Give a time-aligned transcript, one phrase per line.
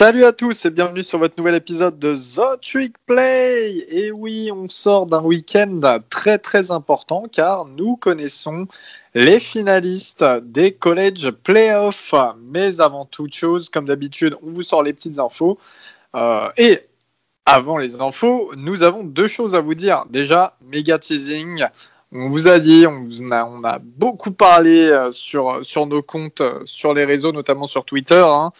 [0.00, 3.84] Salut à tous et bienvenue sur votre nouvel épisode de The Trick Play.
[3.90, 5.78] Et oui, on sort d'un week-end
[6.08, 8.66] très très important car nous connaissons
[9.14, 12.14] les finalistes des college playoffs.
[12.50, 15.58] Mais avant toute chose, comme d'habitude, on vous sort les petites infos.
[16.16, 16.80] Euh, et
[17.44, 20.06] avant les infos, nous avons deux choses à vous dire.
[20.08, 21.66] Déjà, méga teasing.
[22.10, 26.40] On vous a dit, on, a, on a beaucoup parlé euh, sur, sur nos comptes,
[26.40, 28.24] euh, sur les réseaux, notamment sur Twitter.
[28.26, 28.50] Hein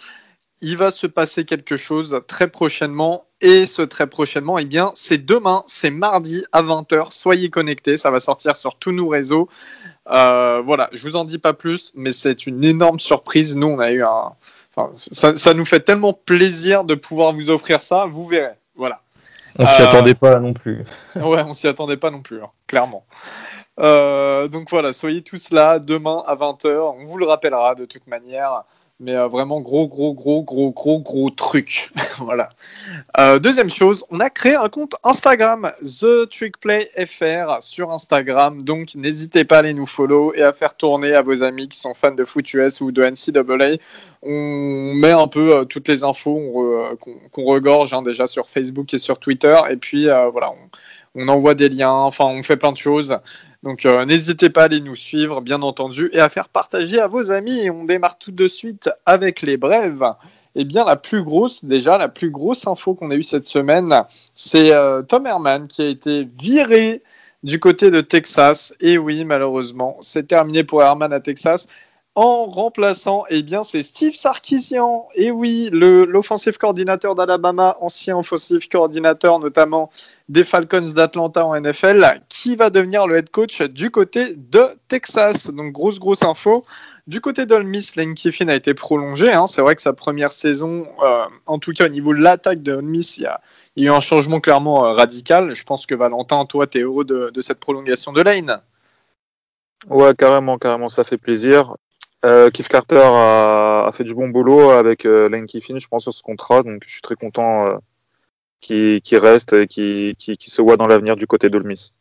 [0.63, 3.25] il va se passer quelque chose très prochainement.
[3.41, 7.11] Et ce très prochainement, eh bien, c'est demain, c'est mardi à 20h.
[7.11, 9.49] Soyez connectés, ça va sortir sur tous nos réseaux.
[10.11, 13.57] Euh, voilà, je vous en dis pas plus, mais c'est une énorme surprise.
[13.57, 14.33] Nous, on a eu un.
[14.77, 18.07] Enfin, ça, nous fait tellement plaisir de pouvoir vous offrir ça.
[18.07, 18.55] Vous verrez.
[18.77, 19.01] Voilà.
[19.59, 20.85] On s'y euh, attendait pas non plus.
[21.17, 23.05] ouais, on s'y attendait pas non plus, hein, clairement.
[23.79, 26.95] Euh, donc voilà, soyez tous là demain à 20h.
[26.99, 28.65] On vous le rappellera de toute manière.
[29.03, 31.91] Mais euh, vraiment gros, gros, gros, gros, gros, gros truc.
[32.19, 32.51] voilà.
[33.19, 38.63] Euh, deuxième chose, on a créé un compte Instagram, The Trick Play FR sur Instagram.
[38.63, 41.79] Donc n'hésitez pas à aller nous follow et à faire tourner à vos amis qui
[41.79, 43.79] sont fans de foot US ou de NCAA.
[44.23, 46.99] On met un peu euh, toutes les infos
[47.31, 49.57] qu'on regorge hein, déjà sur Facebook et sur Twitter.
[49.71, 50.53] Et puis voilà,
[51.15, 53.19] on envoie des liens, enfin on fait plein de choses.
[53.63, 57.07] Donc euh, n'hésitez pas à aller nous suivre, bien entendu, et à faire partager à
[57.07, 57.69] vos amis.
[57.71, 60.05] on démarre tout de suite avec les brèves.
[60.57, 64.03] Eh bien, la plus grosse, déjà, la plus grosse info qu'on a eue cette semaine,
[64.35, 67.03] c'est euh, Tom Herman qui a été viré
[67.45, 68.75] du côté de Texas.
[68.81, 71.69] Et oui, malheureusement, c'est terminé pour Herman à Texas
[72.21, 75.09] en remplaçant, eh bien, c'est Steve Sarkisian.
[75.15, 79.89] Et oui, l'offensive coordinateur d'Alabama, ancien offensive coordinateur notamment
[80.29, 85.49] des Falcons d'Atlanta en NFL, qui va devenir le head coach du côté de Texas.
[85.49, 86.63] Donc, grosse, grosse info.
[87.07, 89.33] Du côté d'Ole Miss, Lane Kiffin a été prolongé.
[89.33, 89.47] Hein.
[89.47, 92.83] C'est vrai que sa première saison, euh, en tout cas au niveau de l'attaque de
[92.83, 93.41] il y a,
[93.79, 95.55] eu un changement clairement euh, radical.
[95.55, 98.61] Je pense que Valentin, toi, tu es heureux de, de cette prolongation de Lane?
[99.89, 101.77] Ouais, carrément, carrément, ça fait plaisir.
[102.25, 106.13] Euh, Keith Carter a, fait du bon boulot avec euh, Lane Kiffin, je pense, sur
[106.13, 106.63] ce contrat.
[106.63, 107.77] Donc, je suis très content euh,
[108.61, 111.93] qu'il reste et qu'il se voit dans l'avenir du côté d'Olmis.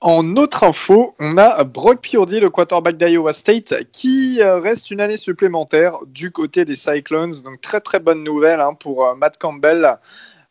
[0.00, 5.16] En autre info, on a Brock Purdy, le quarterback d'Iowa State, qui reste une année
[5.16, 7.32] supplémentaire du côté des Cyclones.
[7.42, 9.98] Donc très très bonne nouvelle hein, pour Matt Campbell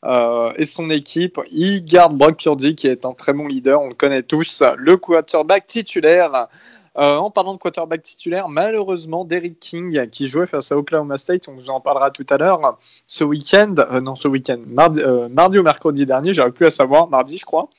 [0.03, 1.39] et son équipe.
[1.49, 4.97] Il garde Brock Purdy, qui est un très bon leader, on le connaît tous, le
[4.97, 6.49] quarterback titulaire
[6.97, 11.47] euh, en parlant de quarterback titulaire, malheureusement, Derrick King, qui jouait face à Oklahoma State,
[11.47, 15.27] on vous en parlera tout à l'heure, ce week-end, euh, non, ce week-end, mardi, euh,
[15.27, 17.69] ou mercredi dernier, j'aurais plus à savoir, mardi, je crois,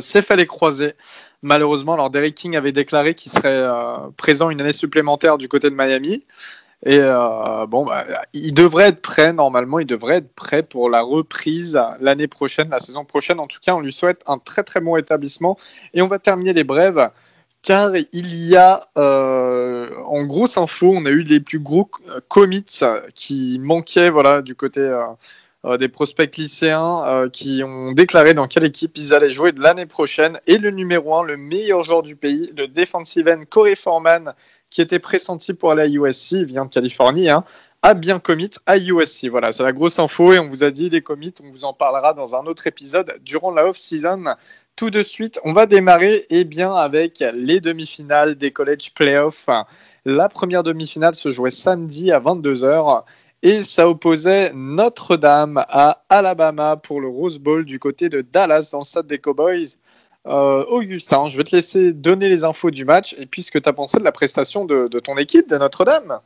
[0.00, 0.94] s'est fait les croiser.
[1.42, 3.64] Malheureusement, alors Derrick King avait déclaré qu'il serait
[4.16, 6.24] présent une année supplémentaire du côté de Miami.
[6.84, 6.98] Et
[7.68, 12.26] bon, bah, il devrait être prêt normalement, il devrait être prêt pour la reprise l'année
[12.26, 13.38] prochaine, la saison prochaine.
[13.38, 15.56] En tout cas, on lui souhaite un très très bon établissement.
[15.94, 17.10] Et on va terminer les brèves
[17.62, 22.20] car il y a, euh, en grosse info, on a eu les plus gros euh,
[22.28, 22.64] commits
[23.14, 28.96] qui manquaient voilà, du côté euh, des prospects lycéens qui ont déclaré dans quelle équipe
[28.96, 30.40] ils allaient jouer de l'année prochaine.
[30.46, 34.34] Et le numéro 1, le meilleur joueur du pays, le defensive end Corey Foreman,
[34.70, 37.44] qui était pressenti pour aller à USC, il vient de Californie, hein,
[37.82, 39.28] a bien commit à USC.
[39.28, 41.72] Voilà, c'est la grosse info et on vous a dit des commits, on vous en
[41.72, 44.36] parlera dans un autre épisode durant la off-season
[44.78, 45.40] tout de suite.
[45.44, 49.48] On va démarrer eh bien, avec les demi-finales des college playoffs.
[50.04, 53.02] La première demi-finale se jouait samedi à 22h
[53.42, 58.78] et ça opposait Notre-Dame à Alabama pour le Rose Bowl du côté de Dallas dans
[58.78, 59.66] le stade des Cowboys.
[60.28, 63.58] Euh, Augustin, je vais te laisser donner les infos du match et puis ce que
[63.58, 66.20] tu as pensé de la prestation de, ton équipe de Notre-Dame.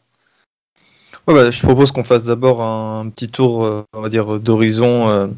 [1.27, 5.29] Bah, je propose qu'on fasse d'abord un petit tour, euh, d'horizon euh,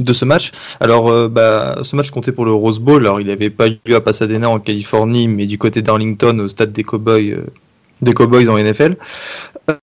[0.00, 0.52] de ce match.
[0.80, 3.02] Alors, euh, bah, ce match comptait pour le Rose Bowl.
[3.02, 6.72] Alors, il n'avait pas lieu à Pasadena en Californie, mais du côté d'Arlington, au stade
[6.72, 7.46] des Cowboys, euh,
[8.02, 8.96] des Cowboys en NFL.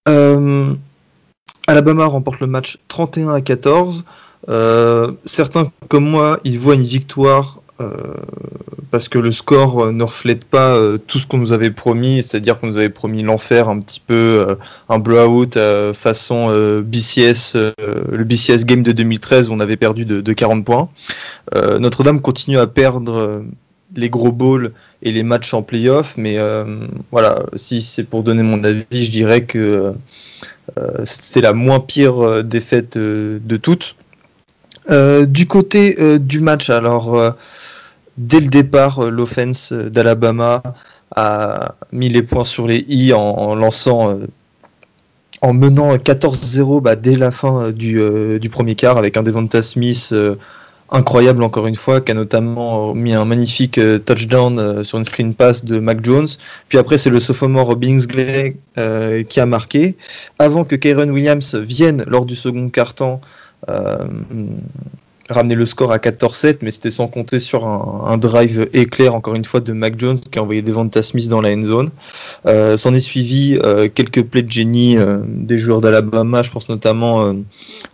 [0.07, 0.73] Euh,
[1.67, 4.03] Alabama remporte le match 31 à 14.
[5.25, 7.62] certains comme moi, ils voient une victoire
[8.93, 12.21] parce que le score euh, ne reflète pas euh, tout ce qu'on nous avait promis,
[12.21, 14.55] c'est-à-dire qu'on nous avait promis l'enfer, un petit peu
[14.87, 15.57] un blowout
[15.93, 16.49] façon
[16.81, 20.89] BCS, le BCS game de 2013 où on avait perdu de, 40 points.
[21.55, 23.43] Notre-Dame continue à perdre
[23.95, 24.71] les gros balls
[25.01, 26.37] et les matchs en playoff, mais
[27.11, 29.93] voilà, si c'est pour donner mon avis, je dirais que
[31.03, 33.95] c'est la moins pire défaite de toutes.
[34.89, 37.35] du côté du match, alors
[38.17, 40.61] dès le départ, euh, l'offense euh, d'Alabama
[41.15, 44.27] a mis les points sur les i en, lançant, euh,
[45.41, 48.01] en menant 14-0 bah, dès la fin du,
[48.51, 50.13] premier quart avec un Devonta Smith
[50.89, 55.65] incroyable encore une fois, qui a notamment mis un magnifique touchdown sur une screen pass
[55.65, 56.27] de Mac Jones.
[56.69, 59.95] Puis après, c'est le sophomore Bingsley euh, qui a marqué.
[60.39, 63.21] Avant que Kyron Williams vienne lors du second quart-temps
[65.29, 69.45] ramener le score à 14-7, mais c'était sans compter sur un, drive éclair, encore une
[69.45, 71.89] fois, de Mac Jones qui a envoyé Devonta Smith dans la end zone.
[72.45, 76.67] Euh, S'en est suivi euh, quelques plays de génie euh, des joueurs d'Alabama, je pense
[76.67, 77.33] notamment euh,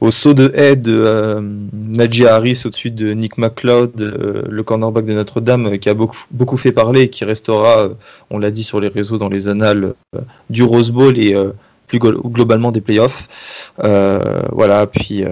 [0.01, 1.41] au saut de head de
[1.73, 3.91] Najee Harris au-dessus de Nick McLeod,
[4.49, 7.89] le cornerback de Notre-Dame, qui a beaucoup, beaucoup fait parler et qui restera,
[8.29, 9.93] on l'a dit sur les réseaux, dans les annales
[10.49, 11.35] du Rose Bowl et
[11.87, 13.27] plus globalement des playoffs.
[13.77, 15.23] voilà, puis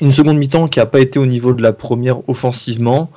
[0.00, 3.10] une seconde mi-temps qui n'a pas été au niveau de la première offensivement,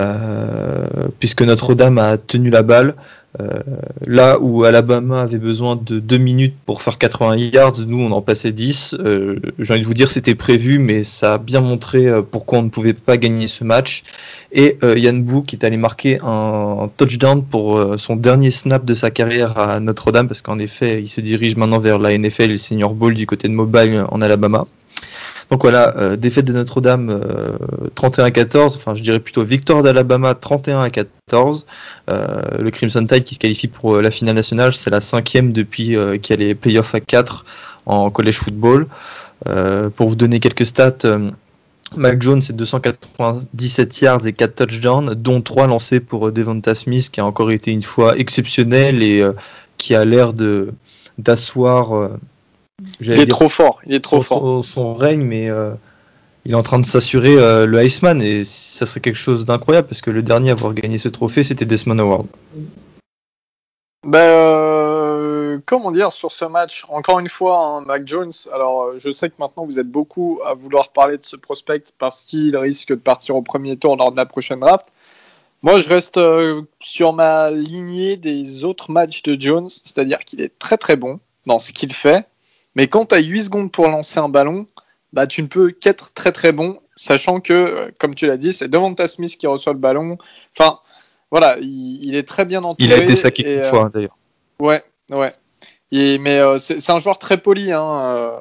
[0.00, 0.86] euh,
[1.18, 2.94] puisque Notre-Dame a tenu la balle.
[3.40, 3.60] Euh,
[4.06, 8.22] là où Alabama avait besoin de 2 minutes pour faire 80 yards, nous on en
[8.22, 8.96] passait 10.
[8.98, 12.62] Euh, j'ai envie de vous dire c'était prévu, mais ça a bien montré pourquoi on
[12.62, 14.02] ne pouvait pas gagner ce match.
[14.52, 19.12] Et Yann Bou qui est allé marquer un, touchdown pour son dernier snap de sa
[19.12, 22.58] carrière à Notre-Dame, parce qu'en effet il se dirige maintenant vers la NFL et le
[22.58, 24.66] Senior Bowl du côté de Mobile en Alabama.
[25.50, 27.20] Donc voilà, euh, défaite de Notre-Dame
[27.96, 31.66] 31 à 14, enfin je dirais plutôt victoire d'Alabama 31 à 14.
[32.08, 35.52] Euh, le Crimson Tide qui se qualifie pour euh, la finale nationale, c'est la cinquième
[35.52, 37.44] depuis qu'il y a les playoffs à 4
[37.86, 38.86] en college football.
[39.96, 41.18] pour vous donner quelques stats,
[41.96, 47.20] Mac Jones c'est 297 yards et 4 touchdowns, dont 3 lancés pour Devonta Smith qui
[47.20, 49.24] a encore été une fois exceptionnel et
[49.78, 50.72] qui a l'air de
[51.18, 52.10] d'asseoir
[53.00, 54.64] il est trop fort, il est trop son, fort.
[54.64, 55.72] Son, règne, mais euh,
[56.44, 59.88] il est en train de s'assurer euh, le Iceman et ça serait quelque chose d'incroyable
[59.88, 62.26] parce que le dernier à avoir gagné ce trophée c'était Desmond Award.
[64.06, 66.86] Ben, euh, comment dire sur ce match?
[66.88, 68.32] Encore une fois, hein, Mac Jones.
[68.52, 72.22] Alors, je sais que maintenant vous êtes beaucoup à vouloir parler de ce prospect parce
[72.22, 74.86] qu'il risque de partir au premier tour lors de la prochaine draft.
[75.62, 76.18] Moi, je reste
[76.78, 81.58] sur ma lignée des autres matchs de Jones, c'est-à-dire qu'il est très très bon dans
[81.58, 82.26] ce qu'il fait.
[82.74, 84.66] Mais quand tu as 8 secondes pour lancer un ballon,
[85.12, 88.52] bah, tu ne peux qu'être très très bon, sachant que, euh, comme tu l'as dit,
[88.52, 90.18] c'est Devonta Smith qui reçoit le ballon.
[90.56, 90.78] Enfin,
[91.30, 92.88] voilà, il, est très bien entouré.
[92.88, 94.14] Il a été saqué une fois, d'ailleurs.
[94.58, 95.32] Ouais, ouais.
[95.92, 97.72] mais euh, c'est un joueur très poli.
[97.72, 98.38] Hein, euh,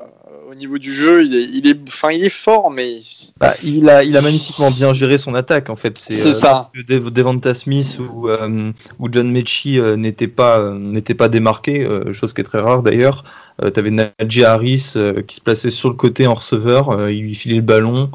[0.59, 2.97] niveau du jeu, il est, il est, enfin, il est fort, mais
[3.39, 5.69] bah, il a, il a magnifiquement bien géré son attaque.
[5.69, 6.51] En fait, c'est ça.
[6.51, 12.41] Parce que Devonta Smith ou, ou John Mechie n'étaient pas, n'étaient pas démarqués, chose qui
[12.41, 13.23] est très rare d'ailleurs.
[13.63, 17.11] Euh, tu avais Najee Harris euh, qui se plaçait sur le côté en receveur, euh,
[17.11, 18.09] il lui filait le ballon.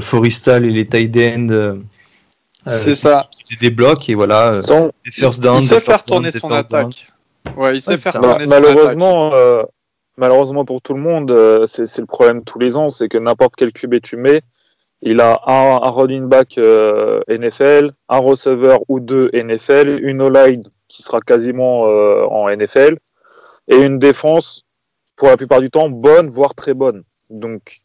[0.00, 1.78] Forrestal et les tight ends.
[2.66, 3.28] c'est ça.
[3.44, 4.58] Qui des blocs et voilà.
[5.04, 5.12] il
[5.62, 7.06] sait faire tourner son attaque.
[7.56, 9.30] Ouais, il sait faire tourner malheureusement,
[10.18, 13.72] malheureusement pour tout le monde, c'est le problème tous les ans, c'est que n'importe quel
[13.72, 14.42] QB tu mets,
[15.00, 21.02] il a un, un running back NFL, un receveur ou deux NFL, une O-line qui
[21.02, 22.98] sera quasiment en NFL,
[23.68, 24.64] et une défense
[25.18, 27.02] pour la plupart du temps bonne, voire très bonne.
[27.30, 27.76] Donc,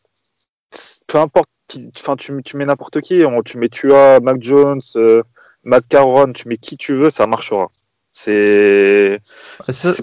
[1.08, 1.50] peu importe,
[1.98, 5.24] enfin, tu, tu mets n'importe qui, tu mets Tua, Mac Jones, euh,
[5.64, 7.70] Mac Caron, tu mets qui tu veux, ça marchera.
[8.14, 9.18] C'est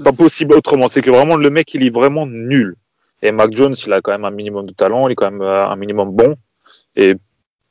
[0.02, 0.88] pas possible autrement.
[0.88, 2.74] C'est que vraiment le mec, il est vraiment nul.
[3.22, 5.42] Et Mac Jones, il a quand même un minimum de talent, il est quand même
[5.42, 6.34] euh, un minimum bon.
[6.96, 7.14] Et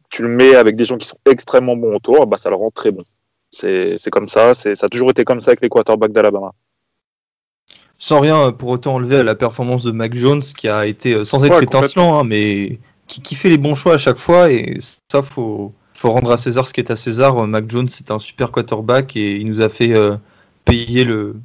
[0.09, 2.71] tu le mets avec des gens qui sont extrêmement bons autour, bah, ça le rend
[2.71, 3.03] très bon.
[3.51, 6.51] C'est comme ça, ça a toujours été comme ça avec les quarterbacks d'Alabama
[8.01, 11.13] sans rien euh, pour autant enlever à la performance de Mac Jones, qui a été,
[11.13, 14.49] euh, sans être étincelant, hein, mais qui, fait les bons choix à chaque fois.
[14.49, 14.77] Et
[15.11, 17.45] ça, faut, faut rendre à César ce qui est à César.
[17.45, 19.93] Mac Jones, c'est un super quarterback et il nous a fait
[20.69, 21.35] payer le,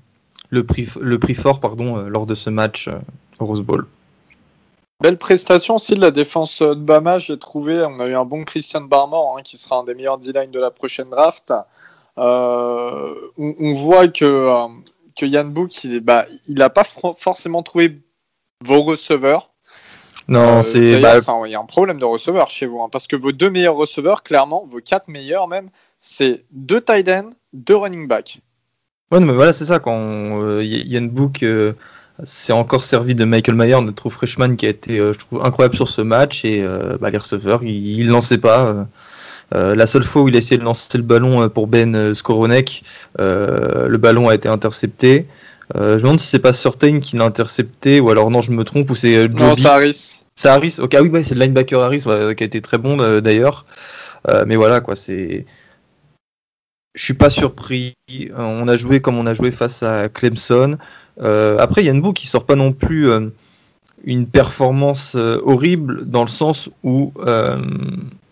[0.50, 2.88] le, prix, le prix fort pardon, lors de ce match
[3.38, 3.86] au Rose Bowl.
[5.00, 7.84] Belle prestation aussi de la défense de Bama, j'ai trouvé.
[7.84, 10.60] On a eu un bon Christian Barmore, hein, qui sera un des meilleurs D-line de
[10.60, 11.52] la prochaine draft.
[12.16, 14.48] on, voit que
[15.16, 18.00] que Yann Book, il bah, n'a pas forcément trouvé
[18.62, 19.50] vos receveurs.
[20.28, 21.00] Non, euh, c'est.
[21.00, 23.50] Bah, il y a un problème de receveurs chez vous, hein, parce que vos deux
[23.50, 28.40] meilleurs receveurs, clairement, vos quatre meilleurs même, c'est deux tight ends, deux running back.
[29.12, 29.78] Ouais, mais voilà, c'est ça.
[29.78, 31.72] Quand euh, Yann Book euh,
[32.24, 35.88] s'est encore servi de Michael Mayer, notre freshman, qui a été, je trouve, incroyable sur
[35.88, 36.64] ce match, et
[37.00, 38.86] bah, les receveurs, il ne lançait pas.
[39.54, 41.94] Euh, la seule fois où il a essayé de lancer le ballon euh, pour Ben
[41.94, 42.82] euh, Skoronek,
[43.18, 45.26] le ballon a été intercepté.
[45.74, 48.64] je me demande si c'est pas Certain qui l'a intercepté ou alors non, je me
[48.64, 49.42] trompe ou c'est Joby.
[49.42, 50.20] Non, c'est Harris.
[50.34, 50.76] C'est Harris.
[50.80, 53.66] Ok, ah oui, c'est le linebacker Harris qui a été très bon d'ailleurs.
[54.46, 55.44] mais voilà quoi, c'est
[56.94, 57.96] je suis pas surpris.
[58.36, 60.78] On a joué comme on a joué face à Clemson.
[61.18, 63.08] après, il y a Yann qui sort pas non plus
[64.04, 67.12] une performance horrible dans le sens où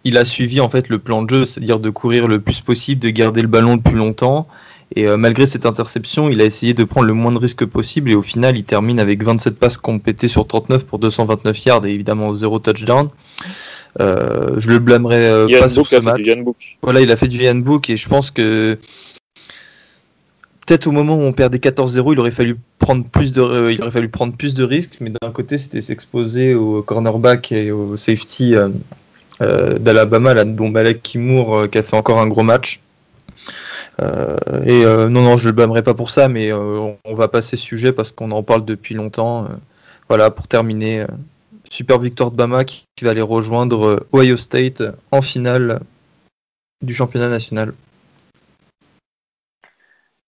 [0.04, 3.00] il a suivi en fait le plan de jeu, c'est-à-dire de courir le plus possible,
[3.00, 4.46] de garder le ballon le plus longtemps.
[4.94, 8.10] Et euh, malgré cette interception, il a essayé de prendre le moins de risques possible
[8.10, 11.90] et au final, il termine avec 27 passes complétées sur 39 pour 229 yards et
[11.90, 13.08] évidemment zéro touchdown.
[14.00, 16.22] Euh, je le blâmerai euh, pas sur ce match.
[16.82, 18.78] Voilà, il a fait du handbook et je pense que
[20.66, 23.90] peut-être au moment où on perdait 14-0, il aurait fallu prendre plus de, il aurait
[23.90, 28.54] fallu prendre plus de risques, mais d'un côté, c'était s'exposer au cornerback et au safety
[29.42, 32.80] euh, d'Alabama, là, dont Balek Kimour, euh, qui a fait encore un gros match.
[34.00, 37.62] Euh, et non, non, je le blâmerai pas pour ça, mais on va passer ce
[37.62, 39.48] sujet parce qu'on en parle depuis longtemps.
[40.08, 41.06] voilà, pour terminer,
[41.70, 45.80] super victoire de Bama qui, va aller rejoindre Ohio State en finale
[46.82, 47.74] du championnat national.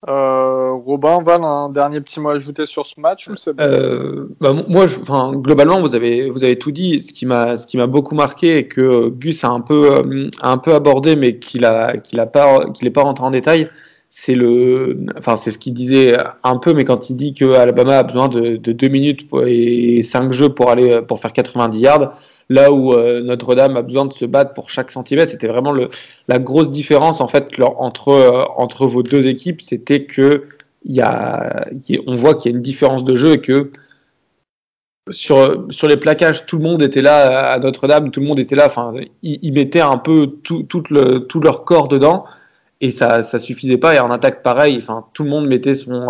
[0.07, 4.87] Robin, Val, un dernier petit mot à ajouter sur ce match euh, bah, Moi,
[5.35, 7.01] globalement, vous avez, vous avez tout dit.
[7.01, 10.29] Ce qui m'a, ce qui m'a beaucoup marqué et que Gus a un peu, euh,
[10.43, 13.69] un peu abordé, mais qu'il a, qu'il a pas, qu'il n'est pas rentré en détail,
[14.09, 17.99] c'est le, enfin, c'est ce qu'il disait un peu, mais quand il dit que Alabama
[17.99, 22.13] a besoin de, de deux minutes et cinq jeux pour aller, pour faire 90 yards
[22.49, 25.31] là où euh, Notre-Dame a besoin de se battre pour chaque centimètre.
[25.31, 25.89] C'était vraiment le,
[26.29, 30.45] la grosse différence en fait entre, entre vos deux équipes, c'était que
[30.85, 31.67] y a,
[32.07, 33.71] on voit qu'il y a une différence de jeu et que
[35.11, 38.57] sur, sur les plaquages, tout le monde était là à Notre-Dame, tout le monde était
[38.57, 38.67] là.
[38.67, 42.25] Enfin, ils, mettaient un peu tout, tout, tout, leur corps dedans
[42.81, 43.95] et ça ça suffisait pas.
[43.95, 44.79] Et en attaque, pareil.
[44.79, 46.09] Enfin, tout le monde mettait son.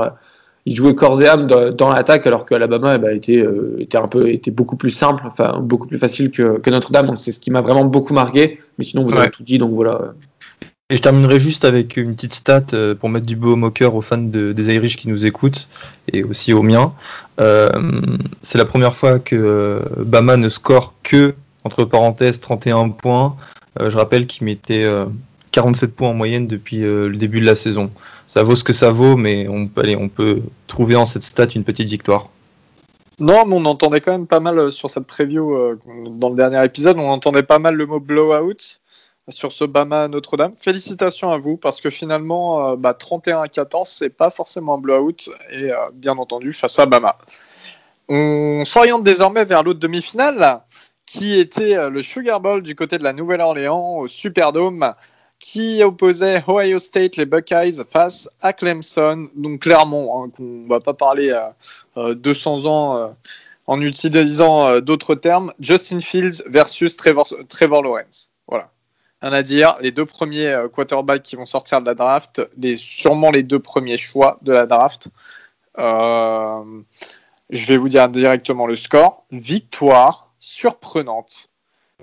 [0.66, 4.08] Il jouait corps et âme dans, l'attaque alors qu'Alabama eh ben, était, euh, était, un
[4.08, 7.06] peu, était beaucoup plus simple, enfin, beaucoup plus facile que, que Notre-Dame.
[7.06, 8.58] Donc, c'est ce qui m'a vraiment beaucoup marqué.
[8.78, 9.58] Mais sinon, vous avez tout dit.
[9.58, 10.14] Donc, voilà.
[10.88, 13.94] Et je terminerai juste avec une petite stat euh, pour mettre du beau au cœur
[13.94, 15.68] aux fans des Irish qui nous écoutent
[16.12, 16.92] et aussi aux miens.
[17.40, 17.68] Euh,
[18.40, 23.36] c'est la première fois que Bama ne score que, entre parenthèses, 31 points.
[23.80, 24.86] je rappelle qu'il mettait
[25.52, 27.90] 47 points en moyenne depuis le début de la saison.
[28.26, 31.88] Ça vaut ce que ça vaut, mais on, peut trouver en cette stat une petite
[31.88, 32.28] victoire.
[33.18, 35.78] Non, mais on entendait quand même pas mal sur cette preview
[36.10, 38.80] dans le dernier épisode, on entendait pas mal le mot blowout
[39.28, 40.54] sur ce Bama Notre-Dame.
[40.56, 45.70] Félicitations à vous parce que finalement, 31 à 14, c'est pas forcément un blowout et
[45.70, 47.16] euh, bien entendu face à Bama.
[48.08, 50.60] On s'oriente désormais vers l'autre demi-finale
[51.06, 54.94] qui était euh, le Sugar Bowl du côté de la Nouvelle-Orléans au Superdome
[55.38, 59.28] qui opposait Ohio State, les Buckeyes, face à Clemson.
[59.34, 61.54] Donc clairement, hein, qu'on va pas parler à
[61.96, 63.14] euh, 200 ans
[63.66, 68.30] en utilisant d'autres termes, Justin Fields versus Trevor, Lawrence.
[68.46, 68.70] Voilà
[69.32, 69.76] à dire.
[69.80, 73.58] Les deux premiers euh, quarterbacks qui vont sortir de la draft, les, sûrement les deux
[73.58, 75.08] premiers choix de la draft.
[75.78, 76.82] Euh,
[77.50, 79.24] je vais vous dire directement le score.
[79.30, 81.48] Victoire surprenante.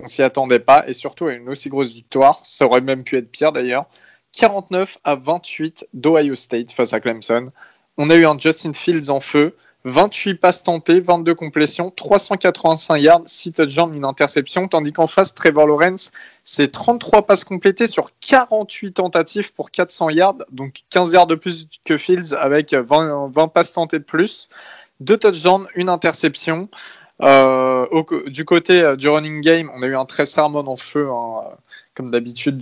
[0.00, 2.40] On s'y attendait pas et surtout à une aussi grosse victoire.
[2.44, 3.86] Ça aurait même pu être pire d'ailleurs.
[4.32, 7.50] 49 à 28 d'Ohio State face à Clemson.
[7.98, 9.54] On a eu un Justin Fields en feu.
[9.84, 15.66] 28 passes tentées, 22 complétions, 385 yards, 6 touchdowns, une interception, tandis qu'en face, Trevor
[15.66, 16.12] Lawrence,
[16.44, 21.66] c'est 33 passes complétées sur 48 tentatives pour 400 yards, donc 15 yards de plus
[21.84, 24.48] que Fields avec 20, 20 passes tentées de plus,
[25.00, 26.68] 2 touchdowns, une interception.
[27.20, 27.86] Euh,
[28.26, 31.44] du côté euh, du running game, on a eu un très sermon en feu, hein,
[31.94, 32.60] comme d'habitude.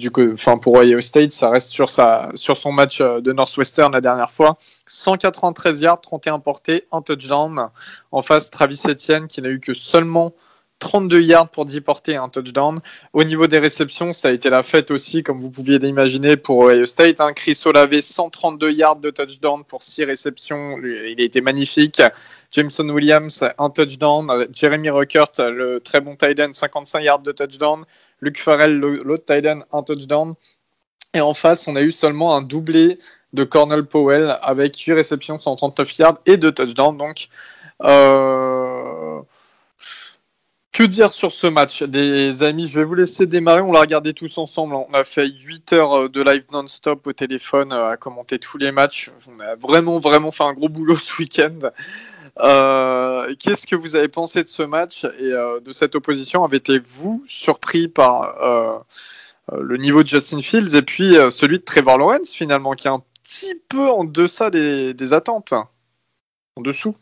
[0.61, 4.31] Pour Ohio State, ça reste sur sa, sur son match euh, de Northwestern la dernière
[4.33, 4.59] fois.
[4.87, 7.69] 193 yards, 31 portées, un touchdown.
[8.13, 10.33] En face, Travis Etienne qui n'a eu que seulement
[10.81, 12.81] 32 yards pour 10 portées et un touchdown.
[13.13, 16.59] Au niveau des réceptions, ça a été la fête aussi, comme vous pouviez l'imaginer, pour
[16.59, 17.21] Ohio State.
[17.21, 17.33] Hein.
[17.35, 20.79] Chris Olave, 132 yards de touchdown pour 6 réceptions.
[20.83, 22.03] Il a été magnifique.
[22.51, 24.47] Jameson Williams, un touchdown.
[24.53, 27.85] Jeremy Ruckert, le très bon tight end, 55 yards de touchdown.
[28.21, 30.35] Luke Farrell, l'autre tight end, un touchdown.
[31.15, 32.99] Et en face, on a eu seulement un doublé
[33.33, 36.97] de Cornell Powell avec 8 réceptions, 139 yards et 2 touchdowns.
[36.97, 37.29] Donc,
[37.83, 38.60] euh,
[40.73, 42.67] que dire sur ce match, les amis?
[42.69, 43.61] Je vais vous laisser démarrer.
[43.61, 44.75] On l'a regardé tous ensemble.
[44.75, 48.57] On a fait 8 heures euh, de live non-stop au téléphone euh, à commenter tous
[48.57, 49.11] les matchs.
[49.27, 51.71] On a vraiment, vraiment fait un gros boulot ce week-end.
[52.39, 55.05] Euh, qu'est-ce que vous avez pensé de ce match?
[55.19, 56.45] Et de cette opposition?
[56.45, 58.85] Avez-vous surpris par
[59.53, 63.03] le niveau de Justin Fields et puis celui de Trevor Lawrence finalement, qui est un
[63.25, 65.53] petit peu en deçà des, des attentes?
[66.57, 66.95] En dessous?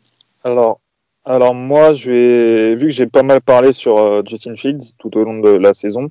[0.43, 0.81] Alors,
[1.25, 5.23] alors moi, je vu que j'ai pas mal parlé sur euh, Justin Fields tout au
[5.23, 6.09] long de la saison,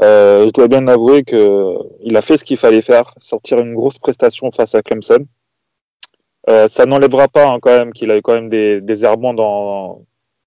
[0.00, 4.50] je dois bien avouer qu'il a fait ce qu'il fallait faire, sortir une grosse prestation
[4.50, 5.26] face à Clemson.
[6.48, 10.02] ça n'enlèvera pas hein, quand même qu'il a eu quand même des, des dans,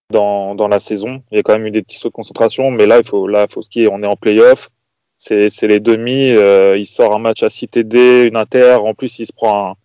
[0.10, 1.22] dans, dans, la saison.
[1.32, 3.28] Il y a quand même eu des petits sauts de concentration, mais là, il faut,
[3.28, 3.88] là, faut skier.
[3.92, 4.70] On est en playoff,
[5.18, 6.32] c'est les demi.
[6.78, 8.78] il sort un match à 6 TD, une inter.
[8.82, 9.78] En plus, il se prend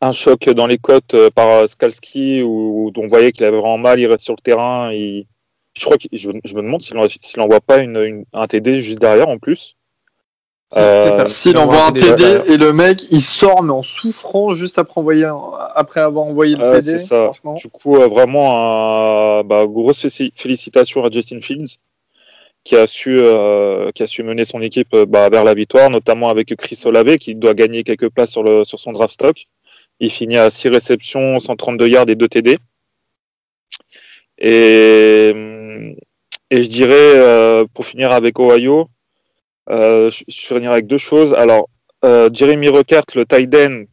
[0.00, 3.58] un, un choc dans les côtes euh, par euh, Skalski où, on voyait qu'il avait
[3.58, 4.92] vraiment mal, il reste sur le terrain.
[4.92, 5.26] Il...
[5.76, 6.96] Je crois que je, me demande s'il
[7.38, 9.76] n'envoie pas une, un TD juste derrière en plus.
[10.76, 15.00] Euh, s'il envoie un TD et le mec il sort mais en souffrant juste après,
[15.00, 15.28] envoyer
[15.74, 16.98] après avoir envoyé le TD.
[16.98, 17.30] Ça.
[17.56, 21.76] Du coup, vraiment, bah, grosse félicitations à Justin Fields
[22.62, 23.20] qui a su,
[23.94, 27.34] qui a su mener son équipe bah, vers la victoire, notamment avec Chris Olave qui
[27.34, 29.46] doit gagner quelques places sur, le, sur son draft stock.
[30.00, 32.58] Il finit à 6 réceptions, 132 yards et 2 TD.
[34.38, 35.32] Et,
[36.50, 38.88] je dirais, euh, pour finir avec Ohio,
[39.70, 41.34] euh, je, vais finir avec deux choses.
[41.34, 41.68] Alors,
[42.04, 43.84] euh, Jeremy Ruckert, le tight end,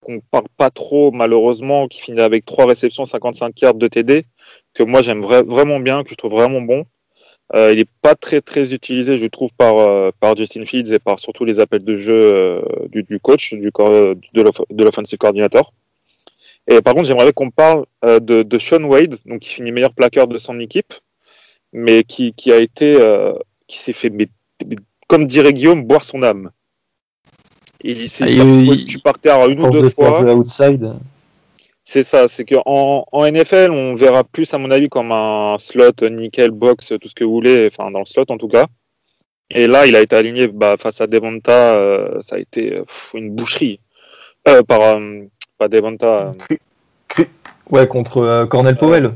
[0.00, 4.26] qu'on parle pas trop malheureusement, qui finit avec 3 réceptions, 55 yards, de TD,
[4.74, 6.86] que moi j'aime vraiment bien, que je trouve vraiment bon.
[7.54, 10.98] Euh, il n'est pas très très utilisé, je trouve, par, euh, par Justin Fields et
[11.00, 15.72] par surtout les appels de jeu euh, du, du, coach, du, de l'offensive coordinator.
[16.68, 20.28] Et par contre, j'aimerais qu'on parle de, de, Sean Wade, donc qui finit meilleur plaqueur
[20.28, 20.94] de son équipe,
[21.72, 22.96] mais qui, qui a été,
[23.66, 24.12] qui s'est fait,
[25.08, 26.50] comme dirait Guillaume, boire son âme.
[27.82, 30.22] Il, ah, il, tu partais à une ou deux fois.
[31.84, 36.08] C'est ça, c'est qu'en en NFL, on verra plus, à mon avis, comme un slot,
[36.10, 38.66] nickel, box, tout ce que vous voulez, enfin dans le slot en tout cas.
[39.52, 42.80] Et là, il a été aligné bah, face à Devonta, euh, ça a été
[43.14, 43.80] une boucherie.
[44.48, 45.22] Euh, par, euh,
[45.58, 46.34] pas Devonta.
[47.70, 49.10] Ouais, contre Cornel Powell.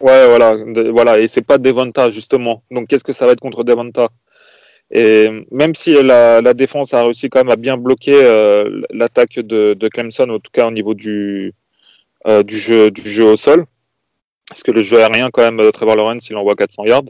[0.00, 0.56] ouais, voilà,
[0.90, 2.62] voilà, et c'est pas Devonta justement.
[2.70, 4.08] Donc qu'est-ce que ça va être contre Devonta?
[4.90, 8.22] Et même si la, la, défense a réussi quand même à bien bloquer
[8.90, 11.52] l'attaque de, de, Clemson, en tout cas au niveau du,
[12.26, 13.66] euh, du, jeu, du jeu au sol.
[14.48, 17.02] Parce que le jeu aérien, quand même, Trevor Lawrence, il envoie 400 yards.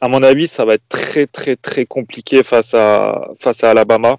[0.00, 4.18] À mon avis, ça va être très, très, très compliqué face à, face à Alabama.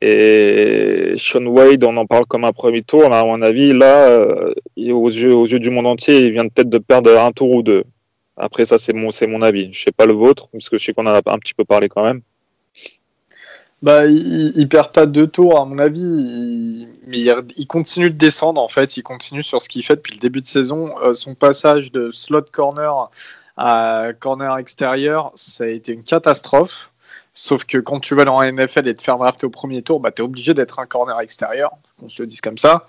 [0.00, 3.12] Et Sean Wade, on en parle comme un premier tour.
[3.12, 6.70] À mon avis, là, euh, aux, yeux, aux yeux du monde entier, il vient peut-être
[6.70, 7.84] de perdre un tour ou deux.
[8.36, 9.72] Après, ça, c'est mon, mon avis.
[9.72, 11.64] Je sais pas le vôtre, parce que je sais qu'on en a un petit peu
[11.64, 12.22] parlé quand même.
[13.84, 18.68] Bah, il, perd pas deux tours, à mon avis, mais il, continue de descendre, en
[18.68, 18.96] fait.
[18.96, 20.94] Il continue sur ce qu'il fait depuis le début de saison.
[21.02, 23.10] Euh, son passage de slot corner
[23.58, 26.92] à corner extérieur, ça a été une catastrophe.
[27.34, 30.00] Sauf que quand tu vas dans la NFL et te faire drafter au premier tour,
[30.00, 32.86] bah, tu es obligé d'être un corner extérieur, qu'on se le dise comme ça.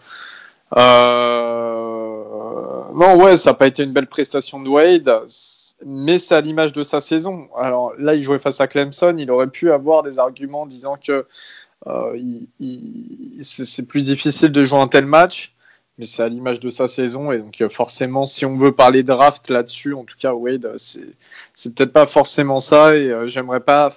[0.77, 2.23] Euh...
[2.93, 5.11] Non, ouais, ça n'a pas été une belle prestation de Wade
[5.83, 7.49] mais c'est à l'image de sa saison.
[7.57, 11.25] Alors là, il jouait face à Clemson, il aurait pu avoir des arguments disant que
[11.87, 12.17] euh,
[13.41, 15.55] c'est plus difficile de jouer un tel match,
[15.97, 17.31] mais c'est à l'image de sa saison.
[17.31, 21.75] Et donc, euh, forcément, si on veut parler draft là-dessus, en tout cas, Wade, c'est
[21.75, 22.95] peut-être pas forcément ça.
[22.95, 23.93] Et euh, j'aimerais pas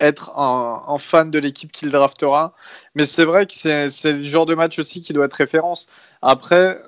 [0.00, 2.54] être un, fan de l'équipe qu'il draftera.
[2.94, 5.88] Mais c'est vrai que c'est le genre de match aussi qui doit être référence.
[6.22, 6.78] Après,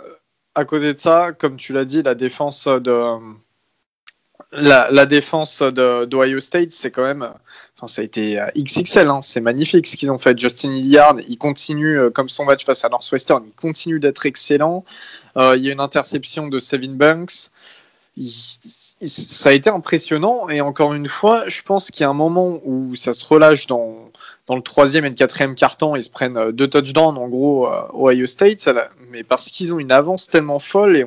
[0.54, 3.18] à côté de ça, comme tu l'as dit, la défense de
[4.52, 7.28] la, défense d'Ohio State, c'est quand même.
[7.76, 10.38] Enfin, ça a été euh, XXL, hein, c'est magnifique ce qu'ils ont fait.
[10.38, 14.84] Justin Hilliard, il continue, euh, comme son match face à Northwestern, il continue d'être excellent.
[15.36, 17.50] Euh, il y a une interception de Sevin Banks.
[18.18, 22.60] ça a été impressionnant et encore une fois, je pense qu'il y a un moment
[22.64, 24.10] où ça se relâche dans,
[24.46, 28.26] dans le troisième et le quatrième carton, ils se prennent deux touchdowns en gros Ohio
[28.26, 28.68] State,
[29.10, 31.06] mais parce qu'ils ont une avance tellement folle et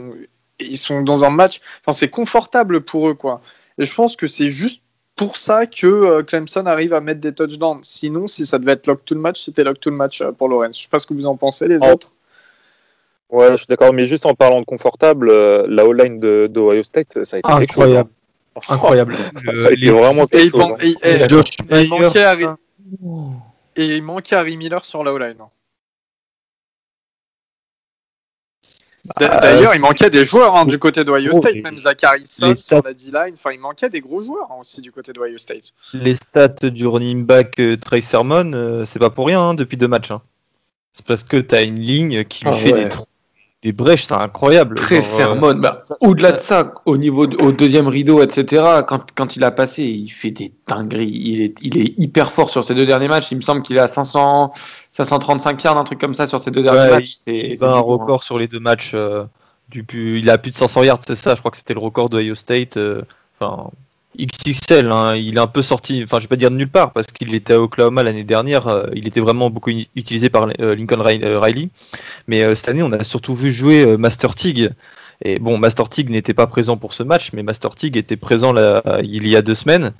[0.65, 1.61] ils sont dans un match.
[1.81, 3.41] Enfin, c'est confortable pour eux, quoi.
[3.77, 4.81] Et je pense que c'est juste
[5.15, 7.79] pour ça que euh, Clemson arrive à mettre des touchdowns.
[7.83, 10.31] Sinon, si ça devait être lock to the match, c'était lock to the match euh,
[10.31, 10.77] pour Lawrence.
[10.77, 12.11] Je sais pas ce que vous en pensez, les autres.
[13.29, 16.83] Ouais, je suis d'accord, mais juste en parlant de confortable, euh, la O-line de, Ohio
[16.83, 18.09] State, ça a été incroyable.
[18.69, 19.15] Incroyable.
[19.61, 20.67] ça a été vraiment et, il, hein.
[21.89, 22.45] manquait Harry...
[23.75, 25.37] et il manquait Harry Miller sur la O-line.
[25.39, 25.49] Hein.
[29.19, 32.81] Bah, d'ailleurs, il manquait des joueurs hein, du côté d'Ohio State, même Zachary Sauce sur
[32.81, 33.33] la D-line.
[33.33, 35.73] Enfin, il manquait des gros joueurs hein, aussi du côté d'Ohio State.
[35.93, 39.75] Les stats du running back euh, Trey Sermon, euh, c'est pas pour rien hein, depuis
[39.75, 40.13] deux matchs.
[40.93, 43.05] C'est parce que tu as une ligne qui lui ah fait des trous
[43.63, 44.75] des brèches, c'est incroyable.
[44.75, 45.55] Très Sermon.
[45.55, 49.83] Bah, au-delà de ça, au niveau au deuxième rideau, etc., quand, quand, il a passé,
[49.83, 51.09] il fait des dingueries.
[51.09, 53.31] Il est, il est hyper fort sur ses deux derniers matchs.
[53.31, 54.51] Il me semble qu'il est à 500,
[54.93, 57.15] 535 yards, un truc comme ça sur ses deux derniers matchs.
[57.25, 58.91] C'est un record sur les deux matchs.
[58.93, 59.25] Euh,
[59.69, 59.83] du,
[60.19, 61.33] il a plus de 500 yards, c'est ça.
[61.33, 62.77] Je crois que c'était le record de Ohio State.
[62.77, 63.01] Euh,
[63.39, 63.71] enfin,
[64.19, 64.91] XXL.
[64.91, 65.15] Hein.
[65.15, 67.33] Il est un peu sorti, enfin je vais pas dire de nulle part parce qu'il
[67.33, 68.67] était à Oklahoma l'année dernière.
[68.67, 71.69] Euh, il était vraiment beaucoup utilisé par Lincoln Riley.
[72.27, 74.69] Mais cette année, on a surtout vu jouer Master Tig.
[75.21, 78.53] Et bon, Master Tig n'était pas présent pour ce match, mais Master Tig était présent
[79.01, 79.93] il y a deux semaines.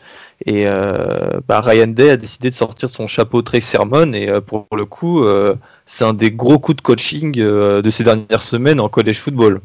[0.46, 0.66] Et
[1.48, 4.12] bah, Ryan Day a décidé de sortir son chapeau très Sermon.
[4.14, 5.26] Et pour le coup,
[5.86, 9.62] c'est un des gros coups de coaching de ces dernières semaines en college football.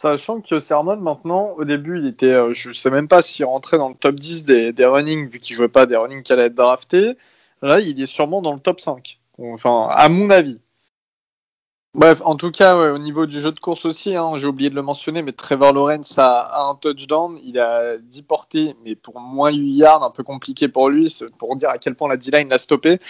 [0.00, 3.76] Sachant que Sermon, maintenant, au début, il était, euh, je sais même pas s'il rentrait
[3.76, 6.54] dans le top 10 des, running, vu qu'il jouait pas des running qui allaient être
[6.54, 7.18] draftés.
[7.60, 9.18] Là, il est sûrement dans le top 5.
[9.36, 10.58] Enfin, à mon avis.
[11.94, 14.76] Bref, en tout cas, au niveau du jeu de course aussi, hein, j'ai oublié de
[14.76, 19.50] le mentionner, mais Trevor Lawrence a, un touchdown, il a 10 portées, mais pour moins
[19.50, 22.58] 8 yards, un peu compliqué pour lui, pour dire à quel point la D-line l'a
[22.58, 23.00] stoppé.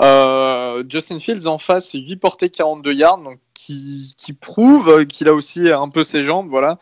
[0.00, 5.70] Euh, Justin Fields en face, 8 portées, 42 yards, donc qui, prouve qu'il a aussi
[5.70, 6.78] un peu ses jambes, voilà.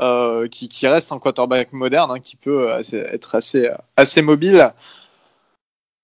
[0.00, 4.70] Euh, qui, reste un quarterback moderne, hein, qui peut être assez, assez mobile.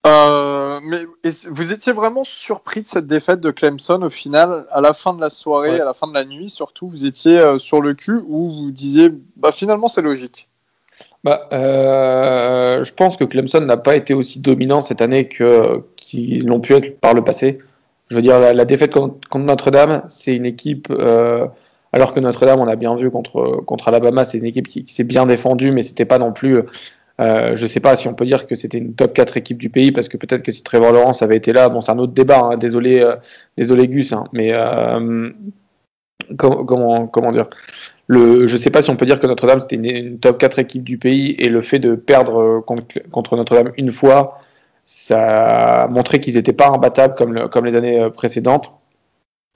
[0.07, 1.05] Euh, mais
[1.51, 5.21] vous étiez vraiment surpris de cette défaite de Clemson au final, à la fin de
[5.21, 8.21] la soirée, à la fin de la nuit surtout, vous étiez euh, sur le cul
[8.29, 10.49] ou vous disiez bah finalement c'est logique?
[11.25, 16.47] Bah, euh, je pense que Clemson n'a pas été aussi dominant cette année que qu'ils
[16.47, 17.59] l'ont pu être par le passé.
[18.09, 20.93] Je veux dire la, défaite contre, Notre-Dame, c'est une équipe.
[21.93, 24.95] alors que Notre-Dame, on a bien vu contre contre Alabama, c'est une équipe qui, qui
[24.95, 26.63] s'est bien défendue, mais c'était pas non plus
[27.21, 29.59] euh, je ne sais pas si on peut dire que c'était une top 4 équipe
[29.59, 31.99] du pays, parce que peut-être que si Trevor Lawrence avait été là, bon, c'est un
[31.99, 33.17] autre débat, hein, désolé, euh,
[33.57, 35.31] désolé Gus, hein, mais euh,
[36.37, 37.49] comment, comment dire?
[38.09, 40.59] Le, je ne sais pas si on peut dire que Notre-Dame c'était une, top 4
[40.61, 44.39] équipe du pays et le fait de perdre contre, Notre-Dame une fois,
[44.85, 48.73] ça a montré qu'ils n'étaient pas imbattables comme, les années précédentes.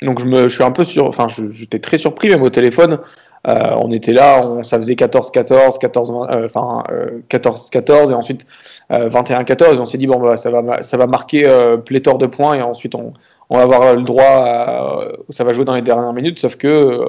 [0.02, 2.98] Donc je, me, je suis un peu sur, enfin j'étais très surpris même au téléphone
[3.48, 6.84] euh, on était là, ça faisait 14-14, 14, euh, enfin
[7.30, 8.46] 14-14 euh, et ensuite
[8.90, 11.48] 21-14 et on s'est dit bon bah, ça va marquer
[11.86, 13.14] pléthore de points et ensuite on,
[13.48, 17.06] va avoir le droit à, ça va jouer dans les dernières minutes sauf que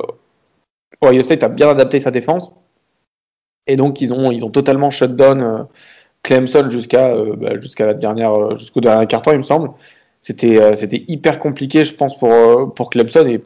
[1.03, 2.53] Ohio State a bien adapté sa défense.
[3.67, 5.67] Et donc ils ont ils ont totalement shut down
[6.23, 9.71] Clemson jusqu'à bah, jusqu'au dernier carton il me semble.
[10.21, 13.43] C'était c'était hyper compliqué je pense pour pour Clemson et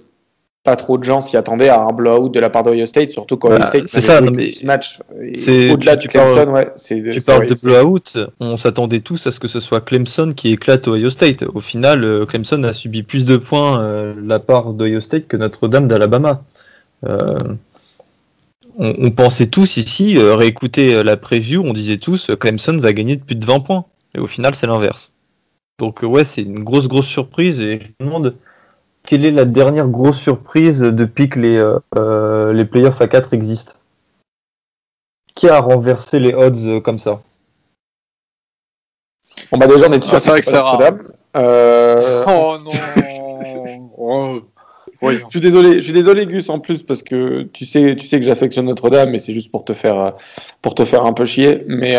[0.65, 3.38] pas trop de gens s'y attendaient à un blowout de la part d'Ohio State, surtout
[3.38, 4.19] quand bah, State c'est ça,
[4.63, 6.73] match au-delà du Clemson, ouais,
[7.12, 10.88] Tu parles de blowout, on s'attendait tous à ce que ce soit Clemson qui éclate
[10.88, 11.45] Ohio State.
[11.54, 15.28] Au final, euh, Clemson a subi plus de points euh, de la part d'Ohio State
[15.28, 16.41] que Notre-Dame d'Alabama.
[17.06, 17.38] Euh,
[18.80, 23.36] on, pensait tous ici, réécouter la preview, on disait tous Clemson va gagner de plus
[23.36, 23.86] de 20 points.
[24.15, 25.13] Et au final, c'est l'inverse.
[25.78, 28.36] Donc ouais, c'est une grosse grosse surprise et je me demande
[29.06, 33.34] quelle est la dernière grosse surprise depuis que les, euh, euh, les playoffs à 4
[33.34, 33.74] existent?
[35.36, 37.22] Qui a renversé les odds euh, comme ça?
[39.52, 40.82] Bon bah déjà on est sûr ah, que c'est rare.
[42.28, 44.41] Oh non oh.
[45.02, 48.20] Je suis désolé, je suis désolé Gus en plus parce que tu sais, tu sais
[48.20, 50.13] que j'affectionne Notre-Dame, mais c'est juste pour te faire,
[50.63, 51.63] pour te faire un peu chier.
[51.68, 51.96] Mais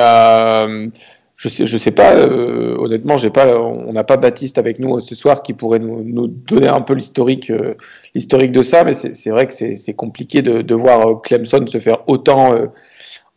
[1.37, 2.15] je sais, je sais pas.
[2.17, 6.27] Euh, honnêtement, j'ai pas, on n'a pas Baptiste avec nous ce soir qui pourrait nous,
[6.29, 7.75] donner un peu l'historique, euh,
[8.15, 8.85] l'historique de ça.
[8.85, 12.55] Mais c'est vrai que c'est compliqué de, voir euh, Clemson se faire autant,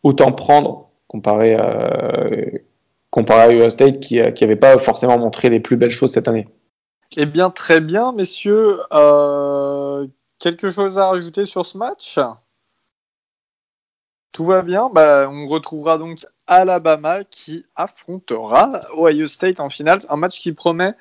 [0.02, 2.20] autant prendre comparé à,
[3.10, 6.48] comparé à State qui n'avait pas forcément montré les plus belles choses cette année.
[7.16, 8.78] Eh bien, très bien, messieurs.
[10.38, 12.18] quelque chose à rajouter sur ce match?
[14.32, 14.88] Tout va bien?
[14.94, 20.00] Bah, on retrouvera donc Alabama qui affrontera Ohio State en finale.
[20.10, 20.94] Un match qui promet.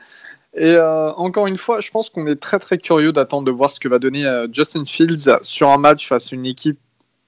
[0.55, 3.71] Et euh, encore une fois, je pense qu'on est très très curieux d'attendre de voir
[3.71, 6.79] ce que va donner euh, Justin Fields sur un match face à une équipe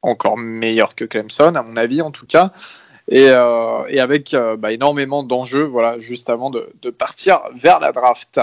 [0.03, 2.51] encore meilleure que Clemson, à mon avis en tout cas.
[3.07, 8.39] Et, euh, avec bah, énormément d'enjeux, voilà, juste avant de, de partir vers la draft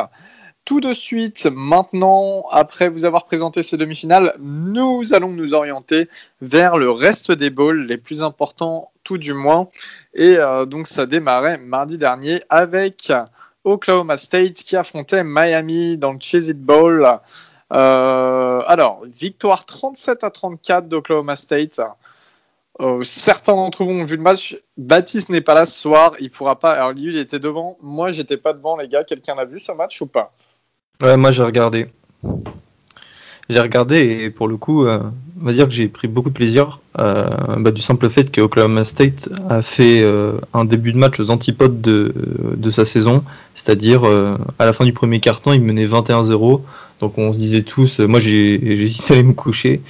[0.69, 6.11] tout de suite, maintenant, après vous avoir présenté ces demi-finales, nous allons nous orienter
[6.43, 9.69] vers le reste des bowls, les plus importants tout du moins.
[10.13, 13.11] Et euh, donc ça démarrait mardi dernier avec
[13.65, 17.19] Oklahoma State qui affrontait Miami dans le It Bowl.
[17.73, 21.81] Euh, alors, victoire 37 à 34 d'Oklahoma State.
[22.83, 24.55] Euh, certains d'entre vous ont vu le match.
[24.77, 26.13] Baptiste n'est pas là ce soir.
[26.21, 26.73] Il pourra pas.
[26.73, 27.79] Alors, lui, il était devant.
[27.81, 29.03] Moi, j'étais pas devant, les gars.
[29.03, 30.35] Quelqu'un a vu ce match ou pas?
[31.01, 31.87] Ouais, moi j'ai regardé.
[33.49, 34.99] j'ai regardé et pour le coup, euh,
[35.41, 38.41] on va dire que j'ai pris beaucoup de plaisir euh, bah, du simple fait que
[38.41, 42.13] Oklahoma State a fait euh, un début de match aux antipodes de,
[42.57, 43.23] de sa saison,
[43.55, 44.03] c'est-à-dire
[44.59, 46.63] à la fin du premier quart-temps, il menait 21-0.
[46.99, 49.81] Donc on se disait tous, moi j'ai hésité à aller me coucher,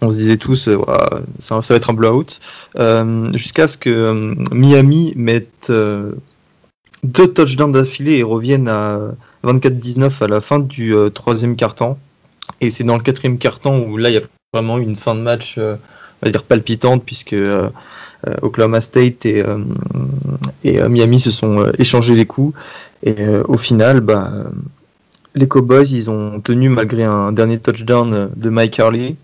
[0.00, 0.68] on se disait tous,
[1.38, 2.40] ça, va être un blowout,
[3.34, 5.70] jusqu'à ce que Miami mette
[7.04, 9.12] deux touchdowns d'affilée et reviennent à
[9.44, 11.98] 24-19 à la fin du euh, troisième quart-temps.
[12.60, 14.22] Et c'est dans le quatrième quart-temps où là, il y a
[14.52, 15.76] vraiment une fin de match, euh,
[16.22, 17.70] on va dire, palpitante, puisque euh,
[18.42, 19.42] Oklahoma State et,
[20.64, 22.54] Miami se sont échangés les coups.
[23.02, 23.14] Et
[23.48, 24.30] au final, bah,
[25.34, 29.16] les Cowboys, ils ont tenu malgré un dernier touchdown de Mike Harley.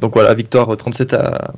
[0.00, 1.52] donc voilà, victoire 37 à,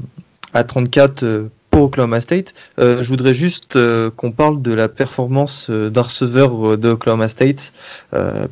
[0.55, 1.51] à 34
[1.85, 2.55] Oklahoma State.
[2.79, 7.29] Euh, je voudrais juste euh, qu'on parle de la performance euh, d'un receveur de Oklahoma
[7.29, 7.73] State,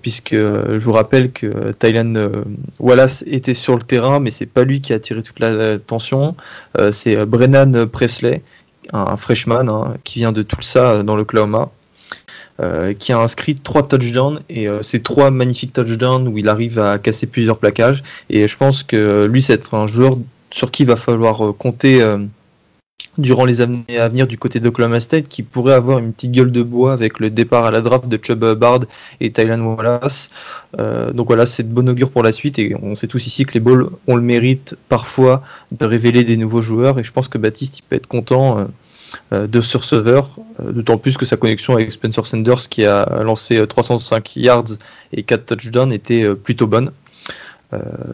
[0.03, 2.15] puisque je vous rappelle que Tylan
[2.79, 6.35] Wallace était sur le terrain, mais c'est pas lui qui a attiré toute l'attention.
[6.91, 8.43] c'est Brennan Presley,
[8.93, 11.71] un, freshman hein, qui vient de Tulsa dans l'Oklahoma.
[12.99, 17.27] qui a inscrit trois touchdowns et ces trois magnifiques touchdowns où il arrive à casser
[17.27, 20.19] plusieurs plaquages et je pense que lui c'est un joueur
[20.51, 22.03] sur qui il va falloir compter
[23.19, 26.51] durant les années à venir du côté d'Oklahoma State qui pourrait avoir une petite gueule
[26.51, 28.81] de bois avec le départ à la draft de Chubb Bard
[29.21, 30.31] et Tylan Wallace.
[30.79, 33.45] Euh, donc voilà, c'est de bon augure pour la suite et on sait tous ici
[33.45, 37.29] que les Balls ont le mérite parfois de révéler des nouveaux joueurs et je pense
[37.29, 38.65] que Baptiste il peut être content euh,
[39.33, 43.65] euh, de ce receveur, d'autant plus que sa connexion avec Spencer Sanders qui a lancé
[43.65, 44.65] 305 yards
[45.13, 46.91] et 4 touchdowns était plutôt bonne.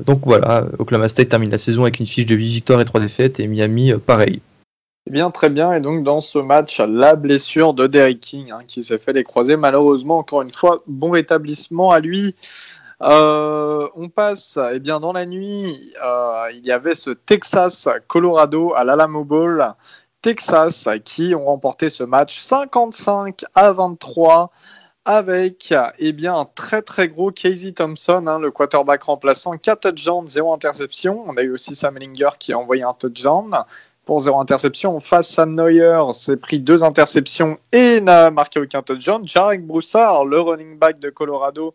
[0.05, 3.01] donc voilà, Oklahoma State termine la saison avec une fiche de 8 victoires et 3
[3.01, 4.43] défaites et Miami pareil.
[5.07, 5.73] Eh bien, très bien.
[5.73, 9.25] Et donc, dans ce match, la blessure de Derrick King, hein, qui s'est fait les
[9.25, 9.57] croiser.
[9.57, 12.35] Malheureusement, encore une fois, bon rétablissement à lui.
[13.03, 18.85] Euh, on passe, eh bien, dans la nuit, euh, il y avait ce Texas-Colorado à
[18.85, 19.65] l'Alamo Bowl.
[20.23, 24.51] Texas qui ont remporté ce match 55 à 23
[25.07, 30.29] avec eh bien, un très très gros Casey Thompson, hein, le quarterback remplaçant, 4 touchdowns,
[30.29, 31.25] 0 interception.
[31.27, 33.65] On a eu aussi Sam Ellinger qui a envoyé un touchdown
[34.11, 34.99] pour zéro interception.
[34.99, 39.23] Face, Sam Neuer s'est pris deux interceptions et n'a marqué aucun touchdown.
[39.25, 41.75] Jarek Broussard, le running back de Colorado,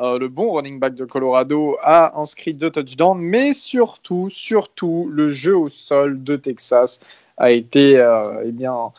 [0.00, 3.20] euh, le bon running back de Colorado, a inscrit deux touchdowns.
[3.20, 6.98] Mais surtout, surtout, le jeu au sol de Texas
[7.36, 8.90] a été euh, eh bien,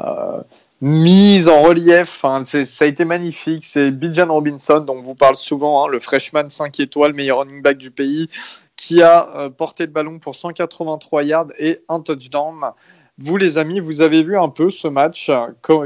[0.00, 0.42] euh,
[0.82, 2.22] mis en relief.
[2.22, 2.42] Hein.
[2.44, 3.64] Ça a été magnifique.
[3.64, 7.62] C'est Bijan Robinson, dont on vous parle souvent, hein, le freshman 5 étoiles, meilleur running
[7.62, 8.28] back du pays
[8.76, 12.72] qui a euh, porté le ballon pour 183 yards et un touchdown.
[13.18, 15.30] Vous, les amis, vous avez vu un peu ce match.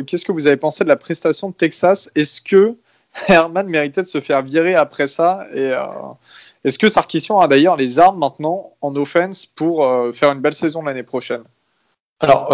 [0.06, 2.10] Qu'est-ce que vous avez pensé de la prestation de Texas?
[2.16, 2.76] Est-ce que
[3.28, 5.46] Herman méritait de se faire virer après ça?
[5.52, 5.84] Et euh,
[6.64, 10.54] est-ce que Sarkisian a d'ailleurs les armes maintenant en offense pour euh, faire une belle
[10.54, 11.44] saison l'année prochaine?
[12.18, 12.50] Alors,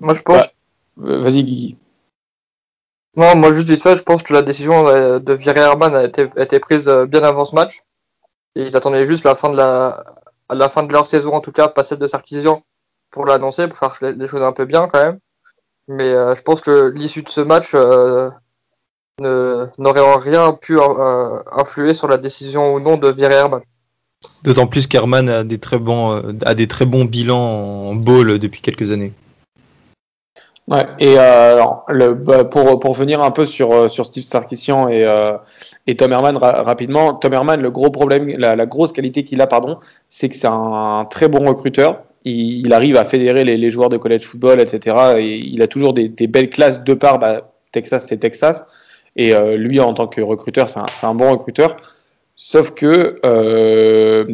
[0.00, 0.48] moi je pense.
[0.96, 1.76] Vas-y, Guigui.
[3.16, 4.82] Non, moi juste vite fait, je pense que la décision
[5.20, 7.84] de virer Herman a été, a été prise bien avant ce match
[8.54, 10.04] ils attendaient juste la fin de la,
[10.52, 12.62] la fin de leur saison, en tout cas, pas celle de Sarkisian,
[13.10, 15.18] pour l'annoncer, pour faire les choses un peu bien quand même.
[15.88, 18.30] Mais euh, je pense que l'issue de ce match euh,
[19.20, 23.60] n'aurait en rien pu euh, influer sur la décision ou non de virer Herman.
[24.42, 28.62] D'autant plus qu'Herman a des très bons, a des très bons bilans en ball depuis
[28.62, 29.12] quelques années.
[30.66, 31.62] Ouais, et euh,
[32.14, 35.36] bah, pour, pour venir un peu sur, euh, sur Steve Sarkisian et, euh,
[35.86, 39.78] et Tom Herman rapidement, Tom Herman, le gros problème, la, grosse qualité qu'il a, pardon,
[40.08, 42.02] c'est que c'est un, très bon recruteur.
[42.24, 44.96] Il, arrive à fédérer les, joueurs de college football, etc.
[45.18, 47.18] Et il a toujours des, des belles classes de part.
[47.18, 48.64] Bah, Texas, c'est Texas.
[49.16, 51.76] Et euh, lui, en tant que recruteur, c'est un, un, bon recruteur.
[52.36, 54.24] Sauf que euh,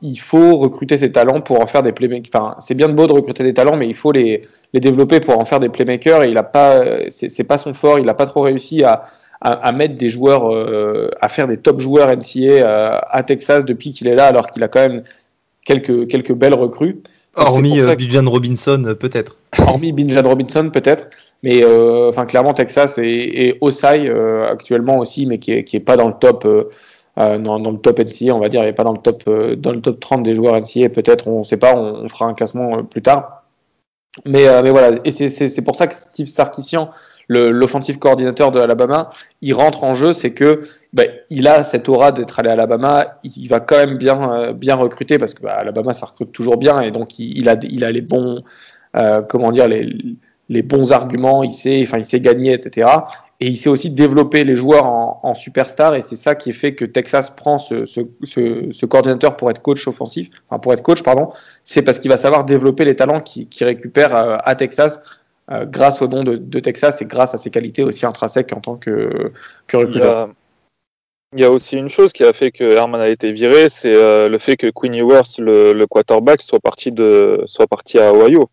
[0.00, 2.30] il faut recruter ses talents pour en faire des playmakers.
[2.34, 4.40] Enfin, c'est bien de beau de recruter des talents, mais il faut les,
[4.72, 6.24] les développer pour en faire des playmakers.
[6.24, 7.98] Et il a pas, c'est pas son fort.
[7.98, 9.04] Il n'a pas trop réussi à,
[9.40, 13.64] à, à, mettre des joueurs, euh, à faire des top joueurs NCA euh, à Texas
[13.64, 15.02] depuis qu'il est là, alors qu'il a quand même
[15.64, 17.02] quelques quelques belles recrues.
[17.36, 19.36] Hormis euh, Bijan Robinson, peut-être.
[19.58, 21.08] Hormis Bijan Robinson, peut-être.
[21.44, 24.10] Mais enfin, clairement, Texas et, et Osai
[24.50, 26.44] actuellement aussi, mais qui est, qui est pas dans le top
[27.18, 29.72] euh, dans, le top NCA, on va dire, n'est pas dans le top, euh, dans
[29.72, 32.78] le top 30 des joueurs NCA, peut-être, on ne sait pas, on, fera un classement
[32.78, 33.44] euh, plus tard.
[34.24, 36.90] Mais, voilà, et c'est pour ça que Steve Sarkisian,
[37.28, 39.10] l'offensive coordinateur de Alabama,
[39.42, 43.18] il rentre en jeu, c'est que bah, il a cette aura d'être allé à Alabama,
[43.22, 46.90] il va quand même bien, bien recruter parce que bah, ça recrute toujours bien et
[46.90, 48.42] donc il, a, il a les bons,
[49.28, 49.94] comment dire, les,
[50.48, 52.88] les bons arguments, il sait, enfin il sait gagner, etc.
[53.40, 56.74] Et il sait aussi développer les joueurs en, en superstars, et c'est ça qui fait
[56.74, 60.82] que Texas prend ce, ce, ce, ce coordinateur pour être coach offensif, enfin pour être
[60.82, 61.32] coach, pardon.
[61.62, 65.00] C'est parce qu'il va savoir développer les talents qu'il qui récupère euh, à Texas
[65.52, 68.60] euh, grâce au nom de, de, Texas et grâce à ses qualités aussi intrinsèques en
[68.60, 69.32] tant que,
[69.68, 70.30] que recruteur.
[71.34, 73.94] Il y a aussi une chose qui a fait que Herman a été viré, c'est
[73.94, 78.12] euh, le fait que Quinn Ewers, le, le, quarterback, soit parti, de, soit parti à
[78.12, 78.48] Ohio.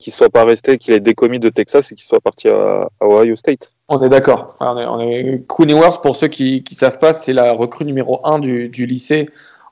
[0.00, 3.06] Qu'il soit pas resté, qu'il ait décommis de Texas et qu'il soit parti à, à,
[3.06, 3.72] Ohio State.
[3.88, 4.56] On est d'accord.
[4.60, 8.68] On est, on pour ceux qui ne savent pas, c'est la recrue numéro 1 du,
[8.68, 9.28] du lycée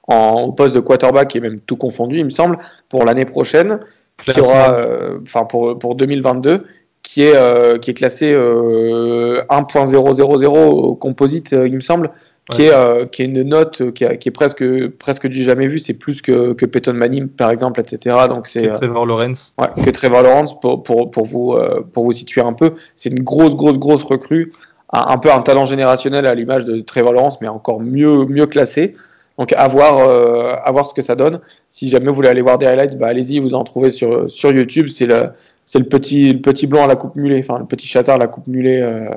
[0.06, 3.80] en, au poste de quarterback et même tout confondu, il me semble, pour l'année prochaine,
[4.22, 4.76] qui aura,
[5.22, 6.64] enfin euh, pour, pour 2022
[7.08, 12.10] qui est, euh, qui est classé euh, 1.000 au composite, euh, il me semble,
[12.50, 12.68] qui, ouais.
[12.68, 14.64] est, euh, qui est une note qui, a, qui, est presque,
[14.98, 15.78] presque du jamais vu.
[15.78, 18.16] C'est plus que, que Peyton Manning, par exemple, etc.
[18.28, 19.54] Donc c'est Trevor Lawrence.
[19.58, 21.56] Ouais, que Trevor Lawrence, pour, pour, pour, vous,
[21.92, 22.74] pour vous situer un peu.
[22.96, 24.52] C'est une grosse, grosse, grosse recrue.
[24.92, 28.46] Un, un peu un talent générationnel à l'image de Trevor Lawrence, mais encore mieux, mieux
[28.46, 28.94] classé.
[29.38, 31.40] Donc à voir, euh, à voir ce que ça donne.
[31.70, 34.50] Si jamais vous voulez aller voir des highlights, bah, allez-y, vous en trouvez sur, sur
[34.50, 34.88] YouTube.
[34.88, 35.30] C'est le,
[35.64, 38.18] c'est le petit, le petit blanc à la coupe mulet, enfin le petit chatard à
[38.18, 39.08] la coupe mulet, euh,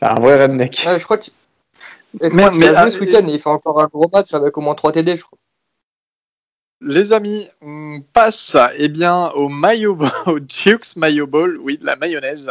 [0.00, 0.84] enfin, un vrai redneck.
[0.86, 1.32] Ouais, je crois qu'il
[2.20, 4.74] mais, mais, a joué ce week-end, il fait encore un gros match avec au moins
[4.74, 5.38] 3 TD, je crois.
[6.84, 9.96] Les amis, on passe eh bien, au, mayo,
[10.26, 12.50] au Dukes Mayo Bowl, oui, de la mayonnaise.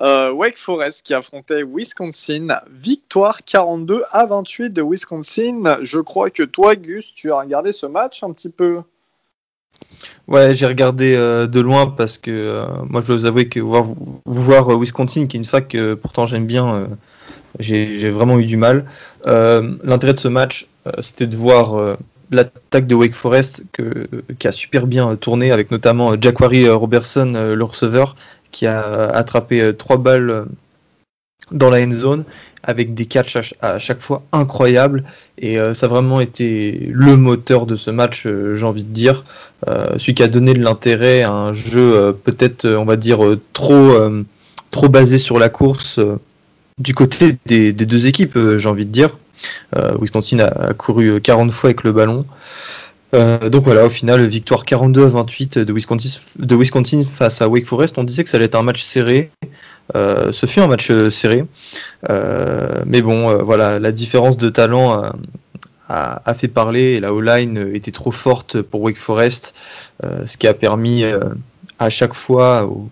[0.00, 2.48] Euh, Wake Forest qui affrontait Wisconsin.
[2.68, 5.78] Victoire 42 à 28 de Wisconsin.
[5.82, 8.82] Je crois que toi, Gus, tu as regardé ce match un petit peu.
[10.28, 13.60] Ouais, j'ai regardé euh, de loin parce que euh, moi je dois vous avouer que
[13.60, 13.86] voir,
[14.24, 16.86] voir Wisconsin, qui est une fac que pourtant j'aime bien, euh,
[17.58, 18.84] j'ai vraiment eu du mal.
[19.26, 20.68] L'intérêt de ce match,
[21.00, 21.96] c'était de voir
[22.30, 23.62] l'attaque de Wake Forest
[24.38, 28.14] qui a super bien tourné avec notamment Jacquari Robertson, le receveur,
[28.50, 30.46] qui a attrapé trois balles
[31.50, 32.24] dans la end zone
[32.62, 35.04] avec des catchs à, chaque fois incroyables
[35.38, 38.92] et euh, ça a vraiment été le moteur de ce match euh, j'ai envie de
[38.92, 39.24] dire
[39.68, 43.20] euh, celui qui a donné de l'intérêt à un jeu euh, peut-être on va dire
[43.52, 43.94] trop
[44.70, 46.00] trop basé sur la course
[46.80, 49.10] du côté des, deux équipes j'ai envie de dire
[50.00, 52.24] Wisconsin a, couru 40 fois avec le ballon
[53.12, 57.66] donc voilà, au final, victoire 42 à 28 de Wisconsin, de Wisconsin face à Wake
[57.66, 57.98] Forest.
[57.98, 59.30] On disait que ça allait être un match serré.
[59.96, 61.44] Euh, ce fut un match serré.
[62.08, 64.92] Euh, mais bon, euh, voilà, la différence de talent
[65.88, 69.54] a, a, fait parler la O-line était trop forte pour Wake Forest,
[70.02, 71.02] ce qui a permis
[71.80, 72.88] à chaque fois au,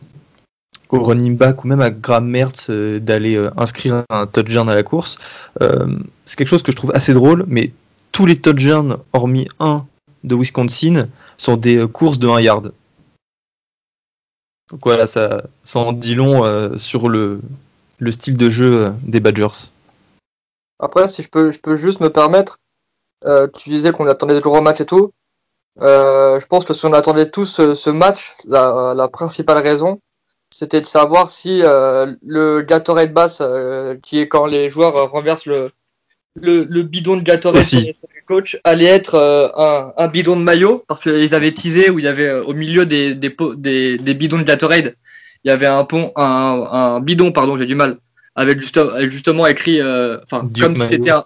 [0.90, 5.18] au, running back ou même à Graham Mertz d'aller inscrire un touchdown à la course.
[5.60, 7.72] C'est quelque chose que je trouve assez drôle, mais
[8.12, 9.84] tous les touchdowns, hormis un
[10.24, 12.72] de Wisconsin, sont des courses de 1 yard.
[14.70, 17.40] Donc voilà, ça, ça en dit long euh, sur le,
[17.98, 19.70] le, style de jeu euh, des Badgers.
[20.78, 22.58] Après, si je peux, je peux juste me permettre,
[23.24, 25.12] euh, tu disais qu'on attendait le gros match et tout.
[25.80, 30.00] je pense que si on attendait tous ce, ce match, la, la, principale raison,
[30.58, 33.42] c'était de savoir si le Gatorade basse,
[34.02, 35.70] qui est quand les joueurs renversent le,
[36.34, 37.94] le, le bidon de Gatorade Aussi
[38.28, 42.04] coach allait être euh, un, un, bidon de maillot parce qu'ils avaient teasé où il
[42.04, 44.94] y avait euh, au milieu des, des, des, des, bidons de Gatorade,
[45.44, 47.96] il y avait un, pont, un, un bidon, pardon, j'ai du mal,
[48.36, 51.24] avec justement, justement écrit, euh, enfin, comme si c'était un,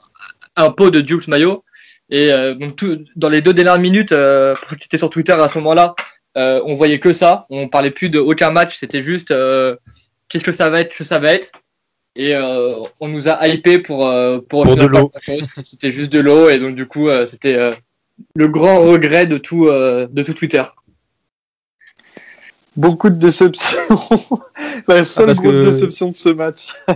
[0.57, 1.65] un, pot de Duke maillot.
[2.09, 5.59] Et euh, donc, tout, dans les deux dernières minutes, euh, était sur Twitter à ce
[5.59, 5.95] moment-là,
[6.37, 7.47] on voyait que ça.
[7.51, 9.35] On parlait plus de aucun match, c'était juste
[10.29, 11.53] qu'est-ce que ça va être, que ça va être
[12.15, 15.11] et euh, on nous a hypé pour euh, pour, pour de l'eau.
[15.63, 17.73] C'était juste de l'eau et donc du coup euh, c'était euh,
[18.35, 20.63] le grand regret de tout de tout Twitter.
[22.75, 23.77] Beaucoup de déceptions.
[24.89, 25.65] la seule ah, grosse que...
[25.67, 26.69] déception de ce match.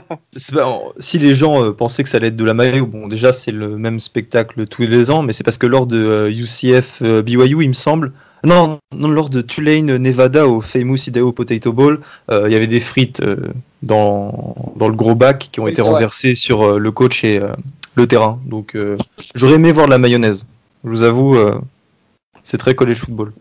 [0.55, 3.53] pas, si les gens pensaient que ça allait être de la maillot, bon déjà c'est
[3.53, 7.69] le même spectacle tous les ans, mais c'est parce que lors de UCF BYU il
[7.69, 8.13] me semble,
[8.47, 12.69] non, non, lors de Tulane, Nevada, au Famous Idaho Potato Bowl, euh, il y avait
[12.69, 13.49] des frites euh,
[13.83, 16.35] dans, dans le gros bac qui ont oui, été renversées vrai.
[16.37, 17.41] sur euh, le coach et
[17.97, 18.39] le terrain.
[18.47, 18.77] Donc,
[19.35, 20.47] j'aurais aimé voir de la mayonnaise.
[20.85, 21.37] Je vous avoue,
[22.45, 23.33] c'est très college football.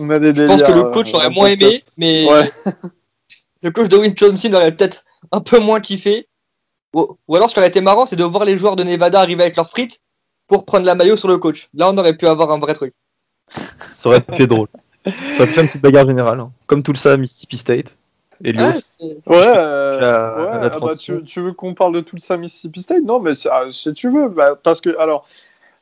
[0.00, 2.50] On a des Je pense que le coach aurait moins aimé, mais ouais.
[3.62, 6.26] le coach de Win Johnson aurait peut-être un peu moins kiffé.
[6.94, 9.20] Ou, ou alors, ce qui aurait été marrant, c'est de voir les joueurs de Nevada
[9.20, 10.00] arriver avec leurs frites
[10.48, 11.68] pour prendre la maillot sur le coach.
[11.74, 12.92] Là, on aurait pu avoir un vrai truc.
[13.88, 14.68] Ça aurait été drôle.
[15.04, 15.10] Ça
[15.42, 16.50] aurait fait une petite bagarre générale, hein.
[16.66, 17.96] comme tout le ça à Mississippi State.
[18.44, 18.72] Elios.
[19.00, 22.82] Ouais, euh, la, ouais ah bah, tu, tu, veux qu'on parle de tout ça Mississippi
[22.82, 23.04] State?
[23.04, 25.26] Non, mais si tu veux, bah, parce que alors.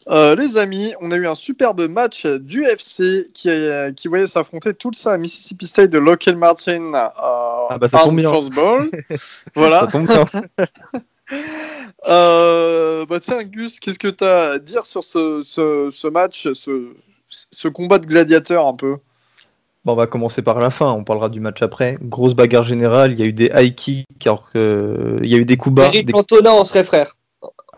[0.09, 4.27] Euh, les amis, on a eu un superbe match du FC qui, a- qui voyait
[4.27, 8.31] s'affronter tout ça à Mississippi State de Lockheed Martin euh, Ah bah, ça tombe bien.
[8.31, 8.91] Force Bowl.
[9.55, 9.81] voilà.
[9.81, 10.25] Ça tombe bien.
[12.09, 16.53] Euh, bah tiens, Gus, qu'est-ce que tu as à dire sur ce, ce, ce match,
[16.55, 16.93] ce,
[17.31, 18.97] ce combat de gladiateurs un peu
[19.87, 21.97] Bon, on va commencer par la fin, on parlera du match après.
[22.03, 25.19] Grosse bagarre générale, il y a eu des high kicks, alors que...
[25.23, 25.87] il y a eu des coups bas.
[25.87, 27.17] Eric des- Cantona, on serait frères.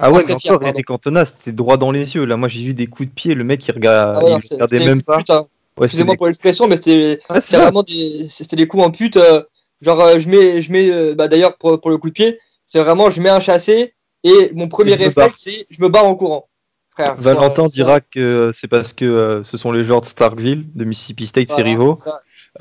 [0.01, 0.67] Ah on ouais, serait mais encore.
[0.69, 2.25] Eric Cantona, c'était droit dans les yeux.
[2.25, 3.73] Là, moi, j'ai vu des coups de pied, le mec, il.
[3.87, 5.19] Ah il regardait même pas.
[5.29, 5.47] hein.
[5.79, 9.17] Ouais, Excusez-moi des- pour l'expression, mais c'était Ouais, vraiment des, c'était des coups en pute.
[9.17, 9.43] euh,
[9.81, 12.37] genre, euh, je mets, je mets euh, bah, d'ailleurs, pour, pour le coup de pied,
[12.67, 13.95] c'est vraiment, je mets un chassé
[14.25, 16.49] et mon premier Et réflexe, c'est je me bats en courant.
[16.95, 20.85] Frère, Valentin dira que c'est parce que euh, ce sont les joueurs de Starkville, de
[20.85, 21.99] Mississippi State, ses rivaux.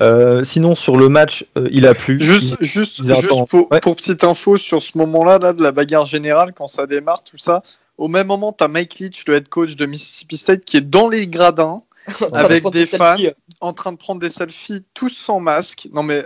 [0.00, 2.18] Euh, sinon, sur le match, euh, il a plu.
[2.18, 3.22] Juste, Il- juste, ils attendent.
[3.24, 3.80] juste pour, Ouais.
[3.80, 7.36] pour petite info sur ce moment-là là, de la bagarre générale, quand ça démarre, tout
[7.36, 7.62] ça,
[7.98, 10.80] au même moment, tu as Mike Leach, le head coach de Mississippi State, qui est
[10.80, 11.82] dans les gradins,
[12.32, 13.30] avec des selfies.
[13.60, 15.88] en train de prendre des selfies, tous sans masque.
[15.92, 16.24] Non, mais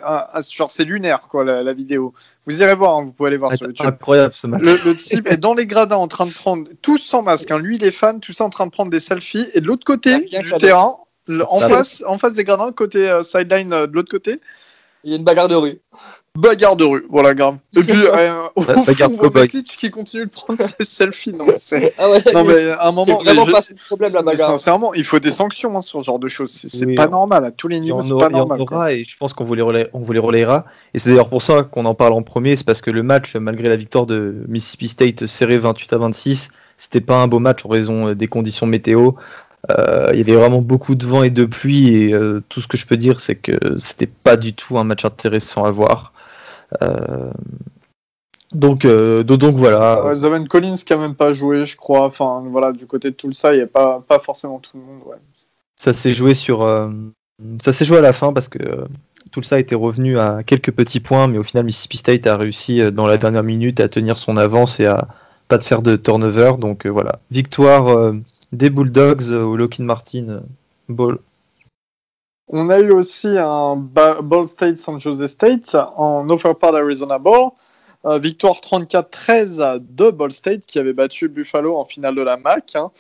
[0.57, 2.15] genre, c'est lunaire, quoi, la, la vidéo.
[2.47, 3.87] Vous irez voir, hein, vous pouvez aller voir Ah, sur YouTube.
[3.87, 4.63] incroyable ce match.
[4.63, 7.59] Le, le type est dans les gradins en train de prendre, tous sans masque, hein.
[7.59, 9.47] lui, les fans, tout ça en train de prendre des selfies.
[9.55, 13.23] Et de l'autre côté du terrain, le- en, face, en face des gradins, côté euh,
[13.25, 14.41] sideline euh, de l'autre côté,
[15.03, 15.81] Il y a une bagarre de rue.
[16.37, 17.05] Bagarre de rue.
[17.11, 17.57] Voilà, grave.
[17.77, 21.33] Et puis, euh, au Bah, fond, on voit qui continue de prendre ses selfies.
[21.33, 21.45] Non,
[21.99, 24.21] Ah ouais, non, mais à un c'est moment, vraiment mais je- pas ce problème la
[24.23, 24.47] mais bagarre.
[24.51, 26.51] sincèrement, il faut des sanctions hein, sur ce genre de choses.
[26.51, 27.45] C'est c'est Oui, pas on- normal.
[27.45, 28.67] À tous les niveaux, c'est aura, pas il y en normal.
[28.67, 28.77] quoi.
[28.77, 30.65] aura, et je pense qu'on vous les, relais- on vous les relayera.
[30.95, 33.37] Et c'est d'ailleurs pour ça qu'on en parle en premier, c'est parce que le match,
[33.37, 37.65] malgré la victoire de Mississippi State serré 28 à 26, c'était pas un beau match
[37.65, 39.13] en raison euh, des conditions météo.
[39.71, 42.69] Euh, il y avait vraiment beaucoup de vent et de pluie, et euh, tout ce
[42.69, 46.13] que je peux dire, c'est que c'était pas du tout un match intéressant à voir.
[46.83, 47.31] Euh,
[48.53, 50.05] donc, euh, donc, donc voilà.
[50.05, 52.05] Ouais, Zaven Collins qui a même pas joué, je crois.
[52.05, 54.83] Enfin, voilà, du côté de tout ça, il n'y a pas, pas forcément tout le
[54.83, 55.03] monde.
[55.07, 55.17] Ouais.
[55.77, 56.63] Ça s'est joué sur.
[56.63, 56.91] euh,
[57.61, 58.87] ça s'est joué à la fin parce que euh,
[59.31, 62.81] tout ça était revenu à quelques petits points, mais au final Mississippi State a réussi
[62.93, 65.09] dans la dernière minute à tenir son avance et à
[65.49, 66.53] pas de faire de turnover.
[66.59, 68.15] Donc voilà, victoire
[68.53, 70.43] des Bulldogs au Lockheed Martin
[70.89, 71.19] Bowl.
[72.49, 77.51] On a eu aussi un Ba- Ball State San Jose State en Overpart Arizona Bowl.
[78.05, 82.77] Euh, victoire 34-13 de Ball State qui avait battu Buffalo en finale de la MAC.
[82.77, 82.93] hein.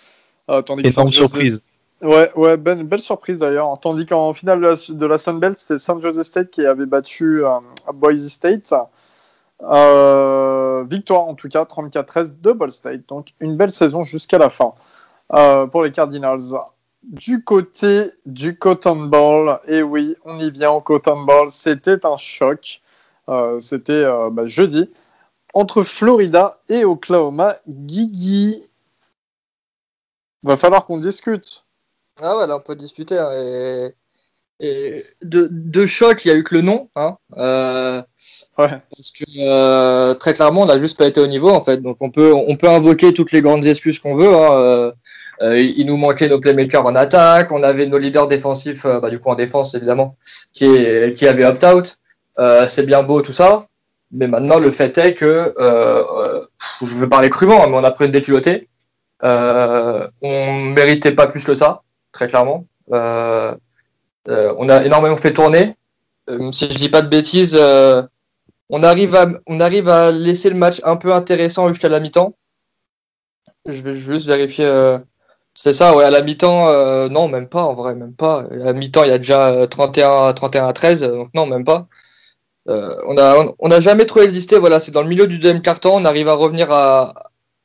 [0.50, 1.62] Euh, tandis que Énorme San Jose- surprise.
[2.02, 3.78] Ouais, ouais belle, belle surprise d'ailleurs.
[3.80, 6.86] Tandis qu'en finale de la, de la Sun Belt, c'était San Jose State qui avait
[6.86, 7.50] battu euh,
[7.94, 8.74] Boise State.
[9.62, 13.02] Euh, victoire en tout cas, 34-13 de Ball State.
[13.08, 14.72] Donc une belle saison jusqu'à la fin
[15.70, 16.40] pour les Cardinals.
[17.06, 22.16] Du côté du Cotton Bowl, et oui, on y vient au Cotton Bowl, c'était un
[22.16, 22.80] choc.
[23.28, 24.90] Euh, c'était euh, bah, jeudi
[25.54, 27.54] entre Florida et Oklahoma.
[27.68, 28.60] Guigui,
[30.42, 31.64] va falloir qu'on discute.
[32.20, 33.18] Ah ouais, là on peut discuter.
[33.18, 33.94] hein, et...
[34.58, 36.88] et de, de choc, il y a eu que le nom.
[36.96, 38.02] Hein, euh,
[38.58, 38.80] Ouais.
[38.90, 41.78] parce que très clairement, on n'a juste pas été au niveau en fait.
[41.78, 44.34] Donc on peut, on peut invoquer toutes les grandes excuses qu'on veut.
[44.34, 44.92] hein,
[45.42, 49.10] euh, il nous manquait nos playmakers en attaque, on avait nos leaders défensifs, euh, bah,
[49.10, 50.16] du coup en défense évidemment,
[50.52, 50.66] qui,
[51.14, 51.98] qui avaient opt-out.
[52.38, 53.66] Euh, c'est bien beau tout ça,
[54.12, 55.54] mais maintenant le fait est que,
[56.80, 58.68] je veux parler crûment, hein, mais on a pris une déculottée.
[59.22, 61.82] On méritait pas plus que ça,
[62.12, 62.66] très clairement.
[62.88, 62.98] On
[64.68, 65.74] a énormément fait tourner.
[66.50, 67.58] Si je dis pas de bêtises,
[68.68, 72.34] on arrive à on arrive à laisser le match un peu intéressant jusqu'à la mi-temps.
[73.66, 74.66] Je vais juste vérifier.
[75.56, 78.40] C'est ça, ouais, à la mi-temps, euh, non, même pas, en vrai, même pas.
[78.50, 81.46] À la mi-temps, il y a déjà euh, 31, 31 à 13, euh, donc non,
[81.46, 81.88] même pas.
[82.68, 85.92] On a, on, a jamais trop existé, voilà, c'est dans le milieu du deuxième carton,
[85.94, 87.14] on arrive à revenir à,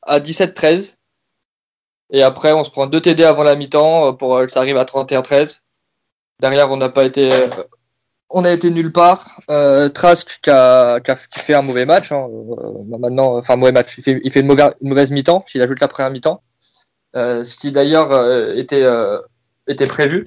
[0.02, 0.96] à 17-13.
[2.10, 4.84] Et après, on se prend deux TD avant la mi-temps pour que ça arrive à
[4.84, 5.62] 31-13.
[6.40, 7.30] Derrière, on n'a pas été,
[8.30, 9.40] on a été nulle part.
[9.94, 12.12] Trask qui a, qui fait un mauvais match.
[12.12, 12.28] hein,
[13.00, 13.98] maintenant, enfin mauvais match.
[13.98, 15.44] Il fait, il fait une mauvaise mi-temps.
[15.54, 16.40] Il ajoute la première mi-temps,
[17.14, 19.18] Euh, ce qui d'ailleurs euh, était, euh,
[19.66, 20.24] était prévu.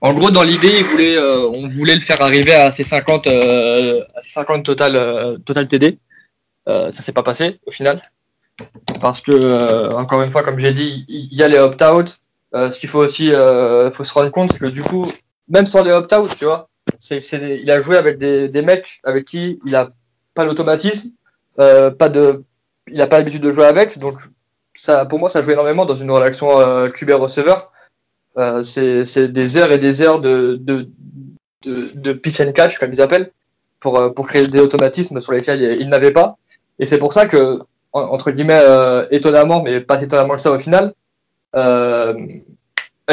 [0.00, 0.84] En gros, dans l'idée,
[1.52, 5.98] on voulait le faire arriver à ses 50, euh, à ses 50 total, total TD.
[6.66, 8.00] Ça s'est pas passé au final.
[9.00, 12.18] Parce que, encore une fois, comme j'ai dit, il y a les opt-out.
[12.54, 13.30] Ce qu'il faut aussi
[13.92, 15.10] faut se rendre compte, c'est que du coup,
[15.48, 16.68] même sans les opt-out, tu vois,
[16.98, 19.90] c'est, c'est il a joué avec des, des mecs avec qui il a
[20.34, 21.10] pas l'automatisme,
[21.58, 24.18] il a pas l'habitude de jouer avec, donc
[24.74, 27.72] ça, pour moi, ça joue énormément dans une relation euh, QB-receveur.
[28.38, 30.88] Euh, c'est, des heures et des heures de,
[32.12, 33.30] pitch and catch, comme ils appellent,
[33.80, 36.36] pour, euh, pour créer des automatismes sur lesquels il, il n'avait pas.
[36.78, 37.58] Et c'est pour ça que,
[37.92, 40.94] en- entre guillemets, euh, étonnamment, mais pas étonnamment que ça au final,
[41.56, 42.14] euh,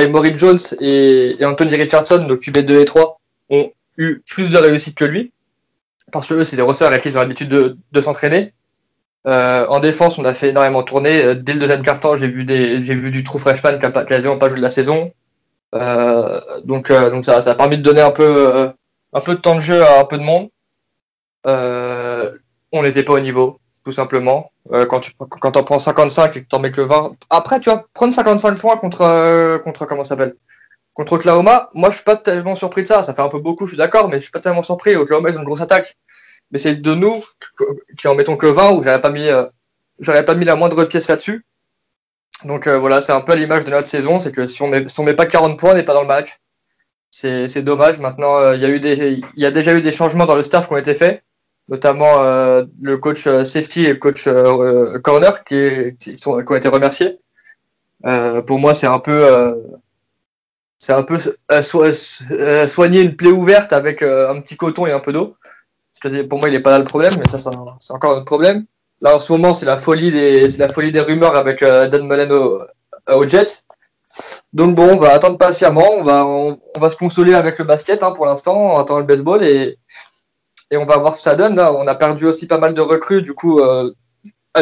[0.06, 5.06] Maurice Jones et, Anthony Richardson, donc QB2 et 3, ont eu plus de réussite que
[5.06, 5.32] lui.
[6.12, 8.54] Parce que eux, c'est des receveurs avec qui ils ont l'habitude de, s'entraîner.
[9.26, 11.24] Euh, en défense, on a fait énormément tourner.
[11.24, 14.58] Euh, dès le deuxième quart-temps, j'ai vu, du true freshman qui a quasiment pas joué
[14.58, 15.12] de la saison.
[15.76, 16.88] Euh, donc,
[17.24, 18.72] ça, a permis de donner un peu,
[19.14, 20.50] de temps de jeu à un peu de monde.
[21.46, 24.52] on n'était pas au niveau, tout simplement.
[24.90, 27.12] quand tu quand en prends 55 et que tu en mets que 20.
[27.30, 30.36] Après, tu vas prendre 55 points contre, comment s'appelle?
[30.94, 33.04] Contre Oklahoma, moi je suis pas tellement surpris de ça.
[33.04, 34.96] Ça fait un peu beaucoup, je suis d'accord, mais je suis pas tellement surpris.
[34.96, 35.96] Oklahoma, ils ont une grosse attaque.
[36.52, 37.24] Mais c'est de nous
[37.98, 39.46] qui en mettons que 20 où j'aurais pas mis, euh,
[40.00, 41.46] j'aurais pas mis la moindre pièce là-dessus.
[42.46, 44.88] Donc euh, voilà, c'est un peu l'image de notre saison, c'est que si on met,
[44.88, 46.40] si on met pas 40 points, on n'est pas dans le match.
[47.10, 48.00] C'est dommage.
[48.00, 50.36] Maintenant, euh, il y a eu des, il y a déjà eu des changements dans
[50.36, 51.24] le staff qui ont été faits,
[51.68, 52.22] notamment
[52.82, 54.28] le coach safety et le coach
[55.04, 57.18] corner qui, sont, qui ont été remerciés.
[58.46, 59.66] pour moi, c'est un peu
[60.78, 61.18] c'est un peu
[62.68, 65.36] soigner une plaie ouverte avec un petit coton et un peu d'eau.
[66.30, 68.66] Pour moi, il n'est pas là le problème, mais ça, c'est encore un problème.
[69.02, 72.32] Là, en ce moment, c'est la folie des, la folie des rumeurs avec Dan Mullen
[72.32, 72.62] au,
[73.14, 73.62] au, Jets.
[74.54, 75.92] Donc bon, on va attendre patiemment.
[75.98, 78.58] On va, on, va se consoler avec le basket hein, pour l'instant.
[78.58, 79.78] On attend le baseball et,
[80.72, 81.60] et on va voir ce que ça donne.
[81.60, 83.62] On a perdu aussi pas mal de recrues, du coup,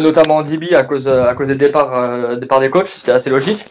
[0.01, 2.87] notamment en DB à cause, à cause des départs, départs des coachs.
[2.87, 3.65] C'était assez logique.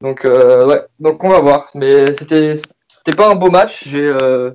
[0.00, 1.70] Donc, euh, ouais, donc on va voir.
[1.74, 2.54] Mais c'était,
[2.88, 3.84] c'était pas un beau match.
[3.94, 4.52] Euh,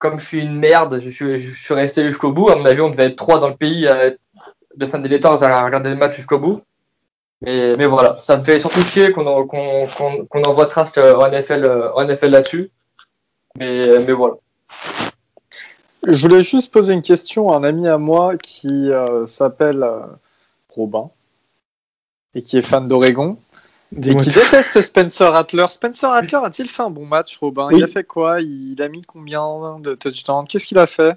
[0.00, 2.48] comme je suis une merde, je suis, resté jusqu'au bout.
[2.48, 3.88] À mon avis, on devait être trois dans le pays
[4.76, 6.62] de fin des temps à regarder le match jusqu'au bout.
[7.42, 9.86] Mais, mais voilà, ça me fait surtout chier qu'on, qu'on,
[10.28, 12.70] qu'on, envoie Trask en NFL, en NFL là-dessus.
[13.56, 14.34] Mais, mais voilà.
[16.02, 19.86] Je voulais juste poser une question à un ami à moi qui euh, s'appelle
[20.70, 21.10] Robin
[22.34, 23.36] et qui est fan d'Oregon.
[23.96, 25.66] Et qui déteste Spencer Rattler.
[25.68, 27.68] Spencer Rattler a-t-il fait un bon match, Robin?
[27.72, 28.40] Il a fait quoi?
[28.40, 30.46] Il a mis combien de touchdowns?
[30.46, 31.16] Qu'est-ce qu'il a fait?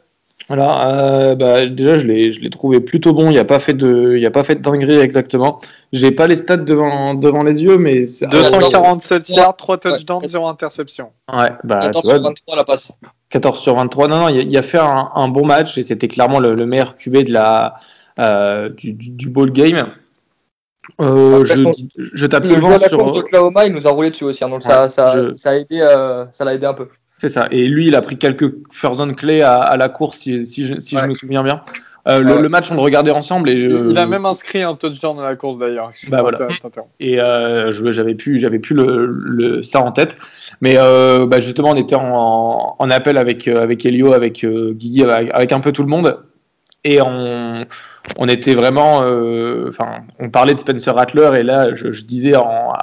[0.50, 3.30] Alors, euh, bah, déjà, je l'ai, je l'ai trouvé plutôt bon.
[3.30, 5.60] Il n'y a pas fait de, il a pas fait de dinguerie exactement.
[5.94, 11.12] J'ai pas les stats devant, devant les yeux, mais 247 yards, 3 touchdowns, 0 interception.
[11.32, 12.98] Ouais, bah, 14 sur 23 la passe.
[13.30, 14.08] 14 sur 23.
[14.08, 17.20] Non, non, il, a fait un, un, bon match et c'était clairement le, meilleur QB
[17.20, 17.76] de la,
[18.20, 19.94] euh, du, du, du ball game.
[21.00, 22.98] Euh, je, je tape le la sur...
[22.98, 25.80] course d'Oklahoma, il nous a roulé dessus aussi, hein, donc ça, ça, ça, a aidé,
[25.82, 26.88] euh, ça l'a aidé un peu.
[27.20, 27.48] C'est ça.
[27.52, 30.66] Et lui, il a pris quelques first down clés à, à la course, si, si,
[30.66, 31.62] je, si je, me souviens bien.
[32.06, 33.50] Euh, le, le, match, on le regardait ensemble.
[33.50, 33.92] Et je...
[33.92, 35.90] Il a même inscrit un touchdown dans la course d'ailleurs.
[36.10, 36.50] Bah, voilà.
[37.00, 40.18] Et euh, j'avais plus, j'avais plus le, le, ça en tête.
[40.60, 45.32] Mais euh, bah, justement, on était en, en appel avec avec Elio, avec Guigui, avec,
[45.34, 46.20] avec, un peu tout le monde,
[46.84, 47.66] et on
[48.18, 52.74] on était vraiment, euh, enfin, on parlait de Spencer Rattler et là, je, disais en,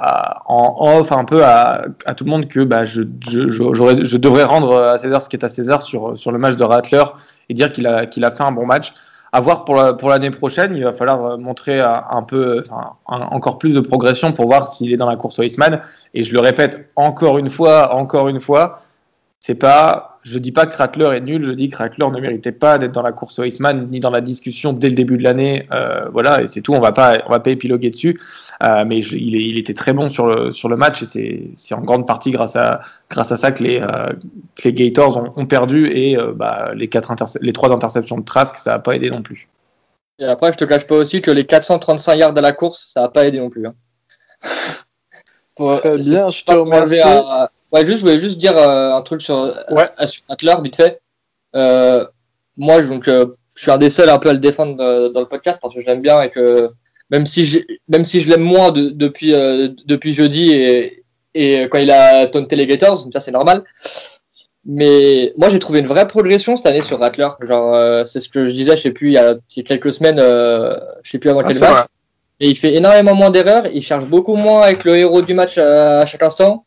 [0.47, 1.83] off un peu à,
[2.15, 5.49] tout le monde que bah, je, je, devrais rendre à César ce qui est à
[5.49, 7.03] César sur, sur le match de Rattler
[7.49, 8.93] et dire qu'il a, a fait un bon match.
[9.33, 12.63] À voir pour, pour l'année prochaine, il va falloir montrer un peu,
[13.05, 15.43] encore plus de progression pour voir s'il est dans la course au.
[15.43, 18.81] Et je le répète encore une fois, encore une fois,
[19.39, 22.51] c'est pas, je dis pas que Rattler est nul, je dis que Rattler ne méritait
[22.51, 25.23] pas d'être dans la course au Iceman ni dans la discussion dès le début de
[25.23, 25.67] l'année.
[25.73, 26.73] Euh, voilà, et c'est tout.
[26.73, 28.19] On va pas, on va pas épiloguer dessus.
[28.63, 31.73] Euh, mais il, est, il, était très bon sur le sur le match et c'est
[31.73, 34.13] en grande partie grâce à grâce à ça que les euh,
[34.55, 37.11] que les Gators ont, ont perdu et euh, bah, les quatre
[37.41, 39.47] les trois interceptions de Trask, ça a pas aidé non plus.
[40.19, 43.05] Et après, je te cache pas aussi que les 435 yards à la course, ça
[43.05, 43.65] a pas aidé non plus.
[43.65, 43.73] Hein.
[45.55, 47.01] Très bien, je te remercie.
[47.71, 49.87] Ouais, juste, je voulais juste dire euh, un truc sur, ouais.
[50.01, 50.99] Euh, sur vite fait.
[51.55, 52.05] Euh,
[52.57, 54.75] moi, donc, je suis un des seuls un peu à le défendre
[55.09, 56.69] dans le podcast parce que je l'aime bien et que
[57.09, 59.33] même si je, même si je l'aime moins depuis,
[59.85, 61.03] depuis jeudi et,
[61.33, 63.63] et quand il a taunté les Gators, ça c'est normal.
[64.65, 67.29] Mais moi j'ai trouvé une vraie progression cette année sur Rattler.
[67.41, 71.09] Genre, c'est ce que je disais, je sais plus, il y a, quelques semaines, je
[71.09, 71.85] sais plus avant ah, quel match.
[72.39, 75.57] Et il fait énormément moins d'erreurs, il cherche beaucoup moins avec le héros du match
[75.57, 76.63] à chaque instant.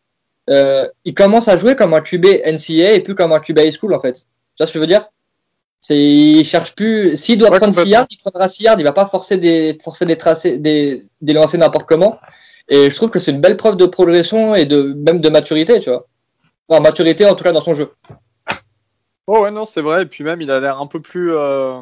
[0.51, 3.72] Euh, il commence à jouer comme un QB NCA et plus comme un QB high
[3.72, 4.12] school en fait.
[4.12, 4.26] Tu
[4.59, 5.09] vois ce que je veux dire?
[5.80, 7.16] C'est, il cherche plus.
[7.16, 8.78] S'il doit prendre 6 yards, il prendra 6 yards.
[8.78, 12.18] Il va pas forcer des, forcer des tracés, des, des lancer n'importe comment.
[12.68, 15.80] Et je trouve que c'est une belle preuve de progression et de même de maturité,
[15.80, 16.07] tu vois.
[16.68, 17.92] Enfin, maturité en tout cas dans son jeu.
[19.26, 20.03] Oh ouais non c'est vrai.
[20.03, 21.34] Et puis même il a l'air un peu plus.
[21.34, 21.80] Euh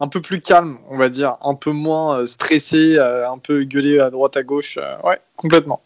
[0.00, 3.64] un peu plus calme, on va dire, un peu moins euh, stressé, euh, un peu
[3.64, 4.78] gueulé à droite à gauche.
[4.80, 5.82] Euh, ouais, complètement.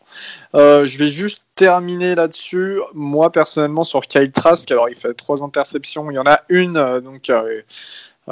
[0.55, 2.81] je vais juste terminer là-dessus.
[2.95, 6.11] Moi, personnellement, sur Kyle Trask, alors il fait trois interceptions.
[6.11, 7.31] Il y en a une, donc,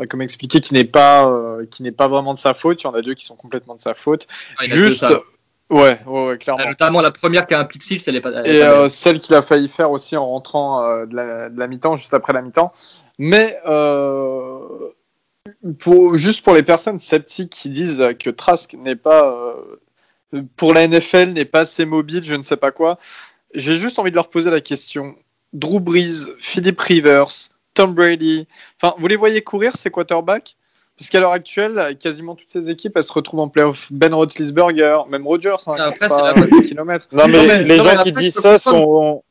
[0.09, 2.83] comme expliqué, qui n'est pas, qui n'est pas vraiment de sa faute.
[2.83, 4.26] Il y en a deux qui sont complètement de sa faute.
[4.61, 5.05] juste,
[5.70, 6.64] Ouais, ouais, ouais, clairement.
[6.64, 8.33] Euh, Notamment la première qui a un pick six, elle est pas.
[8.33, 11.14] elle est Et pas euh, celle qu'il a failli faire aussi en rentrant euh, de
[11.14, 12.72] la, mi-temps, juste après la mi-temps.
[13.18, 14.59] Mais euh,
[15.78, 19.55] pour, juste pour les personnes sceptiques qui disent que Trask n'est pas,
[20.34, 22.99] euh, pour la NFL, n'est pas assez mobile, je ne sais pas quoi,
[23.55, 25.14] j'ai juste envie de leur poser la question.
[25.53, 27.30] Drew Brees, Philip Rivers,
[27.74, 28.47] Tom Brady,
[28.80, 30.57] enfin, vous les voyez courir ces quarterbacks?
[30.97, 33.91] Parce qu'à l'heure actuelle, quasiment toutes ces équipes, elles se retrouvent en playoff.
[33.91, 37.09] Ben Roethlisberger, même Rodgers, hein, Après, pas la- des kilomètres.
[37.11, 38.78] Non, mais, Non, mais- les non, gens mais qui après, disent ça comprendre.
[38.78, 39.24] sont.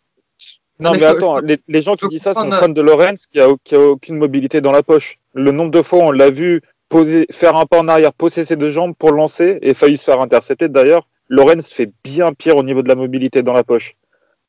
[0.80, 3.40] Non, Mais attends, je les, les gens qui disent ça sont fans de Lorenz qui
[3.40, 5.18] a, qui a aucune mobilité dans la poche.
[5.34, 8.56] Le nombre de fois on l'a vu poser, faire un pas en arrière, poser ses
[8.56, 10.68] deux jambes pour lancer et failli se faire intercepter.
[10.70, 13.96] D'ailleurs, Lorenz fait bien pire au niveau de la mobilité dans la poche.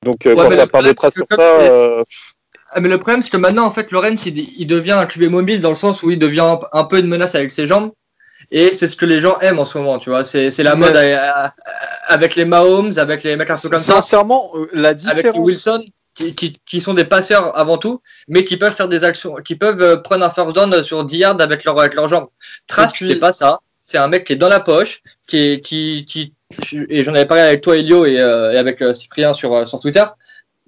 [0.05, 2.03] Donc, euh, Ouais, quand ça paraîtra c'est sur ça, euh,
[2.70, 5.24] Ah, mais le problème, c'est que maintenant, en fait, Lorenz, il, il devient un QB
[5.31, 7.91] mobile dans le sens où il devient un, un peu une menace avec ses jambes.
[8.51, 10.24] Et c'est ce que les gens aiment en ce moment, tu vois.
[10.24, 10.97] C'est la mode
[12.09, 15.37] avec les Mahomes, avec les mecs un peu comme ça, Sincèrement, euh, la avec différence.
[15.39, 15.85] Wilson,
[16.20, 19.56] qui, qui, qui sont des passeurs avant tout, mais qui peuvent faire des actions, qui
[19.56, 22.28] peuvent euh, prendre un first down sur 10 yards avec, leur, avec leurs jambes.
[22.66, 23.58] Trask, c'est pas ça.
[23.84, 26.32] C'est un mec qui est dans la poche, qui est, qui, qui,
[26.88, 29.80] et j'en avais parlé avec toi, Elio, et, euh, et avec euh, Cyprien sur, sur
[29.80, 30.04] Twitter,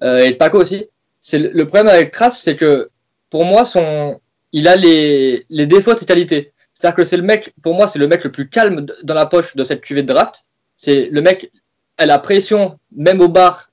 [0.03, 0.87] euh, et Paco aussi.
[1.19, 2.89] C'est le, le problème avec Trask, c'est que
[3.29, 4.19] pour moi, son,
[4.51, 6.53] il a les, les défauts de ses qualités.
[6.73, 9.25] C'est-à-dire que c'est le mec, pour moi, c'est le mec le plus calme dans la
[9.25, 10.43] poche de cette cuvée de draft.
[10.75, 11.51] C'est le mec,
[11.97, 13.69] elle a pression, même au bar,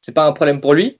[0.00, 0.98] c'est pas un problème pour lui.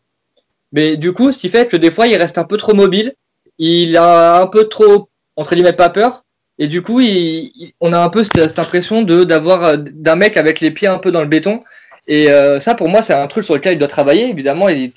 [0.73, 3.15] Mais du coup, ce qui fait que des fois, il reste un peu trop mobile.
[3.59, 6.25] Il a un peu trop, entre guillemets, pas peur.
[6.59, 9.77] Et du coup, il, il- on a un peu cette, cette impression de d'avoir euh,
[9.79, 11.63] d'un mec avec les pieds un peu dans le béton.
[12.09, 14.29] Et euh, ça, pour moi, c'est un truc sur lequel il doit travailler.
[14.29, 14.91] Évidemment, il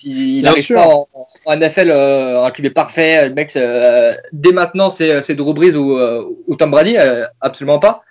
[0.44, 1.08] n'arrive pas en,
[1.46, 3.28] en NFL euh, un QB parfait.
[3.30, 7.24] Le mec, euh, dès maintenant, c'est c'est Drew Brees ou, euh, ou Tom Brady, euh,
[7.42, 8.02] absolument pas.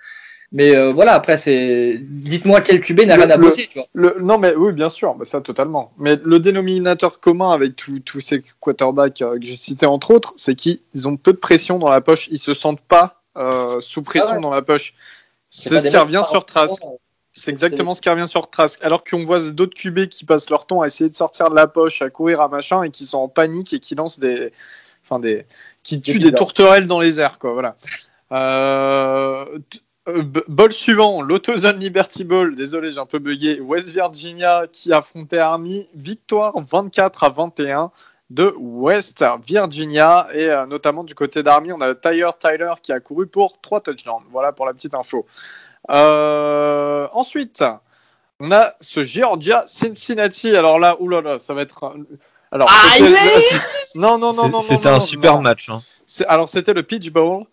[0.51, 3.87] Mais euh, voilà, après, c'est dites-moi quel QB n'a rien à bosser, tu vois.
[3.93, 5.91] Le, non, mais oui, bien sûr, bah, ça totalement.
[5.97, 10.33] Mais le dénominateur commun avec tous tous ces quarterbacks euh, que j'ai cités, entre autres,
[10.35, 12.27] c'est qu'ils ont peu de pression dans la poche.
[12.31, 14.41] Ils se sentent pas euh, sous pression Ah ouais.
[14.41, 14.93] dans la poche.
[15.49, 16.81] C'est ce qui revient sur Trask.
[16.81, 16.93] partent
[17.31, 18.79] C'est exactement ce qui revient sur Trask.
[18.83, 21.67] Alors qu'on voit d'autres QB qui passent leur temps à essayer de sortir de la
[21.67, 24.51] poche, à courir, à machin, et qui sont en panique et qui lancent des.
[25.03, 25.45] Enfin, des.
[25.83, 27.53] qui tuent des tourterelles dans les airs, quoi.
[27.53, 27.75] Voilà.
[28.31, 29.45] Euh,
[30.07, 32.55] euh, b- ball suivant, l'AutoZone Liberty Ball.
[32.55, 33.59] Désolé, j'ai un peu bugué.
[33.59, 35.87] West Virginia qui affrontait Army.
[35.95, 37.91] Victoire 24 à 21
[38.29, 40.27] de West Virginia.
[40.33, 43.81] Et euh, notamment du côté d'Army, on a Tyler Tyler qui a couru pour 3
[43.81, 44.23] touchdowns.
[44.31, 45.25] Voilà pour la petite info.
[45.89, 47.63] Euh, ensuite,
[48.39, 50.55] on a ce Georgia Cincinnati.
[50.55, 51.83] Alors là, oulala, ça va être.
[51.83, 52.03] un-
[52.51, 53.15] Alors, Ah, il est-
[53.95, 54.61] non, non, non, non, non.
[54.61, 55.41] C'était un super non.
[55.41, 55.69] match.
[55.69, 55.81] hein.
[56.27, 57.45] Alors, c'était le Peach Bowl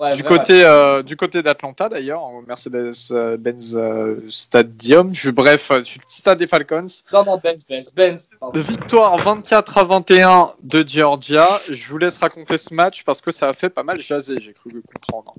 [0.00, 5.14] Ouais, du côté, euh, du côté d'Atlanta d'ailleurs, au Mercedes-Benz euh, Stadium.
[5.14, 6.86] Je, bref, euh, sur le stade des Falcons.
[7.12, 8.30] Non, non, Benz, Benz, Benz.
[8.40, 8.58] Pardon.
[8.62, 11.46] Victoire 24 à 21 de Georgia.
[11.68, 14.54] Je vous laisse raconter ce match parce que ça a fait pas mal jaser, j'ai
[14.54, 15.34] cru comprendre.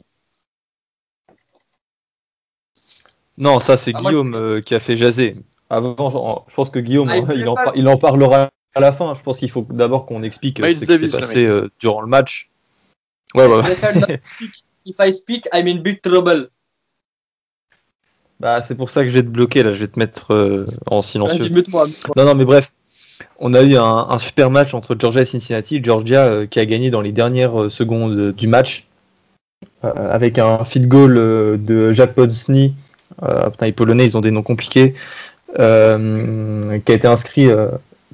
[3.39, 5.38] Non, ça c'est Ah, moi, Guillaume euh, qui a fait jaser.
[5.72, 9.16] Avant, je pense que Guillaume, Ah, il en, il en parlera à la fin.
[9.16, 12.07] Je pense qu'il faut d'abord qu'on explique ce qui s'est le passé euh, durant le
[12.07, 12.51] match.
[13.36, 13.47] Ouais,
[14.23, 14.51] speak.
[14.86, 16.49] If I speak, I'm in big trouble.
[18.39, 19.71] Bah, c'est pour ça que je vais te bloquer là.
[19.71, 21.38] Je vais te mettre euh, en silencieux.
[21.43, 21.86] Vas-y, mute-moi.
[21.88, 22.13] mute-moi.
[22.17, 22.71] Non, non, mais bref,
[23.39, 25.84] on a eu un, un super match entre Georgia et Cincinnati.
[25.84, 28.88] Georgia euh, qui a gagné dans les dernières euh, secondes euh, du match
[29.84, 32.73] euh, avec un feed goal euh, de Jack Podsny.
[33.21, 34.95] Euh, putain, les Polonais, ils ont des noms compliqués.
[35.59, 37.47] euh, qui a été inscrit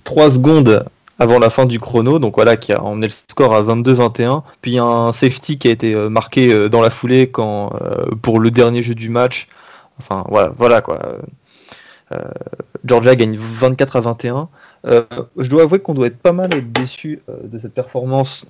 [0.04, 0.86] 3 secondes
[1.20, 4.44] avant la fin du chrono, donc voilà, qui a emmené le score à 22-21.
[4.62, 7.30] Puis il y a un safety qui a été euh, marqué euh, dans la foulée
[7.30, 9.48] quand, euh, pour le dernier jeu du match.
[10.00, 11.00] Enfin, voilà, voilà quoi.
[12.86, 14.50] Georgia gagne 24 à 21.
[14.86, 15.04] Euh,
[15.38, 18.46] je dois avouer qu'on doit être pas mal déçu de cette performance.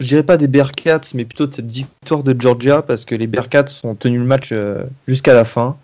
[0.00, 3.28] Je dirais pas des Bearcats, mais plutôt de cette victoire de Georgia parce que les
[3.28, 4.52] Bearcats ont tenu le match
[5.06, 5.76] jusqu'à la fin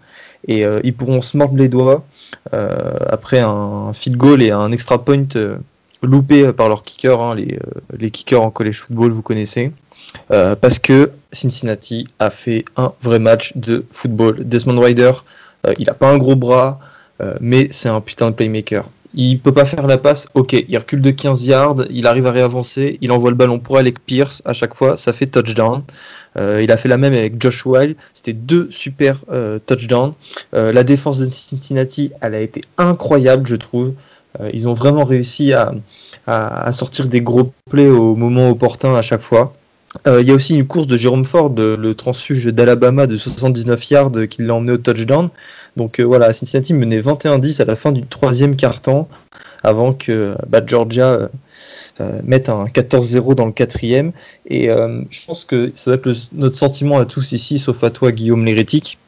[0.49, 2.05] et ils pourront se mordre les doigts
[2.53, 5.25] après un field goal et un extra point
[6.03, 9.73] euh, loupé par leurs kickers, hein, les, euh, les kickers en college football, vous connaissez.
[10.33, 14.45] Euh, parce que Cincinnati a fait un vrai match de football.
[14.45, 15.13] Desmond Ryder,
[15.67, 16.79] euh, il a pas un gros bras,
[17.21, 18.85] euh, mais c'est un putain de playmaker.
[19.15, 22.33] Il peut pas faire la passe, ok, il recule de 15 yards, il arrive à
[22.33, 25.83] réavancer, il envoie le ballon pour Alec Pierce à chaque fois, ça fait touchdown.
[26.39, 30.13] Euh, il a fait la même avec Josh Wild, c'était deux super euh, touchdowns.
[30.55, 33.95] Euh, la défense de Cincinnati, elle a été incroyable, je trouve.
[34.41, 35.73] Euh, ils ont vraiment réussi à,
[36.27, 39.55] à, sortir des gros plays au moment opportun à chaque fois.
[40.07, 43.91] Euh, Il y a aussi une course de Jérôme Ford, le transfuge d'Alabama de 79
[43.91, 45.29] yards qui l'a emmené au touchdown.
[45.77, 49.09] Donc euh, voilà, Cincinnati menait 21-10 à la fin du troisième quart-temps
[49.63, 51.29] avant que bah, Georgia
[52.25, 54.13] mette un 14-0 dans le quatrième.
[54.49, 58.13] Et je pense que ça va être notre sentiment à tous ici, sauf à toi
[58.13, 58.99] Guillaume Lérétique,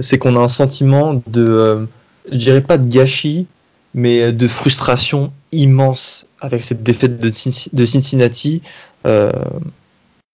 [0.00, 1.86] c'est qu'on a un sentiment de,
[2.32, 3.46] je dirais pas de gâchis,
[3.94, 7.30] mais de frustration immense avec cette défaite de,
[7.86, 8.60] Cincinnati
[9.06, 9.32] euh,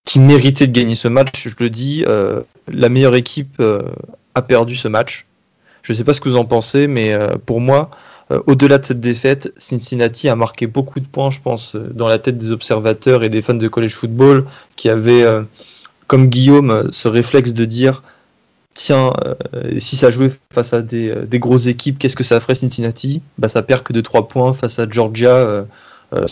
[0.05, 1.49] qui méritait de gagner ce match.
[1.49, 3.83] Je le dis, euh, la meilleure équipe euh,
[4.35, 5.27] a perdu ce match.
[5.83, 7.91] Je ne sais pas ce que vous en pensez, mais pour moi,
[8.47, 12.37] au-delà de cette défaite, Cincinnati a marqué beaucoup de points, je pense, dans la tête
[12.37, 14.45] des observateurs et des fans de college football
[14.77, 15.25] qui avaient,
[16.07, 18.03] comme Guillaume, ce réflexe de dire
[18.75, 19.13] tiens,
[19.79, 23.23] si ça jouait face à des, grosses équipes, qu'est-ce que ça ferait Cincinnati?
[23.39, 25.35] Bah, Ça perd que de 3 points face à Georgia
[26.13, 26.27] euh,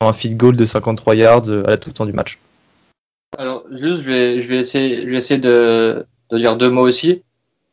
[0.00, 2.38] un feed goal de 53 yards euh, à la toute fin du match.
[3.38, 7.22] Alors, juste, je vais, essayer, de, dire deux mots aussi.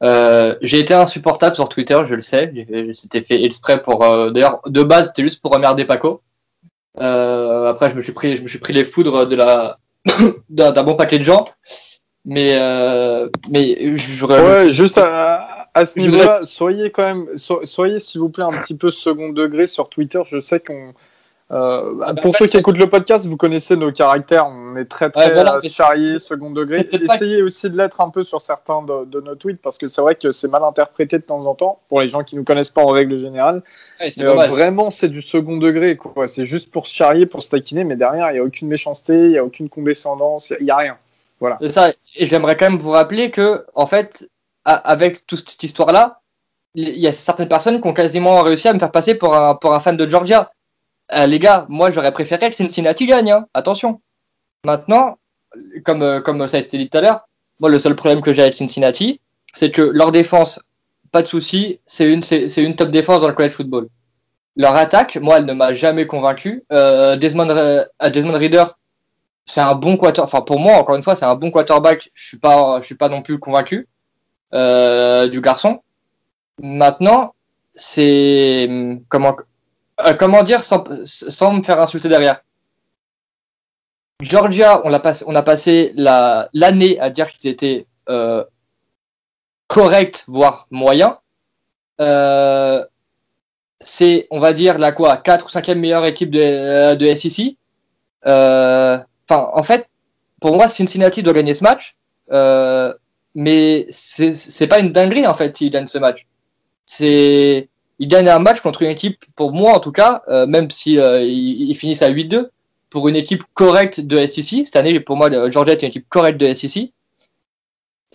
[0.04, 2.52] Euh, j'ai été insupportable sur Twitter, je le sais.
[2.92, 4.04] C'était fait exprès pour.
[4.04, 6.22] Euh, D'ailleurs, de base, c'était juste pour remerder Paco.
[7.00, 9.28] Euh, après, je me suis pris, les foudres
[10.50, 11.48] d'un bon paquet de gens.
[12.26, 18.22] Mais euh, mais je ouais, juste à, à ce niveau-là, soyez quand même, soyez s'il
[18.22, 20.22] vous plaît un petit peu second degré sur Twitter.
[20.26, 20.94] Je sais qu'on
[21.52, 24.48] euh, ah bah, pour ceux qui écoutent le podcast, vous connaissez nos caractères.
[24.48, 26.88] On est très très ouais, charrié, second degré.
[26.92, 30.16] Essayez aussi de l'être un peu sur certains de, nos tweets parce que c'est vrai
[30.16, 32.82] que c'est mal interprété de temps en temps pour les gens qui nous connaissent pas
[32.82, 33.62] en règle générale.
[34.20, 35.98] Euh, vraiment, c'est du second degré.
[36.28, 39.14] C'est juste pour se charrier, pour se taquiner, mais derrière, il n'y a aucune méchanceté,
[39.14, 40.98] il n'y a aucune condescendance, il n'y a rien.
[41.44, 41.58] Voilà.
[41.70, 41.90] ça.
[42.16, 44.30] Et j'aimerais quand même vous rappeler que, en fait,
[44.64, 46.22] avec toute cette histoire-là,
[46.74, 49.54] il y a certaines personnes qui ont quasiment réussi à me faire passer pour un,
[49.54, 50.52] pour un fan de Georgia.
[51.12, 53.46] Euh, les gars, moi j'aurais préféré que Cincinnati gagne, hein.
[53.54, 54.00] attention.
[54.64, 55.18] Maintenant,
[55.84, 57.28] comme, euh, comme ça a été dit tout à l'heure,
[57.60, 59.20] moi le seul problème que j'ai avec Cincinnati,
[59.54, 60.62] c'est que leur défense,
[61.12, 63.90] pas de souci, c'est une, c'est, une top défense dans le college football.
[64.56, 66.64] Leur attaque, moi, elle ne m'a jamais convaincu.
[66.72, 68.64] Euh, Desmond, euh, Desmond Reader,
[69.46, 70.34] c'est un bon quarterback.
[70.34, 72.10] Enfin, pour moi, encore une fois, c'est un bon quarterback.
[72.14, 73.88] Je suis pas, je suis pas non plus convaincu
[74.54, 75.82] euh, du garçon.
[76.60, 77.34] Maintenant,
[77.76, 78.70] c'est
[79.10, 79.36] comment
[80.02, 82.42] euh, comment dire sans, sans, me faire insulter derrière?
[84.22, 88.44] Georgia, on, a, passé, on a passé l'année à dire qu'ils étaient euh,
[89.68, 91.16] corrects, voire moyens.
[93.86, 97.58] C'est, on va dire, la quoi, 4 ou 5e meilleure équipe de, de SEC.
[99.34, 99.88] En fait,
[100.42, 101.96] pour moi, Cincinnati doit gagner ce match.
[103.36, 106.26] mais c'est pas une dinguerie, en fait, s'il gagne ce match.
[106.86, 107.70] C'est
[108.00, 111.00] il gagne un match contre une équipe, pour moi en tout cas, euh, même si
[111.00, 112.48] euh, ils, finissent à 8-2,
[112.90, 114.66] pour une équipe correcte de SEC.
[114.66, 116.92] Cette année, pour moi, Georgia est une équipe correcte de SEC.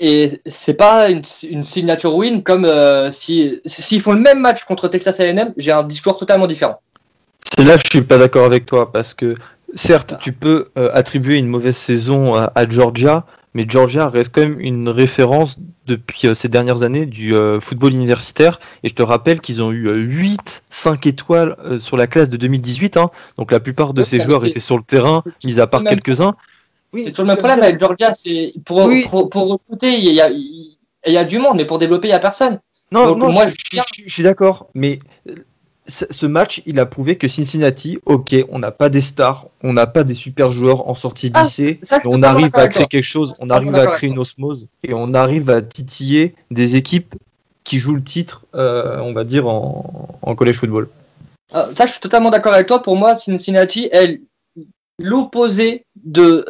[0.01, 4.87] Et c'est pas une, signature win comme euh, si s'ils font le même match contre
[4.89, 6.81] Texas A&M, j'ai un discours totalement différent.
[7.57, 9.35] C'est là que je suis pas d'accord avec toi parce que
[9.75, 14.89] certes, tu peux attribuer une mauvaise saison à Georgia, mais Georgia reste quand même une
[14.89, 15.57] référence
[15.87, 18.61] depuis euh, ces dernières années du euh, football universitaire.
[18.85, 22.37] Et je te rappelle qu'ils ont eu 8 euh, 5 étoiles sur la classe de
[22.37, 22.97] 2018.
[22.97, 23.11] Hein.
[23.37, 26.37] Donc la plupart de ces joueurs étaient sur le terrain, mis à part quelques-uns.
[26.93, 28.14] Oui, c'est toujours le même problème avec Georgia.
[28.14, 28.89] C'est pour,
[29.31, 32.16] pour, recruter, il y, a, il y a du monde, mais pour développer, il n'y
[32.16, 32.61] a personne.
[32.93, 34.69] Non, non moi, je, je suis d'accord.
[34.75, 34.99] Mais
[35.89, 39.86] ce match, il a prouvé que Cincinnati, ok, on n'a pas des stars, on n'a
[39.86, 43.32] pas des super joueurs en sortie de ah, mais on arrive à créer quelque chose,
[43.41, 47.14] on arrive à créer une osmose et on arrive à titiller des équipes
[47.64, 50.89] qui jouent le titre, euh, on va dire, en, en college football.
[51.53, 52.82] Ah, ça, je suis totalement d'accord avec toi.
[52.82, 54.20] Pour moi, Cincinnati est
[54.99, 56.45] l'opposé de,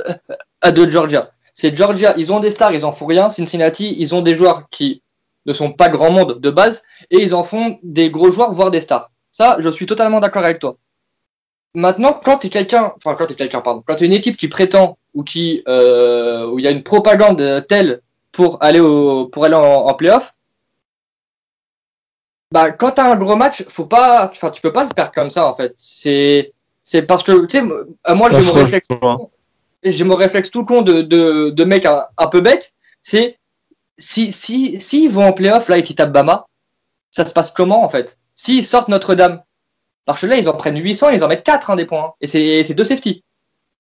[0.61, 1.31] à de Georgia.
[1.55, 3.31] C'est Georgia, ils ont des stars, ils en font rien.
[3.31, 5.03] Cincinnati, ils ont des joueurs qui
[5.47, 8.71] ne sont pas grand monde de base et ils en font des gros joueurs, voire
[8.71, 9.11] des stars.
[9.39, 10.77] Ça, je suis totalement d'accord avec toi.
[11.73, 14.13] Maintenant, quand tu es quelqu'un, enfin quand tu es quelqu'un, pardon, quand tu es une
[14.13, 18.01] équipe qui prétend ou qui euh, où il y a une propagande telle
[18.33, 20.35] pour aller au pour aller en, playoff,
[22.51, 25.13] bah quand tu as un gros match, faut pas, enfin tu peux pas le perdre
[25.13, 25.73] comme ça en fait.
[25.79, 28.89] C'est c'est parce que tu sais, moi j'ai mon réflexe,
[29.85, 32.73] j'ai mon réflexe tout con de de, de mec un, peu bête,
[33.03, 33.39] c'est
[33.99, 36.47] si si si ils vont en playoff là et qu'ils tapent Bama,
[37.13, 38.19] ça se passe comment en fait?
[38.39, 39.43] S'ils sortent Notre-Dame,
[40.05, 42.05] parce que là, ils en prennent 800, ils en mettent 4 hein, des points.
[42.05, 42.13] Hein.
[42.21, 43.25] et c'est deux safety.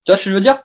[0.05, 0.63] Tu vois ce que je veux dire?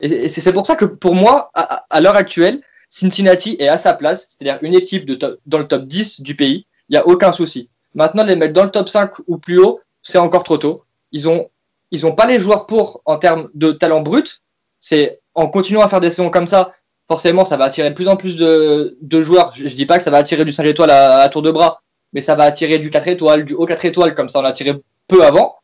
[0.00, 2.60] Et c'est pour ça que pour moi, à, l'heure actuelle,
[2.90, 6.92] Cincinnati est à sa place, c'est-à-dire une équipe dans le top 10 du pays, il
[6.92, 7.70] n'y a aucun souci.
[7.94, 10.84] Maintenant, les mettre dans le top 5 ou plus haut, c'est encore trop tôt.
[11.12, 11.48] Ils ont,
[11.92, 14.42] ils n'ont pas les joueurs pour en termes de talent brut.
[14.80, 16.74] C'est en continuant à faire des saisons comme ça,
[17.06, 19.52] forcément, ça va attirer de plus en plus de, joueurs.
[19.54, 21.82] Je, ne dis pas que ça va attirer du 5 étoiles à, tour de bras,
[22.14, 24.48] mais ça va attirer du 4 étoiles, du haut 4 étoiles, comme ça on a
[24.48, 24.72] attiré
[25.08, 25.56] peu avant.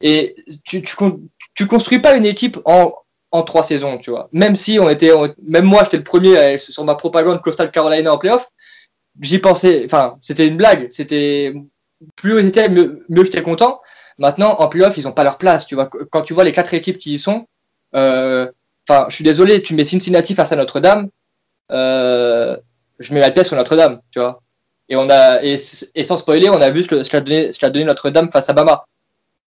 [0.00, 0.34] Et
[0.64, 2.92] tu, tu, construis pas une équipe en,
[3.30, 4.28] en trois saisons, tu vois.
[4.32, 5.12] Même si on était,
[5.46, 8.50] même moi, j'étais le premier sur ma propagande Coastal Carolina en playoff.
[9.20, 10.88] J'y pensais, enfin, c'était une blague.
[10.90, 11.54] C'était
[12.16, 13.80] plus ils étaient, mieux, j'étais content.
[14.18, 15.86] Maintenant, en playoff, ils ont pas leur place, tu vois.
[15.86, 17.46] Quand tu vois les quatre équipes qui y sont,
[17.94, 18.50] euh,
[18.88, 21.08] je suis désolé, tu mets Cincinnati face à Notre-Dame,
[21.70, 22.56] euh,
[22.98, 24.41] je mets la pièce sur Notre-Dame, tu vois.
[24.92, 28.50] Et on a, et, sans spoiler, on a vu ce qu'a donné, donné Notre-Dame face
[28.50, 28.84] à Bama.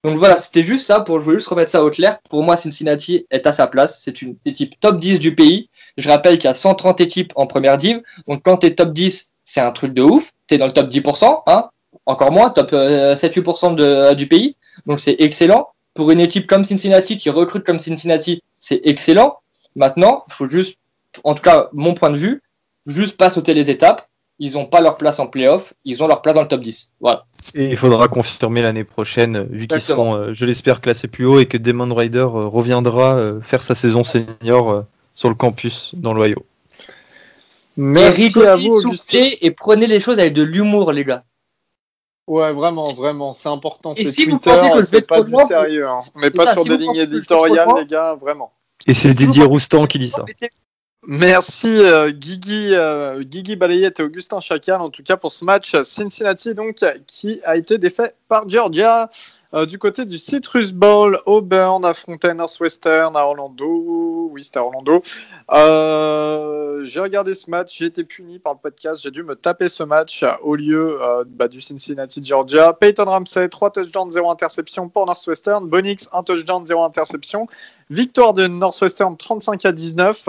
[0.03, 2.17] Donc voilà, c'était juste ça pour je voulais juste remettre ça au clair.
[2.31, 4.01] Pour moi, Cincinnati est à sa place.
[4.03, 5.69] C'est une équipe top 10 du pays.
[5.97, 8.01] Je rappelle qu'il y a 130 équipes en première div.
[8.27, 10.31] Donc quand tu es top 10, c'est un truc de ouf.
[10.47, 11.69] Tu es dans le top 10%, hein
[12.07, 14.55] encore moins, top 7-8% euh, du pays.
[14.87, 15.67] Donc c'est excellent.
[15.93, 19.37] Pour une équipe comme Cincinnati qui recrute comme Cincinnati, c'est excellent.
[19.75, 20.79] Maintenant, il faut juste,
[21.23, 22.41] en tout cas, mon point de vue,
[22.87, 24.07] juste pas sauter les étapes
[24.39, 26.89] ils n'ont pas leur place en playoff, ils ont leur place dans le top 10.
[26.99, 27.25] Voilà.
[27.53, 31.39] Et il faudra confirmer l'année prochaine, vu qu'ils seront, euh, je l'espère, classés plus haut
[31.39, 34.83] et que Demon Rider euh, reviendra euh, faire sa saison senior
[35.13, 36.45] sur le campus dans l'Ohio.
[37.77, 38.81] Merci et à vous.
[39.13, 41.23] Et prenez les choses avec de l'humour, les gars.
[42.27, 43.93] Ouais, vraiment, vraiment, c'est important.
[43.95, 45.99] Et si vous pensez que je vais pas du sérieux, hein.
[46.15, 48.51] on met pas sur des lignes éditoriales, les gars, vraiment.
[48.87, 50.25] Et c'est Didier Roustan qui dit ça.
[51.07, 55.79] Merci euh, Guigui, euh, Guigui Balayette et Augustin Chacal en tout cas pour ce match
[55.83, 59.07] Cincinnati donc qui a été défait par Georgia.
[59.53, 64.29] Euh, du côté du Citrus Bowl Auburn affrontait Northwestern à Orlando.
[64.31, 64.99] Oui c'était à Orlando.
[66.83, 69.83] J'ai regardé ce match j'ai été puni par le podcast j'ai dû me taper ce
[69.83, 72.73] match au lieu bah, du Cincinnati Georgia.
[72.73, 75.67] Peyton Ramsey 3 touchdowns 0 interception pour Northwestern.
[75.67, 77.47] Bonix 1 touchdown 0 interception
[77.89, 80.27] victoire de Northwestern 35 à 19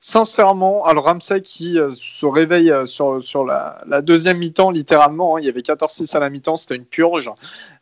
[0.00, 5.46] sincèrement, alors Ramsey qui euh, se réveille euh, sur, la deuxième mi-temps, littéralement, hein, il
[5.46, 7.30] y avait 14-6 à la mi-temps, c'était une purge.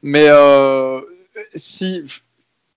[0.03, 1.01] Mais euh,
[1.55, 2.03] si,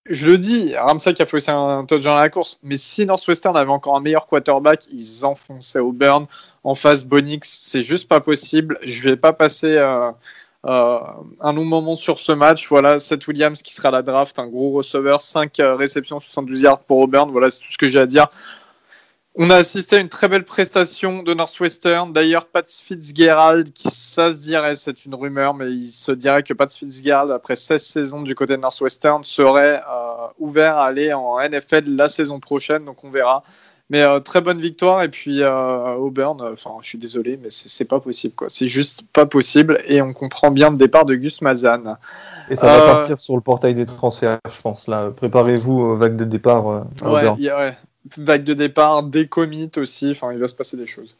[0.06, 3.06] je le dis, Ramsey qui a fait aussi un touchdown à la course, mais si
[3.06, 6.26] Northwestern avait encore un meilleur quarterback, ils enfonçaient au burn
[6.64, 8.78] en face Bonix, c'est juste pas possible.
[8.84, 9.78] Je vais pas passer.
[10.66, 11.00] Euh, euh,
[11.40, 12.68] un long moment sur ce match.
[12.70, 16.80] Voilà, Seth Williams qui sera à la draft, un gros receveur, 5 réceptions, 72 yards
[16.80, 17.32] pour Auburn.
[17.32, 18.28] Voilà, c'est tout ce que j'ai à dire.
[19.40, 22.12] On a assisté à une très belle prestation de Northwestern.
[22.12, 26.56] D'ailleurs, Pat Fitzgerald, qui ça se dirait, c'est une rumeur, mais il se dirait que
[26.56, 31.40] Pat Fitzgerald, après 16 saisons du côté de Northwestern, serait euh, ouvert à aller en
[31.40, 32.84] NFL la saison prochaine.
[32.86, 33.44] Donc on verra.
[33.90, 35.04] Mais euh, très bonne victoire.
[35.04, 38.36] Et puis euh, Auburn, enfin, je suis désolé, mais c'est pas possible.
[38.36, 38.50] quoi.
[38.50, 39.80] C'est juste pas possible.
[39.88, 41.98] Et on comprend bien le départ de Gus Mazan.
[42.50, 44.88] Et ça va partir sur le portail des transferts, je pense.
[44.88, 46.86] Là, préparez-vous aux vagues de départ.
[47.02, 47.74] ouais, ouais,
[48.18, 51.16] vague de départ, des commits aussi, enfin il va se passer des choses.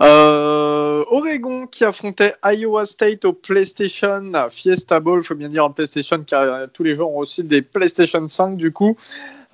[0.00, 5.70] Euh, Oregon qui affrontait Iowa State au PlayStation Fiesta Bowl, il faut bien dire en
[5.70, 8.96] PlayStation car tous les joueurs ont aussi des PlayStation 5 du coup.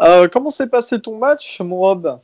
[0.01, 2.20] Euh, comment s'est passé ton match, mon Rob?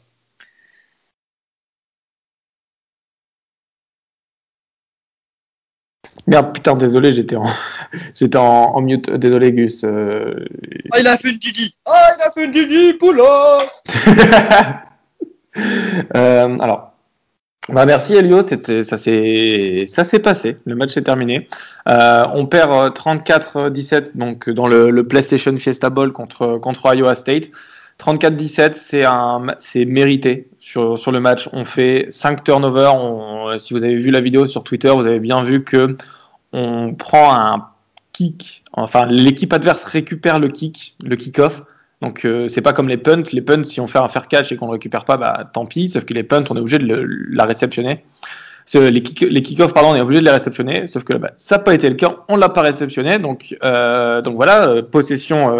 [6.27, 7.47] Merde, putain, désolé, j'étais en,
[8.15, 9.11] j'étais en, en, mute.
[9.11, 9.85] Désolé, Gus.
[9.85, 10.45] Euh...
[10.93, 13.59] Ah, il a fait une Didi Ah, il a fait une Didi Poula
[16.15, 16.90] euh, Alors,
[17.73, 20.57] bah merci Elio, ça, s'est, passé.
[20.65, 21.49] Le match est terminé.
[21.89, 26.61] Euh, on perd 34-17 donc, dans le, PlayStation Fiesta Bowl contre,
[26.95, 27.51] Iowa State.
[27.99, 31.49] 34-17, c'est, mérité sur, sur le match.
[31.53, 32.95] On fait 5 turnovers.
[33.59, 35.97] Si vous avez vu la vidéo sur Twitter, vous avez bien vu que
[36.53, 37.69] on prend un
[38.13, 41.63] kick, enfin l'équipe adverse récupère le kick, le kick-off.
[42.01, 43.25] Donc euh, c'est pas comme les punts.
[43.33, 45.67] Les punts, si on fait un fair catch et qu'on le récupère pas, bah tant
[45.67, 45.91] pis.
[45.91, 48.05] Sauf que les punts, on est obligé de la réceptionner.
[48.73, 50.87] Les kick-off, pardon, on est obligé de les réceptionner.
[50.87, 52.17] Sauf que bah, ça n'a pas été le cas.
[52.29, 53.19] On l'a pas réceptionné.
[53.19, 55.59] Donc euh, voilà, euh, possession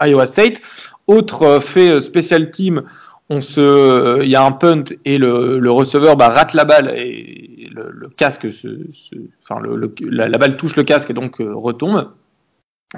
[0.00, 0.62] Iowa State.
[1.06, 2.82] Autre fait spécial team.
[3.28, 7.70] On se, il y a un punt et le, receveur bah, rate la balle et
[7.74, 9.60] le, casque, se, se, enfin
[10.02, 12.08] la, la, balle touche le casque et donc retombe.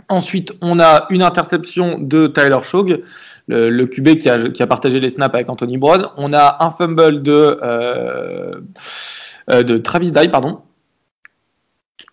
[0.09, 3.03] Ensuite, on a une interception de Tyler Shog,
[3.47, 6.07] le, QB qui a, partagé les snaps avec Anthony Brown.
[6.16, 8.55] On a un fumble de, euh,
[9.49, 10.62] de Travis Dye, pardon.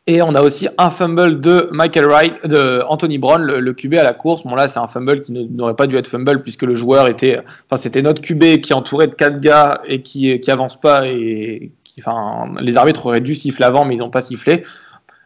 [0.07, 4.03] Et on a aussi un fumble de Michael Wright, de Anthony Brown, le, QB à
[4.03, 4.43] la course.
[4.43, 7.39] Bon là, c'est un fumble qui n'aurait pas dû être fumble puisque le joueur était,
[7.65, 11.71] enfin c'était notre QB qui est entouré de quatre gars et qui avance pas les
[12.77, 14.63] arbitres auraient dû siffler avant mais ils n'ont pas sifflé.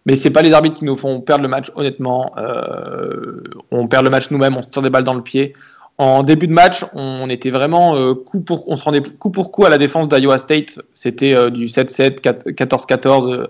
[0.06, 2.32] Mais c'est pas les arbitres qui nous font perdre le match, honnêtement.
[2.38, 3.42] Euh,
[3.72, 5.54] on perd le match nous-mêmes, on se tire des balles dans le pied.
[5.98, 9.52] En début de match, on était vraiment euh, coup pour, on se rendait coup pour
[9.52, 10.80] coup à la défense d'Iowa State.
[10.94, 13.32] C'était euh, du 7-7, 14-14.
[13.34, 13.48] euh,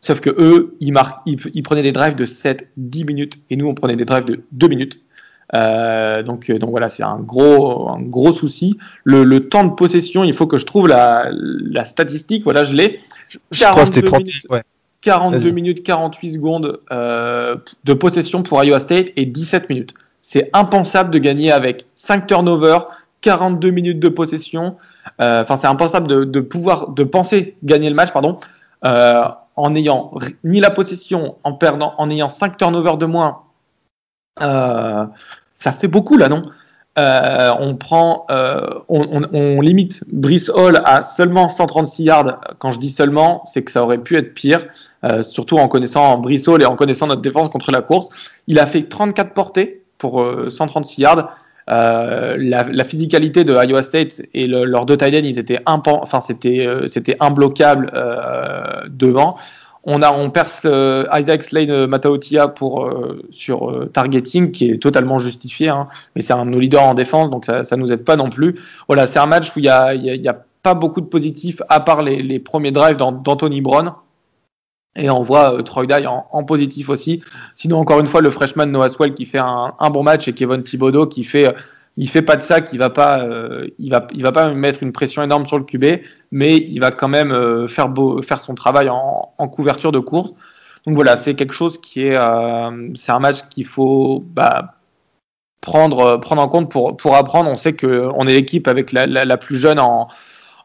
[0.00, 3.56] sauf que eux, ils, mar- ils, ils prenaient des drives de 7, 10 minutes, et
[3.56, 5.00] nous, on prenait des drives de 2 minutes.
[5.54, 8.76] Euh, donc, donc voilà, c'est un gros, un gros souci.
[9.04, 12.42] Le, le temps de possession, il faut que je trouve la, la statistique.
[12.44, 12.98] Voilà, je l'ai.
[13.52, 14.18] Je crois que c'était 42 30.
[14.26, 14.46] minutes.
[14.50, 14.62] Ouais.
[15.04, 15.52] 42 Vas-y.
[15.52, 19.94] minutes 48 secondes euh, de possession pour Iowa State et 17 minutes.
[20.22, 22.86] C'est impensable de gagner avec 5 turnovers,
[23.20, 24.76] 42 minutes de possession.
[25.20, 28.38] Euh, Enfin, c'est impensable de, de pouvoir, de penser gagner le match, pardon,
[28.86, 29.24] euh,
[29.56, 33.42] en ayant ni la possession, en perdant, en ayant 5 turnovers de moins.
[34.38, 36.42] Ça fait beaucoup là, non?
[36.96, 42.40] Euh, on prend, euh, on, on- on limite Brice Hall à seulement 136 yards.
[42.58, 44.66] Quand je dis seulement, c'est que ça aurait pu être pire,
[45.04, 48.08] euh, surtout en connaissant Brice Hall et en connaissant notre défense contre la course.
[48.46, 51.30] Il a fait 34 portées pour euh, 136 yards.
[51.70, 55.60] Euh, la, la physicalité de Iowa State et le- leurs deux tight ends, ils étaient
[55.66, 59.34] impen- enfin c'était euh, c'était imbloquable euh, devant.
[59.86, 64.70] On a on perce euh, Isaac Slane euh, Mataotia pour euh, sur euh, targeting qui
[64.70, 67.76] est totalement justifié, hein, mais c'est un de nos leaders en défense donc ça ça
[67.76, 68.54] nous aide pas non plus.
[68.88, 71.80] Voilà, c'est un match où il y a, a- a pas beaucoup de positifs à
[71.80, 73.92] part les, premiers drives d'An- d'Anthony Brown.
[74.96, 77.20] Et on voit Troy Dye en, positif aussi.
[77.56, 80.32] Sinon, encore une fois, le freshman Noah Swell qui fait un, un bon match et
[80.32, 81.52] Kevin Thibodeau qui fait,
[81.96, 84.82] il fait pas de ça, qui va pas, euh, il va, il va pas mettre
[84.82, 88.40] une pression énorme sur le QB, mais il va quand même euh, faire beau, faire
[88.40, 90.32] son travail en, couverture de course.
[90.86, 94.74] Donc voilà, c'est quelque chose qui est, euh, c'est un match qu'il faut bah,
[95.60, 97.48] prendre, prendre en compte pour, pour apprendre.
[97.50, 100.08] On sait que on est l'équipe avec la, plus jeune en,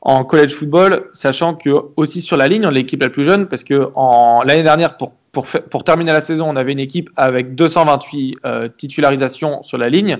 [0.01, 3.47] en college football, sachant que aussi sur la ligne, on est l'équipe la plus jeune
[3.47, 7.11] parce que en l'année dernière, pour, pour, pour terminer la saison, on avait une équipe
[7.15, 10.17] avec 228 euh, titularisations sur la ligne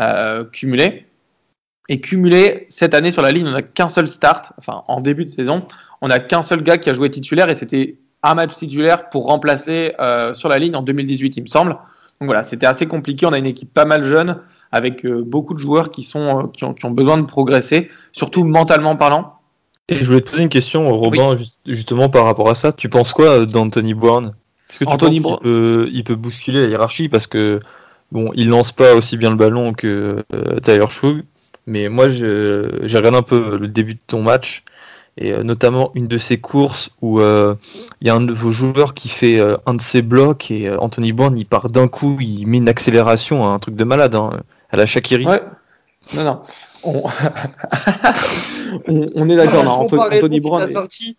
[0.00, 1.06] euh, cumulées.
[1.88, 5.26] Et cumulé cette année sur la ligne, on n'a qu'un seul start, enfin en début
[5.26, 5.66] de saison,
[6.00, 9.26] on n'a qu'un seul gars qui a joué titulaire et c'était un match titulaire pour
[9.26, 11.72] remplacer euh, sur la ligne en 2018, il me semble.
[12.20, 13.26] Donc voilà, c'était assez compliqué.
[13.26, 14.38] On a une équipe pas mal jeune
[14.72, 17.90] avec euh, beaucoup de joueurs qui, sont, euh, qui, ont, qui ont besoin de progresser,
[18.12, 19.34] surtout mentalement parlant.
[19.90, 22.72] Et je voulais te poser une question, Robin, juste- justement par rapport à ça.
[22.72, 24.32] Tu penses quoi d'Anthony Brown?
[24.70, 27.60] Est-ce que tu Anthony penses qu'il peut, il peut bousculer la hiérarchie parce que
[28.14, 31.24] bon, il lance pas aussi bien le ballon que euh, Tyler Shug,
[31.66, 34.62] mais moi je- j'ai regardé un peu le début de ton match
[35.18, 37.54] et euh, notamment une de ces courses où euh,
[38.00, 40.68] il y a un de vos joueurs qui fait euh, un de ses blocs et
[40.68, 44.14] euh, Anthony Brown il part d'un coup, il met une accélération, un truc de malade,
[44.14, 44.30] hein,
[44.70, 45.26] à la Shakiri.
[45.26, 45.42] Ouais.
[46.14, 46.40] Non, non.
[46.82, 47.02] On,
[48.88, 49.78] on, on est d'accord.
[49.92, 50.60] Anthony Brown.
[50.60, 51.16] t'a est- sorti.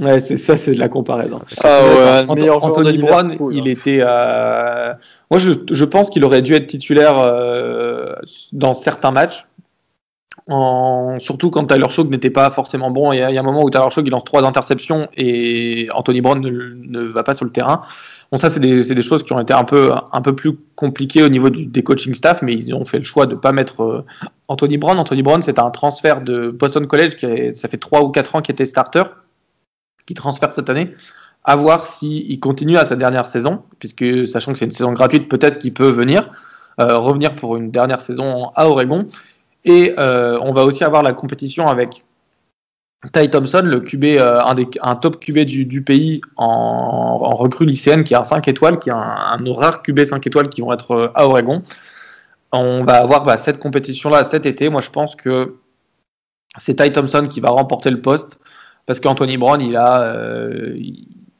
[0.00, 1.38] Ouais, c'est ça, c'est de la comparaison.
[1.64, 2.34] Ah ouais, D'accord.
[2.34, 3.64] le meilleur Anto- joueur de Anthony Brown, Liverpool, il hein.
[3.72, 3.98] était.
[4.02, 4.92] euh,
[5.30, 8.14] Moi, je, je pense qu'il aurait dû être titulaire euh,
[8.52, 9.46] dans certains matchs.
[10.48, 11.18] En...
[11.18, 13.12] Surtout quand Tyler Shock n'était pas forcément bon.
[13.12, 15.08] Il y, a, il y a un moment où Tyler Shock il lance trois interceptions
[15.16, 17.82] et Anthony Brown ne, ne va pas sur le terrain.
[18.30, 21.28] Bon, ça, c'est des, choses qui ont été un peu, un peu plus compliquées au
[21.28, 23.82] niveau du, des coaching staff, mais ils ont fait le choix de ne pas mettre
[23.82, 24.04] euh,
[24.48, 24.98] Anthony Brown.
[24.98, 28.36] Anthony Brown, c'est un transfert de Boston College, qui est- ça fait 3 ou 4
[28.36, 29.04] ans qu'il était starter,
[30.06, 30.94] qui transfère cette année.
[31.44, 35.28] À voir s'il continue à sa dernière saison, puisque sachant que c'est une saison gratuite,
[35.28, 36.28] peut-être qu'il peut venir,
[36.80, 39.06] euh, revenir pour une dernière saison à Oregon.
[39.64, 42.04] Et euh, on va aussi avoir la compétition avec
[43.12, 44.66] Ty Thompson, le QB, euh, un, des,
[45.00, 49.38] top QB du, pays en, recrue lycéenne, qui a un 5 étoiles, qui a un,
[49.38, 51.62] un rare QB 5 étoiles qui vont être à Oregon.
[52.52, 54.68] On va avoir bah, cette compétition-là cet été.
[54.68, 55.56] Moi, je pense que
[56.58, 58.38] c'est Ty Thompson qui va remporter le poste
[58.86, 60.78] parce qu'Anthony Brown, il a, euh,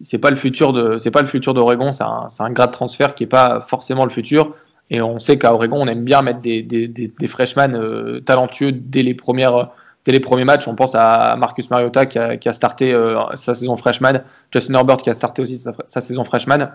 [0.01, 1.93] c'est pas le futur de, c'est pas le futur d'Oregon.
[1.93, 4.53] C'est un, c'est un grade transfert qui est pas forcément le futur.
[4.91, 8.73] Et on sait qu'à Oregon, on aime bien mettre des, des, des, freshmen euh, talentueux
[8.73, 9.71] dès les premières,
[10.05, 10.69] dès les premiers matchs.
[10.69, 14.23] On pense à Marcus Mariota qui a, qui a starté euh, sa saison freshman,
[14.53, 16.71] Justin Herbert qui a starté aussi sa, sa saison freshman.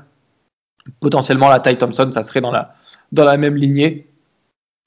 [0.99, 2.73] Potentiellement, la Ty Thompson, ça serait dans la,
[3.11, 4.07] dans la même lignée.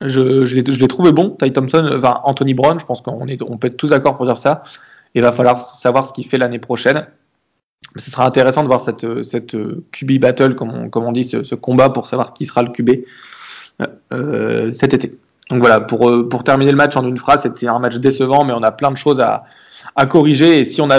[0.02, 3.56] Je, je l'ai trouvé bon, Ty Thompson, enfin Anthony Brown, je pense qu'on est, on
[3.56, 4.62] peut être tous d'accord pour dire ça.
[5.14, 7.06] Il va falloir savoir ce qu'il fait l'année prochaine.
[7.96, 9.56] Ce sera intéressant de voir cette, cette
[9.92, 12.70] QB battle, comme on, comme on dit, ce, ce combat pour savoir qui sera le
[12.70, 13.04] QB
[14.12, 15.18] euh, cet été.
[15.50, 18.44] Donc voilà, pour, euh, pour terminer le match en une phrase, c'était un match décevant,
[18.44, 19.44] mais on a plein de choses à,
[19.94, 20.60] à corriger.
[20.60, 20.98] Et si on a,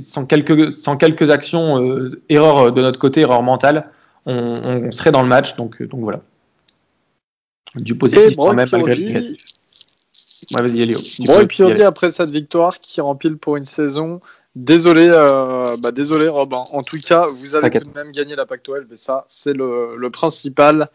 [0.00, 3.90] sans quelques, sans quelques actions, euh, erreurs de notre côté, erreurs mentales,
[4.26, 5.54] on, on serait dans le match.
[5.56, 6.20] Donc, donc voilà.
[7.76, 9.53] Du Et positif quand même, malgré le négatif.
[10.54, 10.98] Ouais, vas-y, Elio.
[10.98, 11.82] Tu Brock peux y Purdy, aller.
[11.84, 14.20] après cette victoire, qui rempile pour une saison
[14.56, 16.54] Désolé, euh, bah désolé Rob.
[16.54, 19.96] En tout cas, vous avez tout de même gagné la Pacto et ça, c'est le,
[19.96, 20.88] le principal.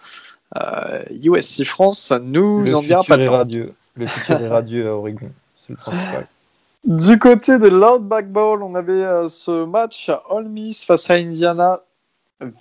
[0.57, 3.31] Euh, USC France nous Le en dira pas tant.
[3.33, 3.73] radieux.
[3.95, 5.29] Le futur est radieux à Oregon.
[5.57, 6.27] C'est le principal.
[6.85, 11.81] Du côté de l'Outback Bowl, on avait euh, ce match Ole Miss face à Indiana.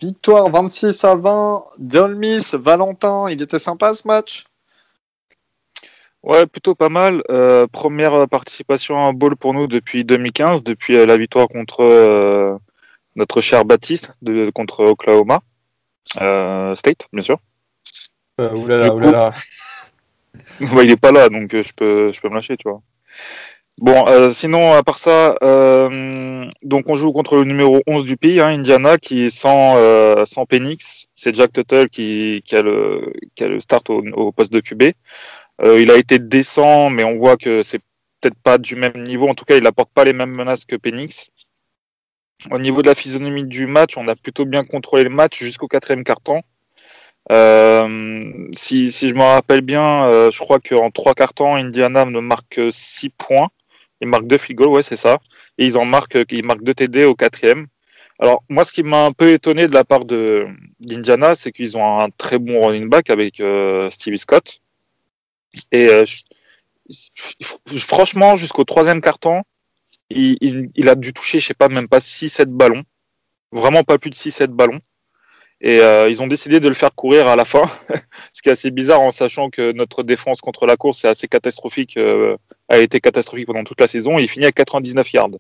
[0.00, 2.54] Victoire 26 à 20 d'Ole Miss.
[2.54, 4.47] Valentin, il était sympa ce match?
[6.28, 7.22] Ouais, plutôt pas mal.
[7.30, 11.82] Euh, première participation à un bowl pour nous depuis 2015, depuis euh, la victoire contre
[11.82, 12.54] euh,
[13.16, 15.40] notre cher Baptiste de, contre Oklahoma
[16.20, 17.38] euh, State, bien sûr.
[18.40, 19.32] Euh, oulala, coup- oulala.
[20.60, 22.82] Bah, il est pas là, donc euh, je peux, je peux me lâcher, tu vois.
[23.80, 28.16] Bon, euh, sinon, à part ça, euh, donc on joue contre le numéro 11 du
[28.16, 31.06] pays, hein, Indiana, qui est sans, euh, sans Penix.
[31.14, 34.60] C'est Jack Tuttle qui, qui, a le, qui a le start au, au poste de
[34.60, 34.92] QB.
[35.62, 37.80] Euh, il a été décent, mais on voit que c'est
[38.20, 39.28] peut-être pas du même niveau.
[39.28, 41.30] En tout cas, il apporte pas les mêmes menaces que Penix.
[42.50, 45.66] Au niveau de la physionomie du match, on a plutôt bien contrôlé le match jusqu'au
[45.66, 46.42] quatrième quart-temps.
[47.32, 52.20] Euh, si, je me rappelle bien, euh, je crois qu'en trois quarts temps, Indiana ne
[52.20, 53.48] marque que 6 points.
[54.00, 55.18] Ils marquent deux field ouais, c'est ça.
[55.58, 57.66] Et ils en marquent, marquent deux TD au quatrième.
[58.20, 62.00] Alors, moi, ce qui m'a un peu étonné de la part d'Indiana, c'est qu'ils ont
[62.00, 64.60] un très bon running back avec euh, Stevie Scott.
[65.72, 66.04] Et euh,
[67.76, 69.42] franchement, jusqu'au troisième temps,
[70.10, 72.82] il, a dû toucher, je sais pas, même pas 6-7 ballons.
[73.52, 74.80] Vraiment pas plus de 6-7 ballons.
[75.60, 77.64] Et euh, ils ont décidé de le faire courir à la fin,
[78.32, 81.26] ce qui est assez bizarre en sachant que notre défense contre la course est assez
[81.26, 82.36] catastrophique, euh,
[82.68, 84.18] a été catastrophique pendant toute la saison.
[84.18, 85.30] Il finit à 99 yards.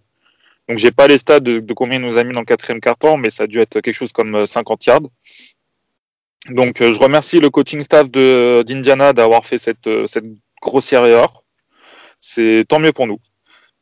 [0.68, 3.16] Donc j'ai pas les stats de, combien il nous a mis dans le quatrième quart-temps,
[3.16, 5.08] mais ça a dû être quelque chose comme euh, 50 yards.
[6.50, 10.24] Donc euh, je remercie le coaching staff d'Indiana d'avoir fait cette, euh, cette
[10.62, 11.44] grossière erreur.
[12.20, 13.18] C'est tant mieux pour nous.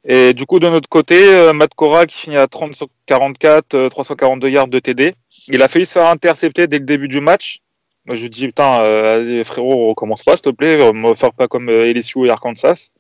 [0.09, 3.75] Et du coup, de notre côté, euh, Matt Cora qui finit à 30 sur 44,
[3.75, 5.15] euh, 342 yards de TD.
[5.49, 7.59] Il a failli se faire intercepter dès le début du match.
[8.09, 11.69] Je lui dis, putain, euh, frérot, recommence pas, s'il te plaît, me faire pas comme
[11.69, 12.91] LSU et Arkansas.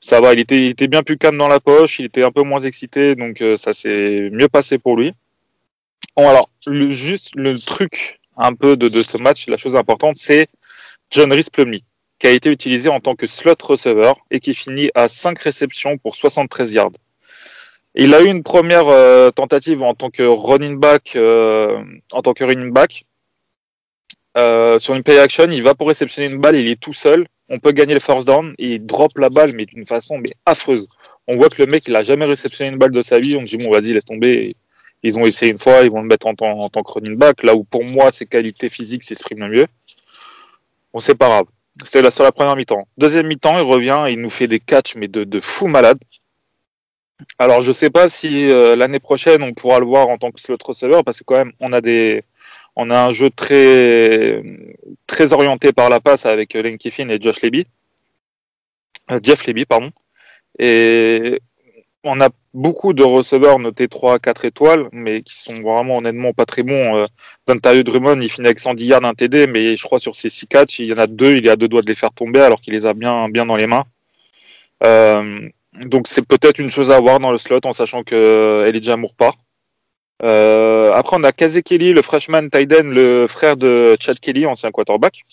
[0.00, 2.60] Ça va, il était, bien plus calme dans la poche, il était un peu moins
[2.60, 5.12] excité, donc ça s'est mieux passé pour lui.
[6.14, 10.16] Bon, alors, le, juste le truc un peu de, de ce match, la chose importante,
[10.16, 10.48] c'est
[11.10, 11.84] John Rhys Plumlee,
[12.18, 15.98] qui a été utilisé en tant que slot receiver et qui finit à 5 réceptions
[15.98, 16.92] pour 73 yards.
[17.94, 21.82] Il a eu une première euh, tentative en tant que running back, euh,
[22.12, 23.04] en tant que running back.
[24.36, 27.26] Euh, sur une play action, il va pour réceptionner une balle, il est tout seul.
[27.48, 30.30] On peut gagner le first down et il drop la balle, mais d'une façon mais
[30.46, 30.86] affreuse.
[31.26, 33.36] On voit que le mec, il a jamais réceptionné une balle de sa vie.
[33.36, 34.54] On dit bon, vas-y, laisse tomber.
[35.02, 37.42] Ils ont essayé une fois, ils vont le mettre en tant, que running back.
[37.42, 39.66] Là où pour moi, ses qualités physiques s'expriment le mieux.
[40.92, 41.46] Bon, c'est pas grave.
[41.84, 42.88] C'est la sur la première mi-temps.
[42.98, 45.98] Deuxième mi-temps, il revient, il nous fait des catchs, mais de, de fou malade.
[47.38, 50.40] Alors, je sais pas si euh, l'année prochaine on pourra le voir en tant que
[50.40, 52.24] slot receiver parce que quand même on a des,
[52.76, 54.42] on a un jeu très,
[55.06, 57.66] très orienté par la passe avec Lane Kiffin et Josh Leby,
[59.10, 59.90] Euh, Jeff Leby, pardon.
[60.58, 61.40] Et
[62.08, 66.46] on a beaucoup de receveurs notés 3 4 étoiles, mais qui sont vraiment honnêtement pas
[66.46, 66.96] très bons.
[66.96, 67.04] Euh,
[67.46, 70.46] Dontario Drummond, il finit avec 110 yards d'un TD, mais je crois sur ses 6
[70.46, 72.40] catchs, il y en a deux, il est à deux doigts de les faire tomber
[72.40, 73.84] alors qu'il les a bien, dans les mains.
[74.84, 75.48] Euh,
[75.84, 79.14] donc c'est peut-être une chose à avoir dans le slot en sachant que Elijah Moore
[79.14, 79.34] part.
[80.22, 84.70] Euh, après on a Kazé Kelly, le freshman Tyden, le frère de Chad Kelly, ancien
[84.72, 85.24] quarterback,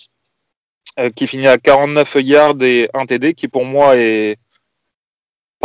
[1.00, 4.38] euh, qui finit à 49 yards et 1 TD, qui pour moi est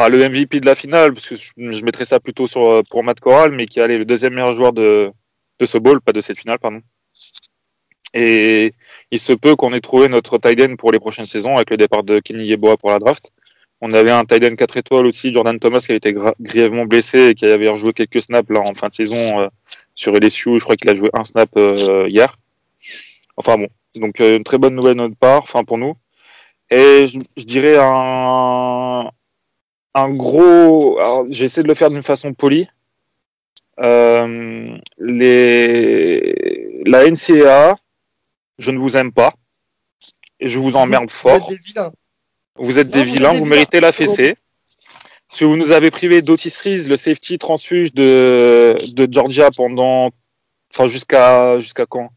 [0.09, 3.21] le MVP de la finale, parce que je, mettrais ça plutôt sur, euh, pour Matt
[3.21, 5.11] Corral, mais qui est le deuxième meilleur joueur de,
[5.59, 6.81] de ce bowl, pas de cette finale, pardon.
[8.15, 8.73] Et
[9.11, 12.03] il se peut qu'on ait trouvé notre Tyden pour les prochaines saisons avec le départ
[12.03, 13.33] de Kenny Yeboah pour la draft.
[13.81, 17.29] On avait un tight end 4 étoiles aussi, Jordan Thomas, qui a été grièvement blessé
[17.31, 19.49] et qui avait rejoué quelques snaps là en fin de saison euh,
[19.95, 20.59] sur LSU.
[20.59, 22.37] Je crois qu'il a joué un snap euh, hier.
[23.37, 25.95] Enfin bon, donc euh, une très bonne nouvelle de notre part, enfin pour nous.
[26.71, 29.11] Et je dirais un,
[29.95, 30.99] un gros.
[30.99, 32.69] Alors, j'essaie de le faire d'une façon polie.
[33.81, 37.77] Euh, les, la NCAA,
[38.59, 39.35] je ne vous aime pas.
[40.39, 41.39] Et je vous emmerde fort.
[41.39, 41.93] Vous êtes des vilains.
[42.57, 43.49] Vous êtes Non, des vous vilains, vous vilains.
[43.51, 44.37] méritez la fessée.
[45.37, 46.53] Que vous nous avez privé d'Otis
[46.89, 50.11] le safety transfuge de, de Georgia pendant.
[50.73, 52.11] Enfin, jusqu'à jusqu'à quand?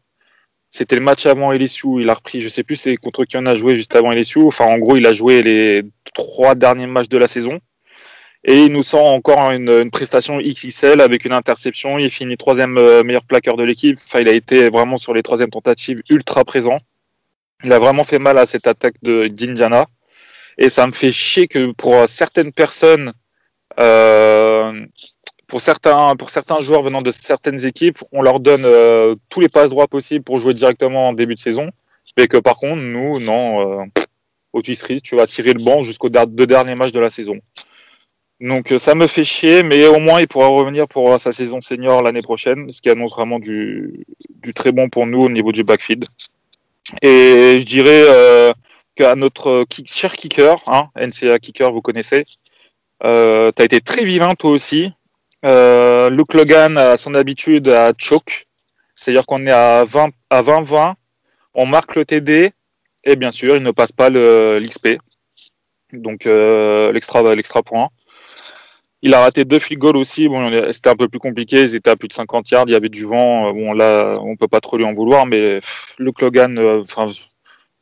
[0.76, 2.00] C'était le match avant LSU.
[2.00, 4.40] Il a repris, je sais plus c'est contre qui on a joué juste avant LSU.
[4.40, 5.84] Enfin, en gros, il a joué les
[6.14, 7.60] trois derniers matchs de la saison.
[8.42, 11.98] Et il nous sort encore une, une prestation XXL avec une interception.
[11.98, 13.96] Il finit troisième euh, meilleur plaqueur de l'équipe.
[14.04, 16.78] Enfin, il a été vraiment sur les troisièmes tentatives ultra présent.
[17.62, 19.86] Il a vraiment fait mal à cette attaque de d'Indiana.
[20.58, 23.12] Et ça me fait chier que pour certaines personnes,
[23.80, 24.86] Euh,
[25.46, 29.48] pour certains, pour certains joueurs venant de certaines équipes, on leur donne euh, tous les
[29.48, 31.70] passes droits possibles pour jouer directement en début de saison.
[32.16, 33.84] Mais que par contre, nous, non, euh,
[34.52, 37.36] Otis tu vas tirer le banc jusqu'aux deux derniers matchs de la saison.
[38.40, 41.60] Donc euh, ça me fait chier, mais au moins il pourra revenir pour sa saison
[41.60, 44.04] senior l'année prochaine, ce qui annonce vraiment du,
[44.54, 46.04] très bon pour nous au niveau du backfield.
[47.02, 48.52] Et je dirais
[48.94, 52.24] qu'à notre cher kicker, hein, NCA kicker, vous connaissez,
[53.02, 54.92] tu as été très vivant toi aussi.
[55.44, 58.46] Euh, Luke Logan a son habitude à choke,
[58.94, 60.94] c'est-à-dire qu'on est à 20 à 20-20,
[61.54, 62.52] on marque le TD
[63.04, 64.98] et bien sûr il ne passe pas l'XP,
[65.92, 67.90] donc euh, l'extra point.
[69.06, 70.28] Il a raté deux field goals aussi.
[70.28, 71.60] Bon, c'était un peu plus compliqué.
[71.60, 72.64] Ils étaient à plus de 50 yards.
[72.68, 73.52] Il y avait du vent.
[73.52, 75.60] Bon, là, on peut pas trop lui en vouloir, mais
[75.98, 76.82] Luke Logan, euh,